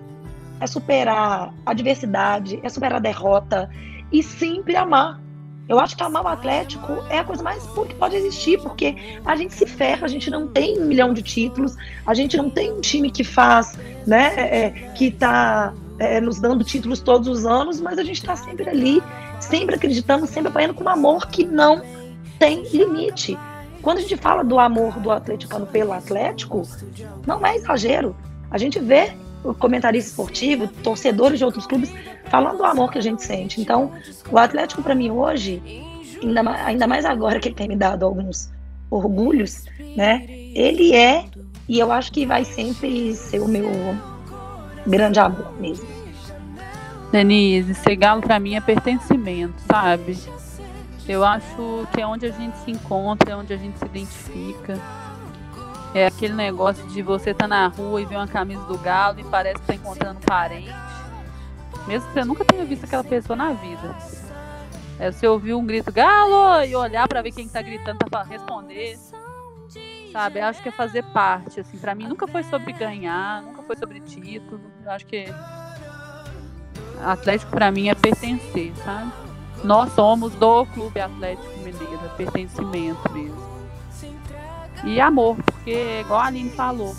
É 0.60 0.66
superar 0.66 1.54
a 1.64 1.70
adversidade, 1.70 2.58
é 2.64 2.68
superar 2.68 2.96
a 2.96 3.00
derrota 3.00 3.70
e 4.10 4.24
sempre 4.24 4.74
amar. 4.74 5.20
Eu 5.68 5.80
acho 5.80 5.96
que 5.96 6.02
amar 6.02 6.24
o 6.24 6.28
Atlético 6.28 6.92
é 7.08 7.18
a 7.18 7.24
coisa 7.24 7.42
mais 7.42 7.66
pura 7.68 7.88
que 7.88 7.94
pode 7.94 8.16
existir, 8.16 8.60
porque 8.60 8.96
a 9.24 9.34
gente 9.34 9.54
se 9.54 9.66
ferra, 9.66 10.04
a 10.04 10.08
gente 10.08 10.30
não 10.30 10.46
tem 10.46 10.78
um 10.78 10.84
milhão 10.84 11.14
de 11.14 11.22
títulos, 11.22 11.76
a 12.06 12.12
gente 12.12 12.36
não 12.36 12.50
tem 12.50 12.72
um 12.72 12.80
time 12.80 13.10
que 13.10 13.24
faz, 13.24 13.78
né, 14.06 14.34
é, 14.36 14.70
que 14.94 15.06
está 15.06 15.72
é, 15.98 16.20
nos 16.20 16.38
dando 16.38 16.62
títulos 16.64 17.00
todos 17.00 17.28
os 17.28 17.46
anos, 17.46 17.80
mas 17.80 17.98
a 17.98 18.02
gente 18.02 18.16
está 18.16 18.36
sempre 18.36 18.68
ali, 18.68 19.02
sempre 19.40 19.74
acreditando, 19.74 20.26
sempre 20.26 20.48
apanhando 20.48 20.74
com 20.74 20.84
um 20.84 20.88
amor 20.88 21.28
que 21.28 21.44
não 21.44 21.82
tem 22.38 22.62
limite. 22.68 23.38
Quando 23.80 23.98
a 23.98 24.00
gente 24.00 24.16
fala 24.16 24.42
do 24.42 24.58
amor 24.58 24.98
do 24.98 25.10
atleticano 25.10 25.66
pelo 25.66 25.92
Atlético, 25.92 26.62
não 27.26 27.44
é 27.44 27.56
exagero. 27.56 28.16
A 28.50 28.58
gente 28.58 28.78
vê 28.78 29.14
comentarista 29.52 30.10
esportivo, 30.10 30.68
torcedores 30.82 31.38
de 31.38 31.44
outros 31.44 31.66
clubes 31.66 31.92
falando 32.26 32.58
do 32.58 32.64
amor 32.64 32.90
que 32.90 32.98
a 32.98 33.02
gente 33.02 33.22
sente. 33.22 33.60
Então, 33.60 33.92
o 34.30 34.38
Atlético 34.38 34.82
para 34.82 34.94
mim 34.94 35.10
hoje, 35.10 35.62
ainda 36.22 36.42
mais, 36.42 36.66
ainda 36.66 36.86
mais 36.86 37.04
agora 37.04 37.38
que 37.38 37.48
ele 37.48 37.54
tem 37.54 37.68
me 37.68 37.76
dado 37.76 38.06
alguns 38.06 38.50
orgulhos, 38.90 39.64
né? 39.96 40.24
Ele 40.54 40.94
é 40.94 41.26
e 41.68 41.78
eu 41.78 41.90
acho 41.90 42.12
que 42.12 42.26
vai 42.26 42.44
sempre 42.44 43.14
ser 43.14 43.40
o 43.40 43.48
meu 43.48 43.68
grande 44.86 45.18
amor 45.18 45.52
mesmo. 45.60 45.86
Denise, 47.10 47.74
ser 47.74 47.96
galo 47.96 48.20
para 48.20 48.38
mim 48.38 48.54
é 48.54 48.60
pertencimento, 48.60 49.54
sabe? 49.70 50.18
Eu 51.06 51.24
acho 51.24 51.86
que 51.92 52.00
é 52.00 52.06
onde 52.06 52.26
a 52.26 52.30
gente 52.30 52.56
se 52.58 52.70
encontra, 52.70 53.32
é 53.32 53.36
onde 53.36 53.52
a 53.52 53.56
gente 53.56 53.78
se 53.78 53.84
identifica. 53.84 54.78
É 55.94 56.06
aquele 56.06 56.34
negócio 56.34 56.84
de 56.88 57.00
você 57.02 57.32
tá 57.32 57.46
na 57.46 57.68
rua 57.68 58.00
e 58.02 58.04
ver 58.04 58.16
uma 58.16 58.26
camisa 58.26 58.64
do 58.64 58.76
galo 58.76 59.20
e 59.20 59.24
parece 59.24 59.60
que 59.60 59.66
tá 59.66 59.74
encontrando 59.74 60.18
parente. 60.26 60.74
Mesmo 61.86 62.08
que 62.08 62.14
você 62.14 62.24
nunca 62.24 62.44
tenha 62.44 62.64
visto 62.64 62.84
aquela 62.84 63.04
pessoa 63.04 63.36
na 63.36 63.52
vida. 63.52 63.96
É 64.98 65.12
você 65.12 65.26
ouvir 65.26 65.54
um 65.54 65.64
grito 65.64 65.92
galo 65.92 66.64
e 66.64 66.74
olhar 66.74 67.06
para 67.06 67.22
ver 67.22 67.30
quem 67.30 67.46
está 67.46 67.62
gritando 67.62 67.98
para 68.10 68.24
responder. 68.24 68.98
Sabe? 70.12 70.40
Eu 70.40 70.44
acho 70.46 70.62
que 70.62 70.68
é 70.68 70.72
fazer 70.72 71.02
parte, 71.12 71.60
assim, 71.60 71.76
para 71.78 71.94
mim 71.94 72.06
nunca 72.08 72.26
foi 72.26 72.42
sobre 72.44 72.72
ganhar, 72.72 73.42
nunca 73.42 73.62
foi 73.62 73.76
sobre 73.76 74.00
título. 74.00 74.60
Eu 74.84 74.90
acho 74.90 75.06
que 75.06 75.26
Atlético 77.02 77.50
para 77.50 77.70
mim 77.70 77.88
é 77.88 77.94
pertencer, 77.94 78.72
sabe? 78.84 79.12
Nós 79.62 79.92
somos 79.92 80.32
do 80.34 80.66
Clube 80.66 81.00
Atlético 81.00 81.58
Mineiro, 81.58 82.00
é 82.04 82.08
pertencimento 82.16 83.12
mesmo. 83.12 83.54
E 84.84 85.00
amor, 85.00 85.36
porque 85.64 86.00
igual 86.00 86.20
a 86.20 86.26
Aline 86.26 86.50
falou, 86.50 86.94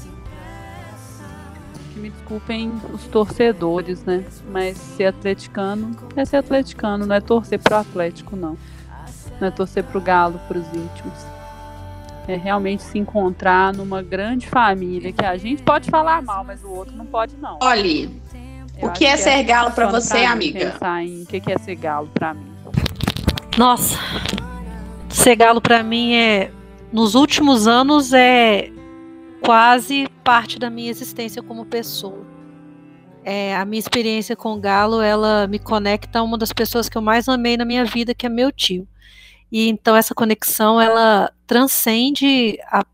que 1.94 2.00
me 2.00 2.10
desculpem 2.10 2.74
os 2.92 3.06
torcedores, 3.06 4.04
né? 4.04 4.26
Mas 4.52 4.76
ser 4.76 5.06
atleticano 5.06 5.96
é 6.16 6.26
ser 6.26 6.38
atleticano, 6.38 7.06
não 7.06 7.16
é 7.16 7.22
torcer 7.22 7.60
pro 7.60 7.76
Atlético, 7.76 8.36
não. 8.36 8.58
Não 9.40 9.50
é 9.50 9.52
torcer 9.52 9.84
pro 9.84 10.02
Galo, 10.02 10.42
pros 10.48 10.66
íntimos. 10.70 11.14
É 12.28 12.36
realmente 12.36 12.82
se 12.82 12.98
encontrar 12.98 13.72
numa 13.72 14.02
grande 14.02 14.48
família 14.48 15.14
que 15.14 15.24
a 15.24 15.38
gente 15.38 15.62
pode 15.62 15.92
falar 15.92 16.24
mal, 16.24 16.44
mas 16.44 16.64
o 16.64 16.72
outro 16.72 16.96
não 16.96 17.06
pode, 17.06 17.36
não. 17.38 17.60
Olha, 17.62 18.10
o 18.82 18.90
que 18.90 19.06
é, 19.06 19.16
ser 19.16 19.44
galo 19.44 19.70
para 19.72 19.88
você, 19.88 20.22
pra 20.22 20.32
amiga? 20.32 20.72
Pensar 20.72 21.04
em 21.04 21.22
o 21.22 21.26
que 21.28 21.52
é 21.52 21.58
ser 21.60 21.76
galo 21.76 22.10
para 22.12 22.34
mim. 22.34 22.52
Nossa, 23.60 24.00
ser 25.08 25.36
galo 25.36 25.62
para 25.62 25.84
mim 25.84 26.16
é 26.16 26.50
nos 26.96 27.14
últimos 27.14 27.68
anos 27.68 28.14
é 28.14 28.72
quase 29.44 30.08
parte 30.24 30.58
da 30.58 30.70
minha 30.70 30.90
existência 30.90 31.44
como 31.44 31.66
pessoa. 31.66 32.26
É, 33.22 33.54
a 33.54 33.66
minha 33.66 33.82
experiência 33.82 34.34
com 34.34 34.54
o 34.54 34.62
Galo, 34.62 35.02
ela 35.02 35.46
me 35.46 35.60
conecta 35.60 36.20
a 36.20 36.24
uma 36.24 36.38
das 36.38 36.54
pessoas 36.54 36.88
que 36.88 36.98
eu 36.98 37.02
mais 37.02 37.28
amei 37.28 37.58
na 37.58 37.66
minha 37.66 37.84
vida, 37.84 38.16
que 38.16 38.26
é 38.26 38.30
meu 38.30 38.50
tio. 38.50 38.88
E 39.52 39.68
então 39.68 39.94
essa 39.94 40.16
conexão, 40.16 40.80
ela 40.80 41.34
transcende 41.46 42.58
a 42.68 42.86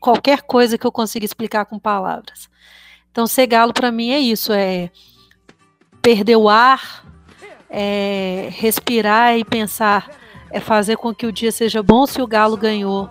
qualquer 0.00 0.42
coisa 0.42 0.78
que 0.78 0.86
eu 0.86 0.92
consiga 0.92 1.24
explicar 1.24 1.64
com 1.64 1.76
palavras. 1.76 2.48
Então 3.10 3.26
ser 3.26 3.48
Galo 3.48 3.72
para 3.72 3.90
mim 3.90 4.10
é 4.10 4.20
isso, 4.20 4.52
é 4.52 4.92
perder 6.00 6.36
o 6.36 6.48
ar, 6.48 7.04
é 7.68 8.48
respirar 8.52 9.36
e 9.36 9.44
pensar, 9.44 10.08
é 10.50 10.60
fazer 10.60 10.96
com 10.96 11.14
que 11.14 11.26
o 11.26 11.32
dia 11.32 11.52
seja 11.52 11.82
bom 11.82 12.06
se 12.06 12.20
o 12.20 12.26
Galo 12.26 12.56
ganhou, 12.56 13.08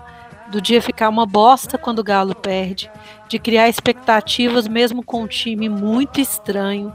do 0.49 0.61
dia 0.61 0.81
ficar 0.81 1.09
uma 1.09 1.25
bosta 1.25 1.77
quando 1.77 1.99
o 1.99 2.03
Galo 2.03 2.33
perde, 2.33 2.89
de 3.27 3.37
criar 3.37 3.67
expectativas 3.67 4.67
mesmo 4.67 5.03
com 5.03 5.23
um 5.23 5.27
time 5.27 5.67
muito 5.67 6.21
estranho, 6.21 6.93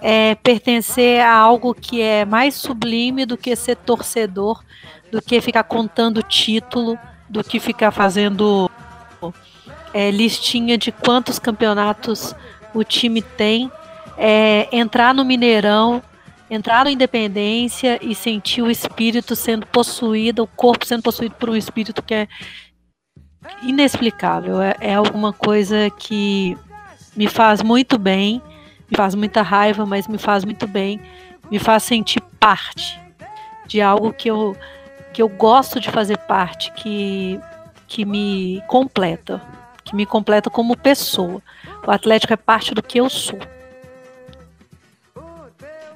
é 0.00 0.34
pertencer 0.36 1.20
a 1.20 1.34
algo 1.34 1.74
que 1.74 2.00
é 2.00 2.24
mais 2.24 2.54
sublime 2.54 3.26
do 3.26 3.36
que 3.36 3.54
ser 3.54 3.76
torcedor, 3.76 4.62
do 5.10 5.20
que 5.20 5.40
ficar 5.40 5.64
contando 5.64 6.22
título, 6.22 6.98
do 7.28 7.44
que 7.44 7.60
ficar 7.60 7.90
fazendo 7.90 8.70
é, 9.92 10.10
listinha 10.10 10.78
de 10.78 10.90
quantos 10.90 11.38
campeonatos 11.38 12.34
o 12.72 12.84
time 12.84 13.20
tem, 13.20 13.70
é, 14.16 14.68
entrar 14.72 15.12
no 15.12 15.24
Mineirão, 15.24 16.02
entrar 16.50 16.84
na 16.84 16.90
Independência 16.90 17.98
e 18.02 18.14
sentir 18.14 18.60
o 18.60 18.70
espírito 18.70 19.36
sendo 19.36 19.66
possuído, 19.66 20.42
o 20.42 20.46
corpo 20.46 20.84
sendo 20.84 21.02
possuído 21.02 21.36
por 21.36 21.48
um 21.48 21.56
espírito 21.56 22.02
que 22.02 22.12
é 22.12 22.28
inexplicável. 23.62 24.60
É, 24.60 24.74
é 24.80 24.94
alguma 24.94 25.32
coisa 25.32 25.88
que 25.90 26.58
me 27.16 27.28
faz 27.28 27.62
muito 27.62 27.96
bem, 27.96 28.42
me 28.90 28.96
faz 28.96 29.14
muita 29.14 29.42
raiva, 29.42 29.86
mas 29.86 30.08
me 30.08 30.18
faz 30.18 30.44
muito 30.44 30.66
bem, 30.66 31.00
me 31.50 31.58
faz 31.58 31.84
sentir 31.84 32.20
parte 32.40 33.00
de 33.66 33.80
algo 33.80 34.12
que 34.12 34.28
eu, 34.28 34.56
que 35.12 35.22
eu 35.22 35.28
gosto 35.28 35.78
de 35.78 35.90
fazer 35.90 36.18
parte, 36.18 36.72
que, 36.72 37.38
que 37.86 38.04
me 38.04 38.60
completa, 38.66 39.40
que 39.84 39.94
me 39.94 40.04
completa 40.04 40.50
como 40.50 40.76
pessoa. 40.76 41.40
O 41.86 41.90
Atlético 41.90 42.32
é 42.32 42.36
parte 42.36 42.74
do 42.74 42.82
que 42.82 42.98
eu 42.98 43.08
sou. 43.08 43.38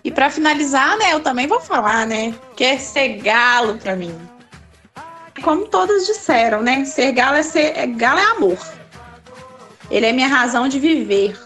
E 0.04 0.10
para 0.10 0.30
finalizar, 0.30 0.98
né, 0.98 1.14
eu 1.14 1.20
também 1.20 1.46
vou 1.46 1.60
falar, 1.60 2.06
né, 2.06 2.34
que 2.54 2.62
é 2.62 2.78
ser 2.78 3.20
galo 3.22 3.78
para 3.78 3.96
mim. 3.96 4.14
Como 5.42 5.66
todas 5.66 6.06
disseram, 6.06 6.62
né, 6.62 6.84
ser 6.84 7.12
galo 7.12 7.36
é 7.36 7.42
ser 7.42 7.76
é, 7.76 7.86
galo 7.86 8.20
é 8.20 8.24
amor. 8.32 8.58
Ele 9.90 10.04
é 10.04 10.12
minha 10.12 10.28
razão 10.28 10.68
de 10.68 10.78
viver. 10.78 11.40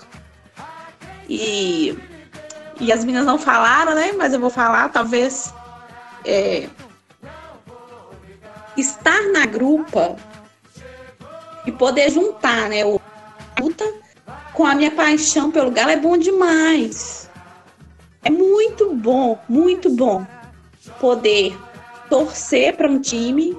E 1.28 1.96
e 2.80 2.92
as 2.92 3.04
meninas 3.04 3.26
não 3.26 3.38
falaram, 3.38 3.94
né, 3.94 4.12
mas 4.12 4.32
eu 4.32 4.40
vou 4.40 4.50
falar, 4.50 4.88
talvez 4.90 5.52
é, 6.24 6.68
estar 8.76 9.20
na 9.32 9.46
grupa 9.46 10.16
e 11.66 11.72
poder 11.72 12.10
juntar, 12.10 12.68
né, 12.68 12.84
o 12.84 13.00
luta 13.60 13.84
com 14.52 14.64
a 14.64 14.74
minha 14.74 14.90
paixão 14.90 15.50
pelo 15.50 15.70
galo 15.70 15.90
é 15.90 15.96
bom 15.96 16.16
demais. 16.16 17.27
É 18.24 18.30
muito 18.30 18.94
bom, 18.94 19.38
muito 19.48 19.90
bom 19.90 20.26
poder 21.00 21.56
torcer 22.08 22.76
para 22.76 22.88
um 22.88 23.00
time, 23.00 23.56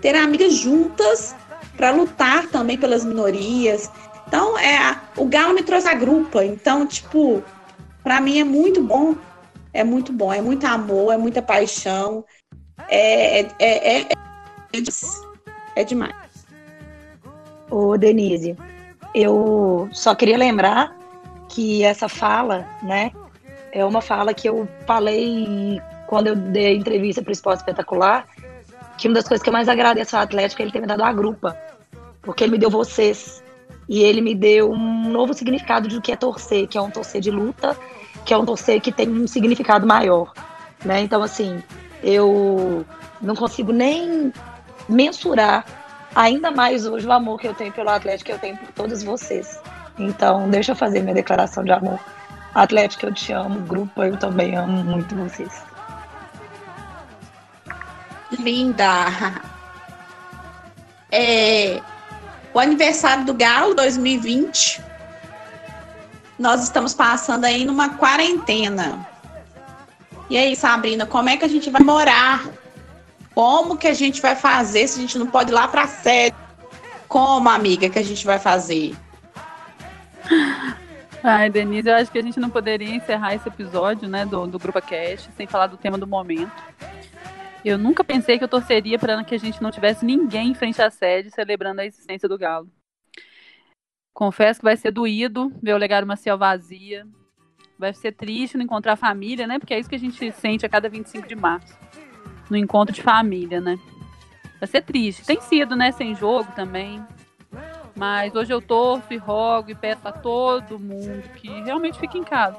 ter 0.00 0.14
amigas 0.14 0.54
juntas 0.54 1.34
para 1.76 1.90
lutar 1.90 2.46
também 2.48 2.76
pelas 2.76 3.04
minorias. 3.04 3.90
Então, 4.26 4.58
é, 4.58 4.98
o 5.16 5.24
Galo 5.24 5.54
me 5.54 5.62
trouxe 5.62 5.88
a 5.88 5.94
grupa. 5.94 6.44
Então, 6.44 6.86
tipo, 6.86 7.42
para 8.02 8.20
mim 8.20 8.38
é 8.38 8.44
muito 8.44 8.82
bom. 8.82 9.14
É 9.72 9.84
muito 9.84 10.12
bom, 10.12 10.32
é 10.32 10.40
muito 10.40 10.66
amor, 10.66 11.12
é 11.12 11.16
muita 11.16 11.40
paixão. 11.40 12.24
É, 12.88 13.40
é, 13.40 13.48
é, 13.58 14.00
é, 14.00 14.08
é 15.76 15.84
demais. 15.84 16.14
Ô, 17.70 17.96
Denise, 17.96 18.56
eu 19.14 19.88
só 19.92 20.14
queria 20.14 20.36
lembrar 20.36 20.96
que 21.48 21.84
essa 21.84 22.08
fala, 22.08 22.68
né, 22.82 23.12
é 23.72 23.84
uma 23.84 24.00
fala 24.00 24.34
que 24.34 24.48
eu 24.48 24.68
falei 24.86 25.80
quando 26.06 26.28
eu 26.28 26.36
dei 26.36 26.66
a 26.66 26.74
entrevista 26.74 27.22
para 27.22 27.30
o 27.30 27.32
Esporte 27.32 27.60
Espetacular, 27.60 28.26
que 28.98 29.08
uma 29.08 29.14
das 29.14 29.28
coisas 29.28 29.42
que 29.42 29.48
eu 29.48 29.52
mais 29.52 29.68
agradeço 29.68 30.16
ao 30.16 30.22
Atlético 30.22 30.60
é 30.60 30.64
ele 30.64 30.72
ter 30.72 30.80
me 30.80 30.86
dado 30.86 31.04
a 31.04 31.12
grupa, 31.12 31.56
porque 32.22 32.44
ele 32.44 32.52
me 32.52 32.58
deu 32.58 32.68
vocês, 32.68 33.42
e 33.88 34.02
ele 34.02 34.20
me 34.20 34.34
deu 34.34 34.70
um 34.70 35.08
novo 35.08 35.34
significado 35.34 35.88
do 35.88 36.00
que 36.00 36.12
é 36.12 36.16
torcer, 36.16 36.68
que 36.68 36.78
é 36.78 36.80
um 36.80 36.90
torcer 36.90 37.20
de 37.20 37.30
luta, 37.30 37.76
que 38.24 38.32
é 38.32 38.36
um 38.36 38.44
torcer 38.44 38.80
que 38.80 38.92
tem 38.92 39.08
um 39.08 39.26
significado 39.26 39.86
maior, 39.86 40.32
né? 40.84 41.00
Então, 41.00 41.22
assim, 41.22 41.62
eu 42.02 42.84
não 43.20 43.34
consigo 43.34 43.72
nem 43.72 44.32
mensurar 44.88 45.64
ainda 46.14 46.50
mais 46.50 46.86
hoje 46.86 47.06
o 47.06 47.12
amor 47.12 47.38
que 47.40 47.48
eu 47.48 47.54
tenho 47.54 47.72
pelo 47.72 47.90
Atlético, 47.90 48.26
que 48.26 48.32
eu 48.32 48.38
tenho 48.38 48.56
por 48.56 48.72
todos 48.72 49.02
vocês. 49.02 49.60
Então, 49.98 50.48
deixa 50.48 50.72
eu 50.72 50.76
fazer 50.76 51.00
minha 51.00 51.14
declaração 51.14 51.64
de 51.64 51.72
amor. 51.72 51.98
Atlético, 52.54 53.06
eu 53.06 53.14
te 53.14 53.32
amo. 53.32 53.60
Grupo, 53.60 54.02
eu 54.02 54.16
também 54.16 54.56
amo 54.56 54.82
muito 54.84 55.14
vocês. 55.14 55.62
Linda! 58.38 59.42
É, 61.10 61.80
o 62.52 62.58
aniversário 62.58 63.24
do 63.24 63.34
Galo 63.34 63.74
2020. 63.74 64.82
Nós 66.38 66.62
estamos 66.62 66.94
passando 66.94 67.44
aí 67.44 67.64
numa 67.64 67.90
quarentena. 67.90 69.06
E 70.28 70.38
aí, 70.38 70.56
Sabrina, 70.56 71.04
como 71.04 71.28
é 71.28 71.36
que 71.36 71.44
a 71.44 71.48
gente 71.48 71.68
vai 71.70 71.82
morar? 71.82 72.48
Como 73.34 73.76
que 73.76 73.88
a 73.88 73.94
gente 73.94 74.22
vai 74.22 74.34
fazer 74.34 74.88
se 74.88 74.98
a 74.98 75.02
gente 75.02 75.18
não 75.18 75.26
pode 75.26 75.50
ir 75.50 75.54
lá 75.54 75.68
para 75.68 75.82
a 75.82 75.88
sede? 75.88 76.36
Como, 77.08 77.48
amiga, 77.48 77.90
que 77.90 77.98
a 77.98 78.04
gente 78.04 78.24
vai 78.24 78.38
fazer? 78.38 78.96
Ai, 81.22 81.50
Denise, 81.50 81.88
eu 81.88 81.96
acho 81.96 82.10
que 82.10 82.18
a 82.18 82.22
gente 82.22 82.40
não 82.40 82.48
poderia 82.48 82.94
encerrar 82.94 83.34
esse 83.34 83.46
episódio, 83.46 84.08
né, 84.08 84.24
do, 84.24 84.46
do 84.46 84.58
Grupo 84.58 84.80
Cast 84.80 85.30
sem 85.32 85.46
falar 85.46 85.66
do 85.66 85.76
tema 85.76 85.98
do 85.98 86.06
momento. 86.06 86.50
Eu 87.62 87.76
nunca 87.76 88.02
pensei 88.02 88.38
que 88.38 88.44
eu 88.44 88.48
torceria 88.48 88.98
para 88.98 89.22
que 89.22 89.34
a 89.34 89.38
gente 89.38 89.62
não 89.62 89.70
tivesse 89.70 90.04
ninguém 90.04 90.52
em 90.52 90.54
frente 90.54 90.80
à 90.80 90.90
sede 90.90 91.30
celebrando 91.30 91.82
a 91.82 91.84
existência 91.84 92.26
do 92.26 92.38
Galo. 92.38 92.70
Confesso 94.14 94.60
que 94.60 94.64
vai 94.64 94.76
ser 94.78 94.90
doído 94.92 95.52
ver 95.62 95.74
o 95.74 95.78
Legado 95.78 96.06
Maciel 96.06 96.38
vazia. 96.38 97.06
Vai 97.78 97.92
ser 97.92 98.12
triste 98.12 98.56
não 98.56 98.64
encontrar 98.64 98.96
família, 98.96 99.46
né? 99.46 99.58
Porque 99.58 99.74
é 99.74 99.78
isso 99.78 99.88
que 99.88 99.94
a 99.94 99.98
gente 99.98 100.32
sente 100.32 100.64
a 100.64 100.68
cada 100.70 100.88
25 100.88 101.28
de 101.28 101.36
março. 101.36 101.78
No 102.48 102.56
encontro 102.56 102.94
de 102.94 103.02
família, 103.02 103.60
né? 103.60 103.78
Vai 104.58 104.66
ser 104.66 104.82
triste. 104.82 105.24
Tem 105.24 105.40
sido, 105.40 105.76
né? 105.76 105.92
Sem 105.92 106.14
jogo 106.14 106.50
também. 106.52 107.02
Mas 107.96 108.34
hoje 108.34 108.52
eu 108.52 108.62
torço 108.62 109.12
e 109.12 109.16
rogo 109.16 109.70
e 109.70 109.74
peço 109.74 110.06
a 110.06 110.12
todo 110.12 110.78
mundo 110.78 111.22
que 111.36 111.48
realmente 111.62 111.98
fique 111.98 112.18
em 112.18 112.24
casa. 112.24 112.56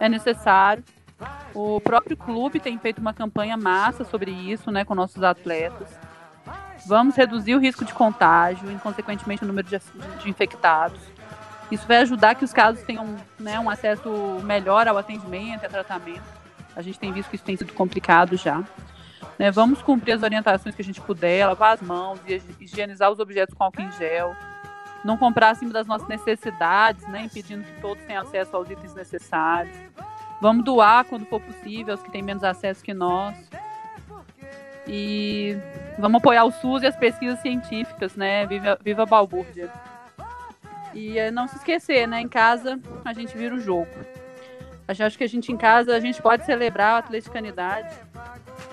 É 0.00 0.08
necessário. 0.08 0.82
O 1.54 1.80
próprio 1.80 2.16
clube 2.16 2.60
tem 2.60 2.78
feito 2.78 2.98
uma 2.98 3.14
campanha 3.14 3.56
massa 3.56 4.04
sobre 4.04 4.30
isso, 4.30 4.70
né, 4.70 4.84
com 4.84 4.94
nossos 4.94 5.22
atletas. 5.22 5.88
Vamos 6.86 7.16
reduzir 7.16 7.54
o 7.54 7.58
risco 7.58 7.84
de 7.84 7.94
contágio 7.94 8.70
e, 8.70 8.74
consequentemente, 8.76 9.42
o 9.42 9.46
número 9.46 9.66
de, 9.66 9.80
de 10.22 10.28
infectados. 10.28 11.00
Isso 11.70 11.86
vai 11.86 11.98
ajudar 11.98 12.34
que 12.34 12.44
os 12.44 12.52
casos 12.52 12.82
tenham 12.82 13.16
né, 13.38 13.58
um 13.58 13.68
acesso 13.68 14.08
melhor 14.44 14.86
ao 14.86 14.96
atendimento 14.96 15.64
e 15.64 15.68
tratamento. 15.68 16.22
A 16.76 16.82
gente 16.82 16.98
tem 16.98 17.10
visto 17.10 17.30
que 17.30 17.36
isso 17.36 17.44
tem 17.44 17.56
sido 17.56 17.72
complicado 17.72 18.36
já. 18.36 18.62
Né, 19.38 19.50
vamos 19.50 19.82
cumprir 19.82 20.12
as 20.12 20.22
orientações 20.22 20.74
que 20.74 20.82
a 20.82 20.84
gente 20.84 21.00
puder, 21.00 21.46
lavar 21.46 21.74
as 21.74 21.82
mãos, 21.82 22.18
higienizar 22.60 23.10
os 23.10 23.18
objetos 23.18 23.54
com 23.54 23.64
álcool 23.64 23.82
em 23.82 23.92
gel, 23.92 24.34
não 25.04 25.16
comprar 25.16 25.50
acima 25.50 25.72
das 25.72 25.86
nossas 25.86 26.08
necessidades, 26.08 27.06
né, 27.08 27.22
impedindo 27.22 27.64
que 27.64 27.80
todos 27.80 28.02
tenham 28.04 28.22
acesso 28.22 28.56
aos 28.56 28.68
itens 28.70 28.94
necessários. 28.94 29.76
Vamos 30.40 30.64
doar 30.64 31.04
quando 31.04 31.24
for 31.26 31.40
possível 31.40 31.94
aos 31.94 32.02
que 32.02 32.10
têm 32.10 32.22
menos 32.22 32.44
acesso 32.44 32.82
que 32.82 32.92
nós. 32.92 33.34
E 34.86 35.56
vamos 35.98 36.18
apoiar 36.18 36.44
o 36.44 36.52
SUS 36.52 36.82
e 36.82 36.86
as 36.86 36.96
pesquisas 36.96 37.40
científicas, 37.40 38.14
né? 38.14 38.46
Viva, 38.46 38.78
viva 38.82 39.06
balbúrdia. 39.06 39.70
E 40.94 41.18
eh, 41.18 41.30
não 41.30 41.48
se 41.48 41.56
esquecer, 41.56 42.06
né? 42.06 42.20
Em 42.20 42.28
casa 42.28 42.78
a 43.04 43.12
gente 43.12 43.36
vira 43.36 43.54
o 43.54 43.60
jogo. 43.60 43.90
Acho 44.86 45.18
que 45.18 45.24
a 45.24 45.28
gente 45.28 45.50
em 45.50 45.56
casa 45.56 45.96
a 45.96 46.00
gente 46.00 46.22
pode 46.22 46.44
celebrar 46.44 46.94
a 46.94 46.98
atleticanidade 46.98 47.92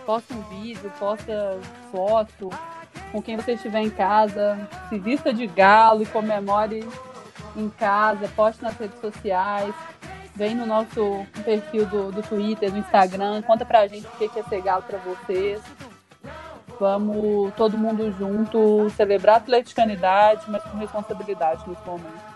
posta 0.05 0.33
um 0.33 0.41
vídeo, 0.43 0.91
posta 0.99 1.59
foto 1.91 2.49
com 3.11 3.21
quem 3.21 3.35
você 3.35 3.53
estiver 3.53 3.81
em 3.81 3.89
casa, 3.89 4.69
se 4.89 4.97
vista 4.97 5.33
de 5.33 5.45
galo 5.47 6.03
e 6.03 6.05
comemore 6.05 6.87
em 7.55 7.69
casa, 7.69 8.27
poste 8.35 8.63
nas 8.63 8.75
redes 8.77 8.99
sociais, 8.99 9.73
vem 10.35 10.55
no 10.55 10.65
nosso 10.65 11.25
perfil 11.43 11.85
do, 11.85 12.11
do 12.11 12.21
Twitter, 12.23 12.71
do 12.71 12.77
Instagram, 12.77 13.41
conta 13.43 13.65
pra 13.65 13.87
gente 13.87 14.07
o 14.07 14.11
que 14.11 14.39
é 14.39 14.43
ser 14.43 14.61
galo 14.61 14.83
pra 14.83 14.97
vocês. 14.99 15.61
Vamos 16.79 17.53
todo 17.55 17.77
mundo 17.77 18.11
junto 18.17 18.89
celebrar 18.91 19.35
a 19.35 19.37
atleticanidade, 19.37 20.43
mas 20.47 20.63
com 20.63 20.77
responsabilidade 20.77 21.63
nesse 21.67 21.85
momento. 21.85 22.33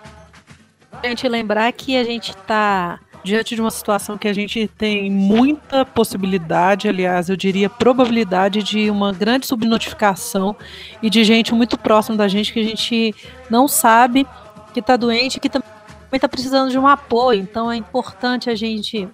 Gente 1.03 1.27
lembrar 1.27 1.71
que 1.73 1.97
a 1.97 2.03
gente 2.03 2.31
está 2.31 2.99
diante 3.23 3.55
de 3.55 3.61
uma 3.61 3.71
situação 3.71 4.17
que 4.17 4.27
a 4.27 4.33
gente 4.33 4.67
tem 4.77 5.11
muita 5.11 5.85
possibilidade, 5.85 6.87
aliás, 6.87 7.29
eu 7.29 7.35
diria 7.35 7.69
probabilidade 7.69 8.63
de 8.63 8.89
uma 8.89 9.11
grande 9.11 9.45
subnotificação 9.45 10.55
e 11.01 11.09
de 11.09 11.23
gente 11.23 11.53
muito 11.53 11.77
próxima 11.77 12.17
da 12.17 12.27
gente 12.27 12.53
que 12.53 12.59
a 12.59 12.63
gente 12.63 13.15
não 13.49 13.67
sabe 13.67 14.25
que 14.73 14.79
está 14.79 14.95
doente, 14.95 15.39
que 15.39 15.49
também 15.49 15.67
está 16.13 16.29
precisando 16.29 16.71
de 16.71 16.79
um 16.79 16.87
apoio. 16.87 17.41
Então 17.41 17.71
é 17.71 17.75
importante 17.75 18.49
a 18.49 18.55
gente 18.55 19.07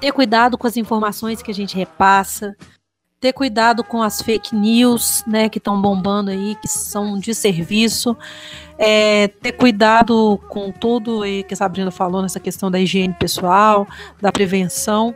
ter 0.00 0.12
cuidado 0.12 0.56
com 0.56 0.66
as 0.66 0.76
informações 0.76 1.42
que 1.42 1.50
a 1.50 1.54
gente 1.54 1.76
repassa, 1.76 2.56
ter 3.20 3.32
cuidado 3.32 3.82
com 3.82 4.02
as 4.02 4.22
fake 4.22 4.54
news, 4.54 5.24
né, 5.26 5.48
que 5.48 5.58
estão 5.58 5.80
bombando 5.80 6.30
aí, 6.30 6.54
que 6.54 6.68
são 6.68 7.18
de 7.18 7.34
serviço, 7.34 8.16
é, 8.78 9.28
ter 9.28 9.52
cuidado 9.52 10.40
com 10.48 10.70
tudo 10.70 11.22
que 11.46 11.54
a 11.54 11.56
Sabrina 11.56 11.90
falou 11.90 12.22
nessa 12.22 12.38
questão 12.38 12.70
da 12.70 12.78
higiene 12.78 13.14
pessoal, 13.14 13.88
da 14.20 14.30
prevenção, 14.30 15.14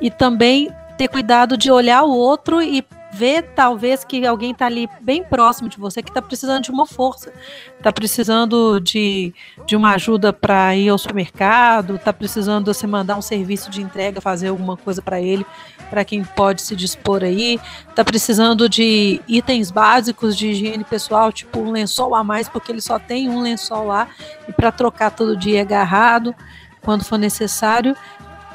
e 0.00 0.10
também 0.10 0.70
ter 0.98 1.08
cuidado 1.08 1.56
de 1.56 1.70
olhar 1.70 2.02
o 2.02 2.10
outro 2.10 2.60
e 2.60 2.84
ver 3.12 3.42
talvez 3.54 4.04
que 4.04 4.26
alguém 4.26 4.52
está 4.52 4.66
ali 4.66 4.88
bem 5.02 5.22
próximo 5.22 5.68
de 5.68 5.78
você 5.78 6.02
que 6.02 6.08
está 6.08 6.22
precisando 6.22 6.62
de 6.62 6.70
uma 6.70 6.86
força, 6.86 7.30
está 7.76 7.92
precisando 7.92 8.80
de, 8.80 9.34
de 9.66 9.76
uma 9.76 9.94
ajuda 9.94 10.32
para 10.32 10.74
ir 10.74 10.88
ao 10.88 10.96
supermercado, 10.96 11.96
está 11.96 12.12
precisando 12.12 12.72
você 12.72 12.86
mandar 12.86 13.16
um 13.18 13.22
serviço 13.22 13.70
de 13.70 13.82
entrega, 13.82 14.20
fazer 14.20 14.48
alguma 14.48 14.78
coisa 14.78 15.02
para 15.02 15.20
ele, 15.20 15.44
para 15.90 16.06
quem 16.06 16.24
pode 16.24 16.62
se 16.62 16.74
dispor 16.74 17.22
aí, 17.22 17.60
está 17.86 18.02
precisando 18.02 18.66
de 18.66 19.20
itens 19.28 19.70
básicos 19.70 20.34
de 20.34 20.48
higiene 20.48 20.82
pessoal, 20.82 21.30
tipo 21.30 21.60
um 21.60 21.70
lençol 21.70 22.14
a 22.14 22.24
mais, 22.24 22.48
porque 22.48 22.72
ele 22.72 22.80
só 22.80 22.98
tem 22.98 23.28
um 23.28 23.42
lençol 23.42 23.88
lá, 23.88 24.08
e 24.48 24.52
para 24.52 24.72
trocar 24.72 25.10
todo 25.10 25.36
dia 25.36 25.60
agarrado, 25.60 26.34
quando 26.80 27.04
for 27.04 27.18
necessário 27.18 27.94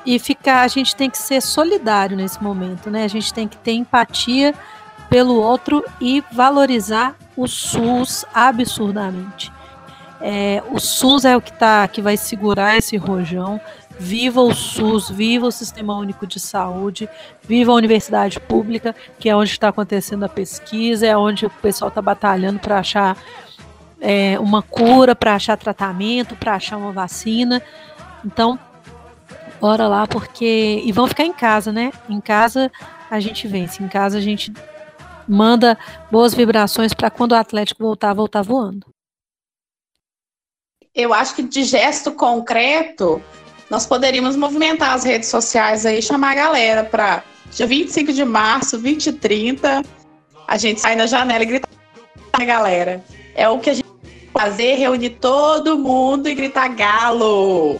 e 0.08 0.18
ficar, 0.18 0.62
a 0.62 0.68
gente 0.70 0.95
tem 0.95 1.10
que 1.10 1.18
ser 1.18 1.41
solidário 1.41 2.16
nesse 2.16 2.41
momento, 2.41 2.89
né? 2.89 3.03
A 3.03 3.10
gente 3.10 3.34
tem 3.34 3.45
que 3.45 3.58
ter 3.58 3.74
empatia 3.74 4.55
pelo 5.10 5.36
outro 5.36 5.84
e 5.99 6.24
valorizar 6.32 7.14
o 7.36 7.45
SUS 7.45 8.24
absurdamente. 8.34 9.51
É, 10.22 10.64
o 10.72 10.80
SUS 10.80 11.26
é 11.26 11.36
o 11.36 11.41
que, 11.41 11.51
tá, 11.51 11.86
que 11.89 12.01
vai 12.01 12.16
segurar 12.16 12.78
esse 12.78 12.95
rojão. 12.95 13.60
Viva 13.99 14.39
o 14.41 14.55
SUS, 14.55 15.10
viva 15.10 15.45
o 15.45 15.51
Sistema 15.51 15.97
Único 15.97 16.26
de 16.26 16.39
Saúde, 16.39 17.10
viva 17.43 17.74
a 17.74 17.76
universidade 17.76 18.39
pública, 18.39 18.95
que 19.20 19.28
é 19.28 19.36
onde 19.36 19.51
está 19.51 19.68
acontecendo 19.68 20.24
a 20.24 20.30
pesquisa, 20.30 21.05
é 21.05 21.18
onde 21.18 21.45
o 21.45 21.49
pessoal 21.49 21.89
está 21.89 22.01
batalhando 22.01 22.60
para 22.60 22.80
achar 22.80 23.18
é, 23.99 24.39
uma 24.39 24.62
cura, 24.62 25.14
para 25.14 25.36
achar 25.36 25.58
tratamento, 25.58 26.34
para 26.38 26.55
achar 26.55 26.78
uma 26.78 26.93
vacina. 26.93 27.62
Então, 28.24 28.58
bora 29.60 29.88
lá, 29.88 30.08
porque. 30.08 30.82
E 30.84 30.91
vão 30.91 31.08
ficar 31.08 31.24
em 31.24 31.34
casa, 31.34 31.72
né? 31.72 31.91
Em 32.10 32.22
casa 32.22 32.72
a 33.10 33.20
gente 33.20 33.47
vence, 33.47 33.82
em 33.82 33.88
casa 33.88 34.18
a 34.18 34.22
gente 34.22 34.51
manda 35.28 35.78
boas 36.12 36.34
vibrações 36.34 36.93
para 36.93 37.10
quando 37.10 37.34
o 37.34 37.36
Atlético 37.36 37.84
voltar, 37.84 38.14
voltar 38.14 38.41
voando. 38.41 38.88
Eu 40.93 41.14
acho 41.14 41.36
que 41.36 41.43
de 41.43 41.64
gesto 41.64 42.12
concreto, 42.12 43.22
nós 43.70 43.86
poderíamos 43.86 44.36
movimentar 44.36 44.93
as 44.93 45.03
redes 45.03 45.30
sociais 45.30 45.86
aí, 45.86 46.01
chamar 46.01 46.32
a 46.32 46.36
galera 46.36 46.84
para 46.84 47.24
dia 47.51 47.68
25 47.68 48.14
de 48.14 48.26
março, 48.26 48.80
20 48.80 49.08
e 49.08 49.14
30, 49.14 49.84
a 50.47 50.58
gente 50.58 50.80
sai 50.80 50.95
na 50.95 51.05
janela 51.05 51.43
e 51.43 51.47
gritar 51.47 51.70
a 52.34 52.45
galera. 52.45 53.03
É 53.36 53.47
o 53.47 53.60
que 53.60 53.70
a 53.70 53.74
gente 53.74 53.88
fazer, 54.34 54.76
reunir 54.76 55.12
todo 55.12 55.78
mundo 55.78 56.28
e 56.28 56.36
gritar 56.36 56.70
galo. 56.70 57.80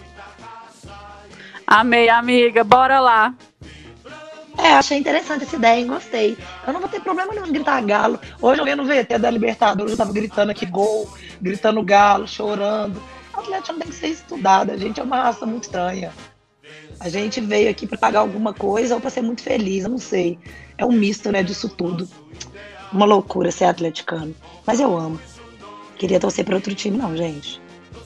Amei, 1.68 2.08
amiga, 2.08 2.64
bora 2.64 3.02
lá. 3.02 3.36
É, 4.58 4.70
achei 4.70 4.98
interessante 4.98 5.44
essa 5.44 5.58
ideia, 5.58 5.82
hein? 5.82 5.88
gostei. 5.88 6.38
Eu 6.66 6.72
não 6.72 6.80
vou 6.80 6.88
ter 6.90 7.02
problema 7.02 7.34
nenhum 7.34 7.48
em 7.48 7.52
gritar 7.52 7.82
galo. 7.82 8.18
Hoje 8.42 8.62
eu 8.62 8.66
vi 8.66 8.74
no 8.74 8.86
VT 8.86 9.20
da 9.20 9.30
Libertadores, 9.30 9.92
eu 9.92 9.98
tava 9.98 10.14
gritando 10.14 10.50
aqui 10.50 10.66
gol, 10.66 11.12
gritando 11.42 11.84
galo, 11.84 12.26
chorando. 12.26 13.04
O 13.36 13.40
Atlético 13.42 13.74
não 13.74 13.80
tem 13.82 13.90
que 13.90 13.96
ser 13.96 14.08
estudado, 14.08 14.72
a 14.72 14.78
gente 14.78 15.02
é 15.02 15.04
uma 15.04 15.22
raça 15.22 15.46
muito 15.46 15.64
estranha. 15.64 16.14
A 17.02 17.10
gente 17.10 17.42
veio 17.42 17.70
aqui 17.70 17.86
para 17.86 17.98
pagar 17.98 18.22
alguma 18.22 18.54
coisa 18.54 18.96
ou 18.96 19.02
para 19.02 19.10
ser 19.10 19.22
muito 19.22 19.44
feliz, 19.44 19.84
eu 19.84 19.90
não 19.90 20.00
sei. 20.00 20.40
É 20.78 20.86
um 20.86 20.92
misto, 20.94 21.32
né, 21.34 21.44
disso 21.44 21.68
tudo. 21.68 22.08
Uma 22.94 23.06
loucura 23.06 23.52
ser 23.52 23.66
atleticano. 23.66 24.34
Mas 24.66 24.80
eu 24.80 24.98
amo. 24.98 25.20
Queria 25.98 26.20
torcer 26.20 26.46
para 26.46 26.56
outro 26.56 26.74
time, 26.74 26.98
não, 26.98 27.16
gente. 27.16 27.62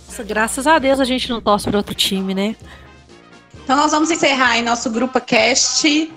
Nossa, 0.08 0.24
graças 0.24 0.66
a 0.66 0.80
Deus 0.80 1.00
a 1.00 1.06
gente 1.06 1.30
não 1.30 1.40
torce 1.40 1.70
para 1.70 1.78
outro 1.78 1.94
time, 1.94 2.34
né? 2.34 2.56
Então 3.64 3.76
nós 3.76 3.92
vamos 3.92 4.12
encerrar 4.12 4.58
em 4.58 4.62
nosso 4.62 4.90
grupo 4.90 5.20
cast. 5.22 6.12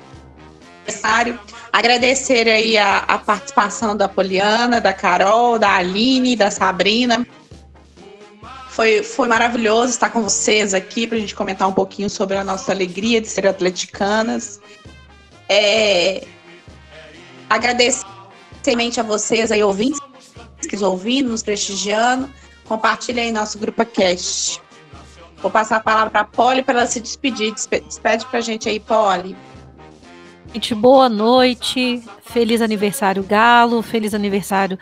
Agradecer 1.73 2.49
aí 2.49 2.79
a, 2.79 2.99
a 2.99 3.19
participação 3.19 3.97
da 3.97 4.09
Poliana, 4.09 4.81
da 4.81 4.93
Carol, 4.93 5.59
da 5.59 5.75
Aline, 5.75 6.37
da 6.37 6.51
Sabrina. 6.51 7.27
Foi, 8.71 9.03
foi 9.03 9.29
maravilhoso 9.29 9.91
estar 9.91 10.11
com 10.11 10.23
vocês 10.23 10.75
aqui 10.75 11.07
para 11.07 11.17
a 11.17 11.21
gente 11.21 11.35
comentar 11.35 11.69
um 11.69 11.73
pouquinho 11.73 12.11
sobre 12.11 12.37
a 12.37 12.45
nossa 12.45 12.73
alegria 12.73 13.21
de 13.21 13.29
ser 13.29 13.47
atleticanas. 13.47 14.61
É, 15.49 16.27
agradecer 17.49 18.05
a 18.99 19.03
vocês 19.03 19.53
aí, 19.53 19.63
ouvintes, 19.63 20.01
que 20.69 20.77
ouvindo, 20.83 21.31
nos 21.31 21.43
prestigiando. 21.43 22.29
Compartilhe 22.65 23.21
aí 23.21 23.31
nosso 23.31 23.59
grupo 23.59 23.85
cast. 23.85 24.61
Vou 25.45 25.51
passar 25.51 25.77
a 25.77 25.81
palavra 25.81 26.11
para 26.11 26.21
a 26.23 26.25
Polly 26.25 26.63
para 26.63 26.79
ela 26.79 26.87
se 26.87 26.99
despedir. 26.99 27.53
Despede 27.53 28.25
para 28.25 28.39
a 28.39 28.41
gente 28.41 28.67
aí, 28.67 28.81
Polly. 28.81 29.37
Gente, 30.55 30.75
boa 30.75 31.07
noite. 31.07 32.03
Feliz 32.23 32.63
aniversário, 32.63 33.23
Galo. 33.23 33.83
Feliz 33.83 34.15
aniversário, 34.15 34.79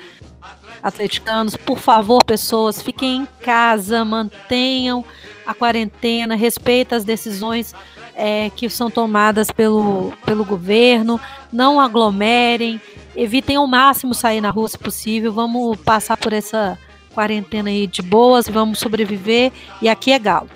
atleticanos, 0.80 1.56
por 1.56 1.80
favor, 1.80 2.24
pessoas, 2.24 2.80
fiquem 2.80 3.22
em 3.22 3.28
casa, 3.40 4.04
mantenham 4.04 5.04
a 5.44 5.52
quarentena, 5.52 6.36
respeitem 6.36 6.96
as 6.96 7.02
decisões 7.02 7.74
é, 8.14 8.48
que 8.50 8.70
são 8.70 8.88
tomadas 8.88 9.50
pelo, 9.50 10.12
pelo 10.24 10.44
governo, 10.44 11.20
não 11.52 11.80
aglomerem, 11.80 12.80
evitem 13.16 13.56
ao 13.56 13.66
máximo 13.66 14.14
sair 14.14 14.40
na 14.40 14.50
rua 14.50 14.68
se 14.68 14.78
possível, 14.78 15.32
vamos 15.32 15.76
passar 15.78 16.16
por 16.16 16.32
essa 16.32 16.78
quarentena 17.12 17.70
aí 17.70 17.86
de 17.86 18.02
boas, 18.02 18.48
vamos 18.48 18.78
sobreviver 18.78 19.52
e 19.80 19.88
aqui 19.88 20.12
é 20.12 20.18
Galo. 20.18 20.50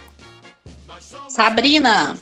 Sabrina. 1.28 2.16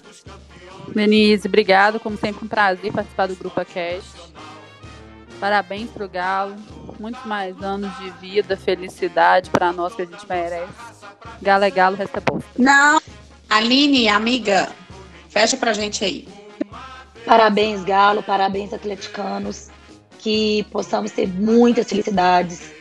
Denise, 0.94 1.48
obrigado, 1.48 1.98
como 1.98 2.16
sempre 2.16 2.44
um 2.44 2.48
prazer 2.48 2.92
participar 2.92 3.26
do 3.26 3.36
Grupo 3.36 3.64
Cast. 3.64 4.32
Parabéns 5.40 5.90
pro 5.90 6.08
Galo. 6.08 6.56
Muitos 6.98 7.24
mais 7.24 7.60
anos 7.62 7.90
de 7.98 8.10
vida, 8.10 8.56
felicidade 8.56 9.50
para 9.50 9.72
nós 9.72 9.94
que 9.94 10.02
a 10.02 10.06
gente 10.06 10.26
merece. 10.28 10.72
Galo 11.42 11.64
é 11.64 11.70
galo, 11.70 11.96
resta 11.96 12.20
bosta. 12.20 12.48
Não. 12.56 13.00
Aline, 13.48 14.08
amiga, 14.08 14.70
fecha 15.28 15.56
pra 15.56 15.72
gente 15.72 16.04
aí. 16.04 16.28
Parabéns, 17.24 17.82
Galo, 17.84 18.22
parabéns, 18.22 18.72
atleticanos. 18.72 19.68
Que 20.18 20.64
possamos 20.70 21.10
ter 21.12 21.28
muitas 21.28 21.88
felicidades 21.88 22.73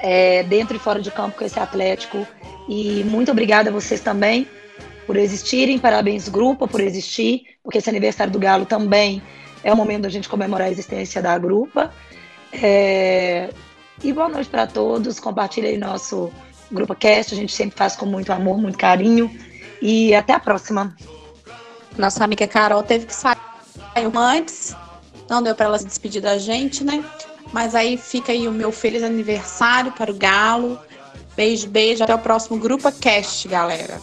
é, 0.00 0.42
dentro 0.42 0.76
e 0.76 0.80
fora 0.80 1.00
de 1.00 1.10
campo 1.10 1.38
com 1.38 1.44
esse 1.44 1.58
Atlético. 1.58 2.26
E 2.68 3.02
muito 3.04 3.30
obrigada 3.30 3.70
a 3.70 3.72
vocês 3.72 4.00
também 4.00 4.46
por 5.06 5.16
existirem. 5.16 5.78
Parabéns, 5.78 6.28
grupo, 6.28 6.68
por 6.68 6.80
existir, 6.80 7.42
porque 7.62 7.78
esse 7.78 7.88
aniversário 7.88 8.32
do 8.32 8.38
Galo 8.38 8.66
também 8.66 9.22
é 9.64 9.72
o 9.72 9.76
momento 9.76 10.02
da 10.02 10.08
gente 10.08 10.28
comemorar 10.28 10.68
a 10.68 10.70
existência 10.70 11.22
da 11.22 11.36
grupa. 11.38 11.92
É... 12.52 13.50
E 14.02 14.12
boa 14.12 14.28
noite 14.28 14.48
para 14.48 14.66
todos. 14.66 15.18
Compartilhe 15.18 15.68
aí 15.68 15.78
nosso 15.78 16.30
Grupo 16.70 16.94
Cast. 16.94 17.34
A 17.34 17.36
gente 17.36 17.52
sempre 17.52 17.76
faz 17.76 17.96
com 17.96 18.06
muito 18.06 18.32
amor, 18.32 18.58
muito 18.58 18.78
carinho. 18.78 19.30
E 19.80 20.14
até 20.14 20.34
a 20.34 20.40
próxima. 20.40 20.94
Nossa 21.96 22.22
amiga 22.22 22.46
Carol 22.46 22.82
teve 22.82 23.06
que 23.06 23.14
sair 23.14 23.38
antes. 24.14 24.76
Não 25.28 25.42
deu 25.42 25.54
para 25.54 25.66
ela 25.66 25.78
se 25.78 25.86
despedir 25.86 26.22
da 26.22 26.38
gente, 26.38 26.84
né? 26.84 27.04
Mas 27.52 27.74
aí 27.74 27.96
fica 27.96 28.32
aí 28.32 28.46
o 28.46 28.52
meu 28.52 28.70
feliz 28.70 29.02
aniversário 29.02 29.92
para 29.92 30.10
o 30.10 30.14
Galo. 30.14 30.78
Beijo, 31.36 31.68
beijo. 31.68 32.04
Até 32.04 32.14
o 32.14 32.18
próximo 32.18 32.58
Grupo 32.58 32.90
Cast, 32.92 33.46
galera. 33.48 34.00